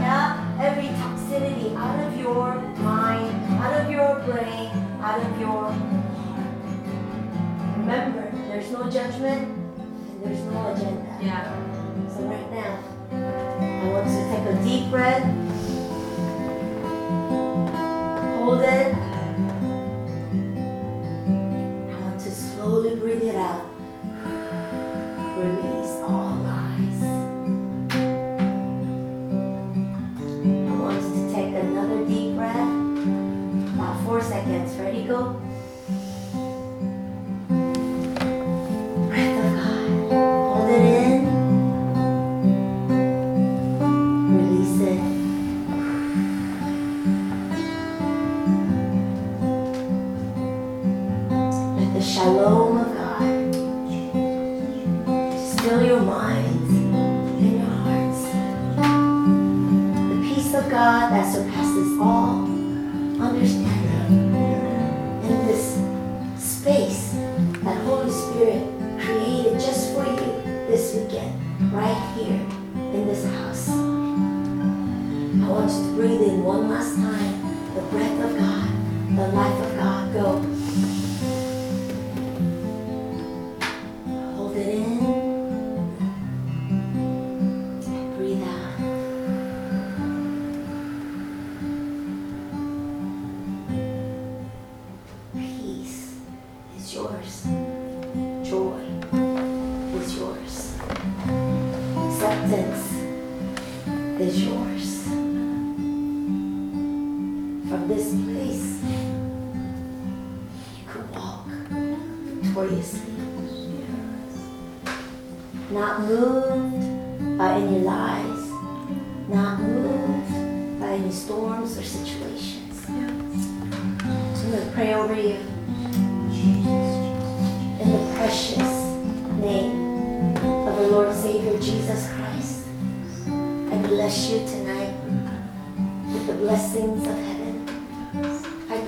yeah, 0.00 0.58
every 0.60 0.88
toxicity 0.96 1.76
out 1.76 2.00
of 2.06 2.18
your 2.18 2.58
mind, 2.78 3.30
out 3.60 3.80
of 3.80 3.90
your 3.90 4.18
brain, 4.20 4.70
out 5.00 5.20
of 5.20 5.38
your 5.38 5.70
heart. 5.70 6.56
Remember, 7.76 8.30
there's 8.48 8.70
no 8.72 8.90
judgment 8.90 9.46
and 9.46 10.24
there's 10.24 10.42
no 10.52 10.72
agenda. 10.72 11.18
Yeah. 11.22 11.44
So 12.08 12.22
right 12.22 12.50
now, 12.50 12.82
I 13.12 13.88
want 13.90 14.08
you 14.08 14.16
to 14.16 14.28
take 14.32 14.46
a 14.48 14.64
deep 14.64 14.90
breath. 14.90 15.46
Hold 18.46 18.60
it. 18.60 18.94
I 18.94 18.98
want 22.00 22.20
to 22.20 22.30
slowly 22.30 22.94
breathe 22.94 23.24
it 23.24 23.34
out. 23.34 23.66
Release 25.36 26.00
all 26.06 26.36
lies. 26.46 27.02
I 30.30 30.74
want 30.78 31.02
you 31.02 31.10
to 31.10 31.34
take 31.34 31.54
another 31.56 32.06
deep 32.06 32.36
breath. 32.36 32.70
About 33.74 34.04
four 34.04 34.22
seconds. 34.22 34.76
Ready, 34.76 35.02
go. 35.02 35.42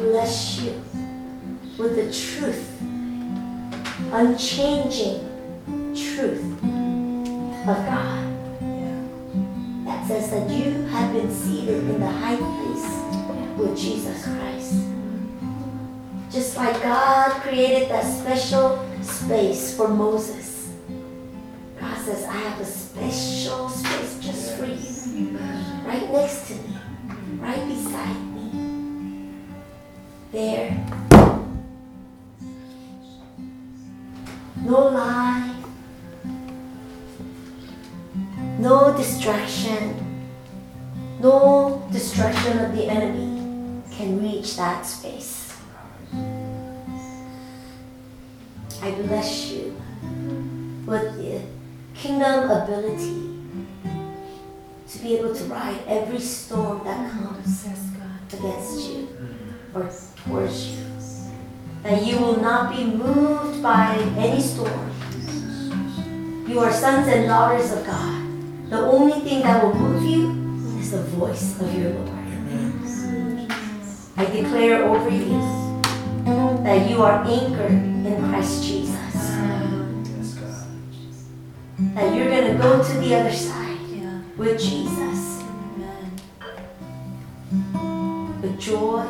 bless 0.08 0.62
you 0.62 0.72
with 1.76 1.94
the 1.96 2.10
truth, 2.10 2.80
unchanging 4.10 5.20
truth 5.94 6.42
of 7.68 7.76
God 7.84 8.24
that 9.84 10.06
says 10.08 10.30
that 10.30 10.48
you 10.48 10.72
have 10.86 11.12
been 11.12 11.30
seated 11.30 11.84
in 11.90 12.00
the 12.00 12.06
high 12.06 12.36
place 12.36 13.58
with 13.58 13.76
Jesus 13.76 14.24
Christ. 14.24 14.76
Just 16.30 16.56
like 16.56 16.82
God 16.82 17.42
created 17.42 17.90
that 17.90 18.04
special 18.04 18.82
space 19.02 19.76
for 19.76 19.88
Moses, 19.88 20.70
God 21.78 21.98
says, 21.98 22.24
I 22.24 22.32
have 22.32 22.60
a 22.60 22.64
special 22.64 23.68
space 23.68 24.18
just 24.20 24.56
for 24.56 24.64
you, 24.64 25.38
right 25.84 26.10
next 26.10 26.48
to 26.48 26.54
me, 26.54 26.78
right 27.40 27.68
beside 27.68 28.27
there. 30.38 30.70
No 34.62 34.88
lie, 34.94 35.54
no 38.58 38.96
distraction, 38.96 39.82
no 41.20 41.82
distraction 41.90 42.58
of 42.58 42.76
the 42.76 42.84
enemy 42.86 43.82
can 43.90 44.22
reach 44.22 44.56
that 44.56 44.86
space. 44.86 45.56
I 48.80 48.90
bless 48.92 49.50
you 49.50 49.74
with 50.86 51.18
the 51.18 51.42
kingdom 51.94 52.50
ability 52.50 53.26
to 54.88 54.98
be 55.02 55.16
able 55.16 55.34
to 55.34 55.44
ride 55.44 55.80
every 55.88 56.20
storm 56.20 56.84
that 56.84 57.10
comes 57.10 57.66
against 58.32 58.88
you. 58.88 59.08
Mm 59.18 59.37
or 59.74 59.82
you. 59.82 60.78
That 61.82 62.04
you 62.04 62.18
will 62.18 62.40
not 62.40 62.74
be 62.74 62.84
moved 62.84 63.62
by 63.62 63.96
any 64.16 64.40
storm. 64.40 64.90
You 66.48 66.60
are 66.60 66.72
sons 66.72 67.08
and 67.08 67.26
daughters 67.26 67.72
of 67.72 67.86
God. 67.86 68.24
The 68.70 68.80
only 68.80 69.20
thing 69.20 69.42
that 69.42 69.62
will 69.62 69.74
move 69.74 70.02
you 70.02 70.78
is 70.78 70.90
the 70.90 71.02
voice 71.02 71.60
of 71.60 71.74
your 71.78 71.90
Lord. 71.90 72.18
I 74.16 74.24
declare 74.24 74.84
over 74.84 75.10
you 75.10 75.38
that 76.64 76.90
you 76.90 77.02
are 77.02 77.22
anchored 77.24 77.70
in 77.70 78.28
Christ 78.28 78.64
Jesus. 78.64 78.94
That 81.94 82.14
you're 82.14 82.28
going 82.28 82.52
to 82.52 82.58
go 82.60 82.82
to 82.82 82.92
the 82.98 83.14
other 83.14 83.32
side 83.32 83.78
with 84.36 84.60
Jesus. 84.60 85.44
With 88.42 88.58
joy 88.58 89.06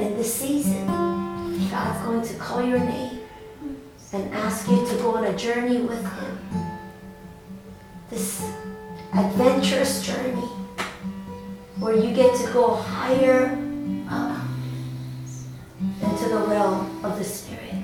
in 0.00 0.16
this 0.16 0.32
season, 0.32 0.86
God's 1.70 2.04
going 2.04 2.22
to 2.22 2.34
call 2.34 2.62
your 2.62 2.78
name 2.78 3.20
and 4.12 4.32
ask 4.34 4.68
you 4.70 4.86
to 4.86 4.94
go 4.96 5.16
on 5.16 5.24
a 5.24 5.36
journey 5.36 5.82
with 5.82 6.02
Him. 6.02 6.38
This 8.10 8.50
adventurous 9.14 10.06
journey 10.06 10.48
where 11.78 11.96
you 11.96 12.14
get 12.14 12.34
to 12.40 12.52
go 12.52 12.74
higher 12.74 13.58
up 14.08 14.40
into 16.02 16.28
the 16.28 16.38
realm 16.48 17.04
of 17.04 17.18
the 17.18 17.24
Spirit, 17.24 17.74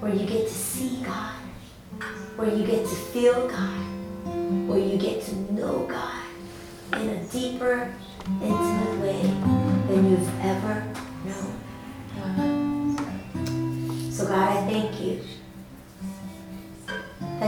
where 0.00 0.14
you 0.14 0.26
get 0.26 0.48
to 0.48 0.54
see 0.54 1.02
God, 1.04 1.34
where 2.36 2.48
you 2.48 2.66
get 2.66 2.82
to 2.82 2.94
feel 2.94 3.46
God, 3.48 3.78
where 4.68 4.78
you 4.78 4.96
get 4.96 5.22
to 5.24 5.34
know 5.52 5.86
God 5.86 6.24
in 6.94 7.08
a 7.10 7.24
deeper, 7.24 7.92
intimate 8.42 9.00
way 9.00 9.22
than 9.88 10.10
you've 10.10 10.40
ever 10.44 10.89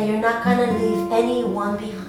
that 0.02 0.08
you're 0.08 0.20
not 0.20 0.42
going 0.42 0.58
to 0.58 0.84
leave 0.84 1.12
anyone 1.12 1.76
behind, 1.76 2.01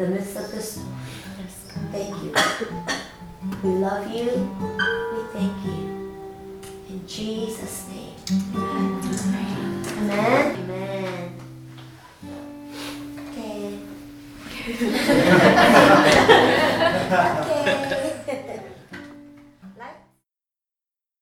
in 0.00 0.04
the 0.04 0.16
midst 0.16 0.36
of 0.36 0.62
storm. 0.62 0.96
Thank 1.90 2.22
you. 2.22 2.32
We 3.62 3.70
love 3.80 4.08
you. 4.08 4.30
We 5.12 5.22
thank 5.32 5.64
you. 5.64 6.14
In 6.88 7.06
Jesus' 7.06 7.88
name. 7.88 8.17